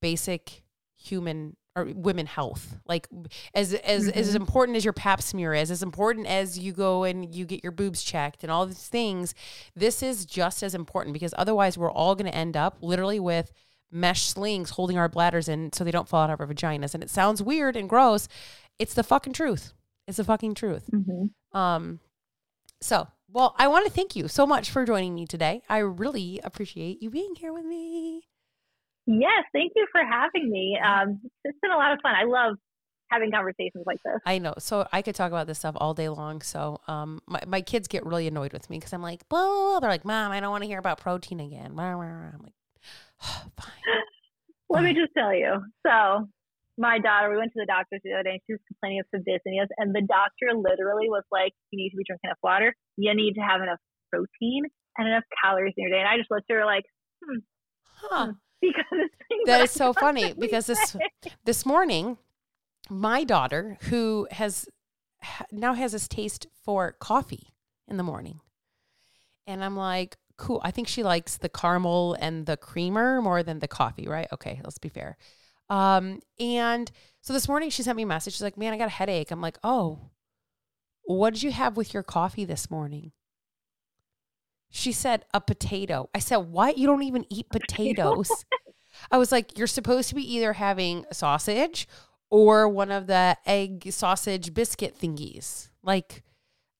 basic 0.01 0.63
human 0.97 1.57
or 1.77 1.85
women 1.95 2.27
health. 2.27 2.77
Like 2.87 3.09
as 3.55 3.73
as 3.75 4.09
as 4.09 4.35
important 4.35 4.77
as 4.77 4.85
your 4.85 4.93
pap 4.93 5.23
smear 5.23 5.55
is, 5.55 5.71
as 5.71 5.83
important 5.83 6.27
as 6.27 6.59
you 6.59 6.73
go 6.73 7.05
and 7.05 7.35
you 7.35 7.45
get 7.45 7.63
your 7.63 7.73
boobs 7.73 8.03
checked 8.03 8.43
and 8.43 8.51
all 8.51 8.67
these 8.67 8.89
things, 8.89 9.35
this 9.75 10.03
is 10.03 10.27
just 10.27 10.63
as 10.63 10.75
important 10.75 11.13
because 11.13 11.35
otherwise 11.39 11.79
we're 11.79 11.91
all 11.91 12.15
going 12.15 12.31
to 12.31 12.37
end 12.37 12.57
up 12.57 12.79
literally 12.81 13.21
with 13.21 13.53
mesh 13.91 14.25
slings 14.25 14.71
holding 14.71 14.99
our 14.99 15.09
bladders 15.09 15.49
in 15.49 15.73
so 15.73 15.83
they 15.85 15.91
don't 15.91 16.09
fall 16.09 16.23
out 16.23 16.31
of 16.31 16.41
our 16.41 16.47
vaginas. 16.47 16.95
And 16.95 17.03
it 17.03 17.11
sounds 17.11 17.43
weird 17.43 17.77
and 17.77 17.89
gross. 17.89 18.29
It's 18.79 18.95
the 18.95 19.05
fucking 19.05 19.33
truth. 19.33 19.73
It's 20.07 20.19
the 20.19 20.25
fucking 20.25 20.55
truth. 20.55 20.91
Um 21.53 22.01
so, 22.81 23.09
well, 23.31 23.55
I 23.59 23.67
want 23.69 23.87
to 23.87 23.93
thank 23.93 24.15
you 24.15 24.29
so 24.29 24.47
much 24.47 24.71
for 24.71 24.85
joining 24.85 25.15
me 25.15 25.27
today. 25.27 25.63
I 25.69 25.79
really 25.79 26.41
appreciate 26.45 27.03
you 27.03 27.11
being 27.11 27.35
here 27.37 27.53
with 27.53 27.65
me. 27.65 28.29
Yes, 29.09 29.45
thank 29.55 29.73
you 29.75 29.87
for 29.91 30.03
having 30.05 30.51
me. 30.51 30.79
Um, 30.85 31.19
it's 31.43 31.59
been 31.63 31.71
a 31.71 31.77
lot 31.77 31.93
of 31.93 31.99
fun. 32.03 32.15
I 32.15 32.25
love 32.25 32.57
having 33.11 33.33
conversations 33.33 33.85
like 33.87 34.03
this. 34.05 34.21
I 34.27 34.37
know. 34.37 34.53
So 34.59 34.87
I 34.93 35.01
could 35.01 35.15
talk 35.15 35.29
about 35.29 35.47
this 35.47 35.59
stuff 35.59 35.75
all 35.79 35.95
day 35.95 36.11
long. 36.11 36.43
So 36.43 36.83
um, 36.89 37.23
my, 37.27 37.41
my 37.47 37.63
kids 37.63 37.89
get 37.89 38.05
really 38.05 38.27
annoyed 38.27 38.53
with 38.53 38.69
me 38.69 38.77
because 38.77 38.93
I'm 38.93 39.01
like, 39.01 39.27
blah, 39.31 39.41
blah, 39.41 39.55
blah. 39.55 39.81
They're 39.81 39.91
like, 39.91 40.05
Mom, 40.05 40.31
I 40.31 40.41
don't 40.41 40.51
want 40.51 40.63
to 40.65 40.69
hear 40.69 40.79
about 40.79 41.01
protein 41.01 41.41
again. 41.41 41.73
Blah, 41.73 41.95
blah, 41.95 42.05
blah. 42.05 42.07
I'm 42.07 42.41
like, 42.43 42.53
oh, 43.23 43.45
fine. 43.57 43.73
Let 44.69 44.85
me 44.85 44.93
just 44.93 45.13
tell 45.17 45.33
you. 45.33 45.65
So, 45.87 46.29
my 46.77 46.99
daughter, 46.99 47.31
we 47.31 47.39
went 47.39 47.55
to 47.55 47.61
the 47.61 47.67
doctor 47.67 47.99
the 48.05 48.13
other 48.13 48.25
day 48.25 48.31
and 48.33 48.41
she 48.47 48.53
was 48.53 48.61
complaining 48.69 49.01
of 49.01 49.07
some 49.11 49.25
dizziness, 49.25 49.73
and 49.79 49.95
the 49.95 50.05
doctor 50.05 50.53
literally 50.53 51.09
was 51.09 51.25
like, 51.33 51.53
You 51.71 51.79
need 51.79 51.91
to 51.91 51.97
be 51.97 52.05
drinking 52.05 52.29
enough 52.29 52.43
water. 52.43 52.75
You 52.99 53.15
need 53.15 53.33
to 53.35 53.41
have 53.41 53.63
enough 53.63 53.81
protein 54.13 54.69
and 54.99 55.09
enough 55.09 55.25
calories 55.43 55.73
in 55.79 55.89
your 55.89 55.93
day. 55.97 56.01
And 56.05 56.09
I 56.09 56.19
just 56.19 56.31
looked 56.31 56.51
at 56.51 56.61
her 56.61 56.67
like, 56.67 56.85
hmm, 57.25 57.39
Huh. 57.81 58.33
because 58.61 59.09
That 59.47 59.61
I 59.63 59.67
so 59.67 59.93
funny 59.93 60.33
because 60.33 60.67
this 60.67 60.91
say. 60.91 61.11
this 61.45 61.65
morning, 61.65 62.19
my 62.91 63.25
daughter, 63.25 63.79
who 63.83 64.27
has 64.33 64.67
now 65.53 65.75
has 65.75 65.93
this 65.93 66.09
taste 66.09 66.47
for 66.65 66.93
coffee 66.93 67.55
in 67.87 67.97
the 67.97 68.03
morning, 68.03 68.41
and 69.47 69.65
I'm 69.65 69.77
like, 69.77 70.17
cool. 70.37 70.61
I 70.65 70.71
think 70.71 70.89
she 70.89 71.03
likes 71.03 71.37
the 71.37 71.49
caramel 71.49 72.17
and 72.21 72.47
the 72.47 72.57
creamer 72.57 73.21
more 73.21 73.43
than 73.43 73.59
the 73.59 73.69
coffee, 73.69 74.09
right? 74.09 74.29
Okay, 74.33 74.61
let's 74.65 74.79
be 74.79 74.89
fair. 74.89 75.17
Um, 75.69 76.21
and 76.41 76.91
so 77.21 77.33
this 77.33 77.49
morning 77.49 77.71
she 77.71 77.83
sent 77.83 77.97
me 77.97 78.05
a 78.05 78.07
message. 78.07 78.35
She's 78.35 78.43
like, 78.43 78.57
"Man, 78.57 78.73
I 78.73 78.79
got 78.79 78.89
a 78.89 78.91
headache." 78.91 79.31
I'm 79.31 79.43
like, 79.43 79.59
"Oh, 79.63 80.11
what 81.03 81.35
did 81.35 81.43
you 81.43 81.53
have 81.53 81.77
with 81.77 81.93
your 81.93 82.03
coffee 82.03 82.45
this 82.45 82.71
morning?" 82.71 83.13
She 84.71 84.93
said, 84.93 85.25
"A 85.33 85.41
potato." 85.41 86.11
I 86.15 86.19
said, 86.19 86.37
"What? 86.39 86.79
You 86.79 86.87
don't 86.87 87.03
even 87.03 87.27
eat 87.31 87.49
potatoes?" 87.51 88.31
I 89.11 89.19
was 89.19 89.33
like, 89.33 89.57
"You're 89.57 89.67
supposed 89.67 90.09
to 90.11 90.15
be 90.15 90.35
either 90.35 90.55
having 90.55 91.05
a 91.11 91.15
sausage 91.15 91.89
or 92.31 92.69
one 92.69 92.91
of 92.91 93.07
the 93.07 93.37
egg 93.47 93.91
sausage 93.93 94.53
biscuit 94.55 94.99
thingies." 94.99 95.71
Like 95.83 96.23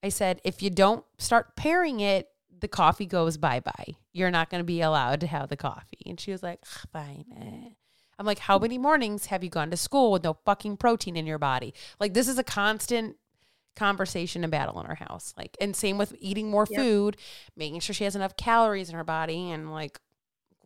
I 0.03 0.11
said, 0.11 0.41
if 0.45 0.63
you 0.63 0.71
don't 0.71 1.05
start 1.19 1.57
pairing 1.57 2.01
it, 2.01 2.29
the 2.61 2.69
coffee 2.69 3.07
goes 3.07 3.37
bye 3.37 3.61
bye. 3.61 3.97
You're 4.13 4.31
not 4.31 4.51
going 4.51 4.61
to 4.61 4.65
be 4.65 4.81
allowed 4.81 5.21
to 5.21 5.27
have 5.27 5.49
the 5.49 5.57
coffee. 5.57 6.03
And 6.07 6.19
she 6.21 6.33
was 6.33 6.43
like, 6.43 6.61
"Ah, 6.67 6.83
fine. 6.93 7.25
eh." 7.41 7.71
I'm 8.19 8.27
like, 8.27 8.41
how 8.41 8.59
many 8.59 8.79
mornings 8.79 9.27
have 9.27 9.45
you 9.45 9.51
gone 9.51 9.71
to 9.71 9.77
school 9.77 10.11
with 10.11 10.25
no 10.25 10.37
fucking 10.45 10.79
protein 10.79 11.17
in 11.17 11.25
your 11.25 11.39
body? 11.39 11.73
Like, 12.01 12.15
this 12.15 12.27
is 12.27 12.37
a 12.37 12.43
constant 12.43 13.15
conversation 13.79 14.45
and 14.45 14.51
battle 14.51 14.81
in 14.81 14.87
our 14.87 14.97
house. 14.97 15.33
Like, 15.37 15.57
and 15.61 15.75
same 15.75 15.97
with 15.99 16.15
eating 16.19 16.51
more 16.51 16.67
Yep. 16.69 16.81
food, 16.81 17.17
making 17.57 17.81
sure 17.81 17.95
she 17.95 18.05
has 18.05 18.17
enough 18.17 18.37
calories 18.37 18.89
in 18.89 18.95
her 18.95 19.05
body, 19.05 19.51
and 19.51 19.71
like 19.73 19.99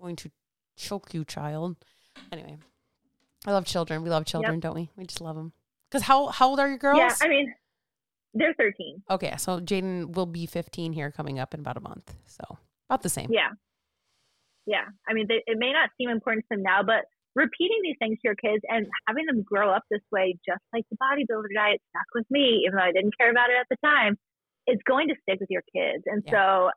going 0.00 0.16
to 0.16 0.30
choke 0.76 1.14
you, 1.14 1.24
child. 1.24 1.76
Anyway, 2.32 2.58
I 3.46 3.52
love 3.52 3.66
children. 3.66 4.02
We 4.02 4.10
love 4.10 4.24
children, 4.24 4.58
don't 4.60 4.74
we? 4.74 4.90
We 4.96 5.04
just 5.04 5.20
love 5.20 5.36
them. 5.36 5.52
Because 5.90 6.02
how 6.02 6.28
how 6.28 6.48
old 6.48 6.58
are 6.60 6.68
your 6.68 6.78
girls? 6.78 6.98
Yeah, 6.98 7.14
I 7.20 7.28
mean, 7.28 7.54
they're 8.34 8.54
13. 8.54 9.02
Okay, 9.10 9.34
so 9.36 9.60
Jaden 9.60 10.14
will 10.14 10.26
be 10.26 10.46
15 10.46 10.92
here 10.92 11.10
coming 11.10 11.38
up 11.38 11.52
in 11.52 11.60
about 11.60 11.76
a 11.76 11.80
month. 11.80 12.14
So 12.26 12.58
about 12.88 13.02
the 13.02 13.10
same. 13.10 13.28
Yeah. 13.30 13.50
Yeah. 14.64 14.84
I 15.06 15.12
mean, 15.12 15.26
they, 15.28 15.42
it 15.46 15.58
may 15.58 15.72
not 15.72 15.90
seem 15.98 16.08
important 16.08 16.44
to 16.44 16.56
them 16.56 16.62
now, 16.62 16.82
but 16.82 17.04
repeating 17.34 17.78
these 17.82 17.96
things 17.98 18.18
to 18.20 18.28
your 18.28 18.34
kids 18.36 18.62
and 18.68 18.86
having 19.08 19.26
them 19.26 19.42
grow 19.42 19.70
up 19.70 19.82
this 19.90 20.02
way, 20.10 20.36
just 20.46 20.62
like 20.72 20.84
the 20.90 20.96
bodybuilder 20.96 21.52
diet 21.54 21.80
stuck 21.90 22.06
with 22.14 22.26
me, 22.30 22.64
even 22.66 22.76
though 22.76 22.84
I 22.84 22.92
didn't 22.92 23.16
care 23.18 23.30
about 23.30 23.50
it 23.50 23.56
at 23.58 23.66
the 23.70 23.76
time, 23.84 24.16
it's 24.66 24.82
going 24.86 25.08
to 25.08 25.14
stick 25.22 25.40
with 25.40 25.50
your 25.50 25.62
kids. 25.74 26.04
And 26.06 26.22
Yeah. 26.26 26.32
so 26.32 26.70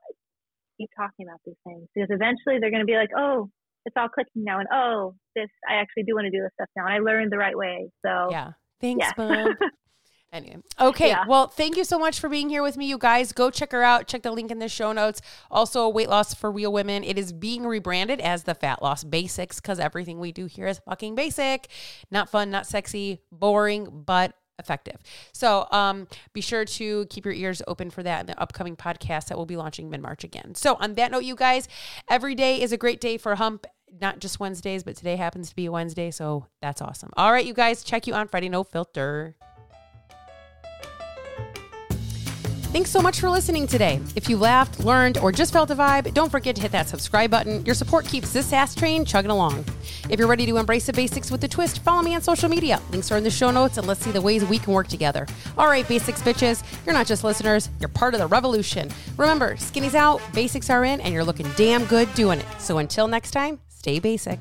keep 0.77 0.89
talking 0.97 1.27
about 1.27 1.39
these 1.45 1.55
things 1.65 1.87
because 1.93 2.09
eventually 2.09 2.59
they're 2.59 2.71
going 2.71 2.83
to 2.83 2.89
be 2.89 2.97
like, 2.97 3.11
oh, 3.15 3.49
it's 3.85 3.95
all 3.97 4.09
clicking 4.09 4.43
now. 4.43 4.59
And 4.59 4.67
oh, 4.73 5.15
this, 5.35 5.49
I 5.69 5.75
actually 5.75 6.03
do 6.03 6.15
want 6.15 6.25
to 6.25 6.31
do 6.31 6.41
this 6.41 6.51
stuff 6.55 6.69
now. 6.75 6.85
And 6.85 6.93
I 6.93 6.99
learned 6.99 7.31
the 7.31 7.37
right 7.37 7.57
way. 7.57 7.89
So 8.05 8.29
Yeah. 8.31 8.51
Thanks, 8.81 9.05
yeah. 9.05 9.13
Mom. 9.17 9.55
Anyway, 10.35 10.57
okay. 10.81 11.07
Yeah. 11.07 11.23
Well, 11.25 11.47
thank 11.47 11.77
you 11.77 11.85
so 11.85 11.97
much 11.97 12.19
for 12.19 12.27
being 12.27 12.49
here 12.49 12.61
with 12.61 12.75
me, 12.75 12.87
you 12.87 12.97
guys. 12.97 13.31
Go 13.31 13.49
check 13.49 13.71
her 13.71 13.83
out. 13.83 14.05
Check 14.07 14.23
the 14.23 14.31
link 14.31 14.51
in 14.51 14.59
the 14.59 14.67
show 14.67 14.91
notes. 14.91 15.21
Also, 15.49 15.87
weight 15.87 16.09
loss 16.09 16.33
for 16.33 16.51
real 16.51 16.73
women. 16.73 17.05
It 17.05 17.17
is 17.17 17.31
being 17.31 17.65
rebranded 17.65 18.19
as 18.19 18.43
the 18.43 18.53
Fat 18.53 18.81
Loss 18.81 19.05
Basics 19.05 19.61
because 19.61 19.79
everything 19.79 20.19
we 20.19 20.33
do 20.33 20.45
here 20.45 20.67
is 20.67 20.79
fucking 20.79 21.15
basic, 21.15 21.69
not 22.11 22.29
fun, 22.29 22.51
not 22.51 22.67
sexy, 22.67 23.21
boring, 23.31 24.03
but 24.05 24.35
effective. 24.59 24.97
So, 25.31 25.67
um, 25.71 26.05
be 26.33 26.41
sure 26.41 26.65
to 26.65 27.05
keep 27.05 27.23
your 27.23 27.33
ears 27.33 27.61
open 27.65 27.89
for 27.89 28.03
that 28.03 28.19
in 28.21 28.25
the 28.25 28.37
upcoming 28.37 28.75
podcast 28.75 29.27
that 29.27 29.37
will 29.37 29.45
be 29.45 29.55
launching 29.55 29.89
mid 29.89 30.01
March 30.01 30.25
again. 30.25 30.53
So, 30.53 30.75
on 30.81 30.95
that 30.95 31.11
note, 31.11 31.23
you 31.23 31.35
guys, 31.35 31.69
every 32.09 32.35
day 32.35 32.61
is 32.61 32.73
a 32.73 32.77
great 32.77 32.99
day 32.99 33.17
for 33.17 33.35
hump. 33.35 33.65
Not 34.01 34.19
just 34.19 34.41
Wednesdays, 34.41 34.83
but 34.83 34.97
today 34.97 35.15
happens 35.15 35.49
to 35.49 35.55
be 35.55 35.67
a 35.67 35.71
Wednesday, 35.71 36.11
so 36.11 36.47
that's 36.61 36.81
awesome. 36.81 37.11
All 37.15 37.31
right, 37.31 37.45
you 37.45 37.53
guys, 37.53 37.81
check 37.81 38.07
you 38.07 38.13
on 38.13 38.27
Friday 38.27 38.49
No 38.49 38.65
Filter. 38.65 39.37
Thanks 42.75 42.91
so 42.91 43.01
much 43.01 43.21
for 43.21 43.29
listening 43.29 43.67
today. 43.67 44.01
If 44.17 44.27
you 44.27 44.35
laughed, 44.35 44.81
learned, 44.81 45.17
or 45.19 45.31
just 45.31 45.53
felt 45.53 45.71
a 45.71 45.75
vibe, 45.75 46.13
don't 46.13 46.29
forget 46.29 46.57
to 46.57 46.61
hit 46.61 46.73
that 46.73 46.89
subscribe 46.89 47.31
button. 47.31 47.65
Your 47.65 47.73
support 47.73 48.05
keeps 48.05 48.33
this 48.33 48.51
ass 48.51 48.75
train 48.75 49.05
chugging 49.05 49.31
along. 49.31 49.63
If 50.09 50.19
you're 50.19 50.27
ready 50.27 50.45
to 50.45 50.57
embrace 50.57 50.85
the 50.85 50.91
basics 50.91 51.31
with 51.31 51.41
a 51.45 51.47
twist, 51.47 51.79
follow 51.83 52.01
me 52.01 52.15
on 52.15 52.21
social 52.21 52.49
media. 52.49 52.81
Links 52.91 53.13
are 53.13 53.17
in 53.17 53.23
the 53.23 53.29
show 53.29 53.49
notes, 53.49 53.77
and 53.77 53.87
let's 53.87 54.03
see 54.03 54.11
the 54.11 54.19
ways 54.19 54.43
we 54.43 54.59
can 54.59 54.73
work 54.73 54.89
together. 54.89 55.25
All 55.57 55.67
right, 55.67 55.87
basics 55.87 56.21
bitches, 56.21 56.65
you're 56.85 56.93
not 56.93 57.07
just 57.07 57.23
listeners, 57.23 57.69
you're 57.79 57.87
part 57.87 58.13
of 58.13 58.19
the 58.19 58.27
revolution. 58.27 58.91
Remember, 59.15 59.55
skinny's 59.55 59.95
out, 59.95 60.21
basics 60.33 60.69
are 60.69 60.83
in, 60.83 60.99
and 60.99 61.13
you're 61.13 61.23
looking 61.23 61.47
damn 61.55 61.85
good 61.85 62.13
doing 62.13 62.39
it. 62.39 62.45
So 62.59 62.79
until 62.79 63.07
next 63.07 63.31
time, 63.31 63.61
stay 63.69 63.99
basic. 63.99 64.37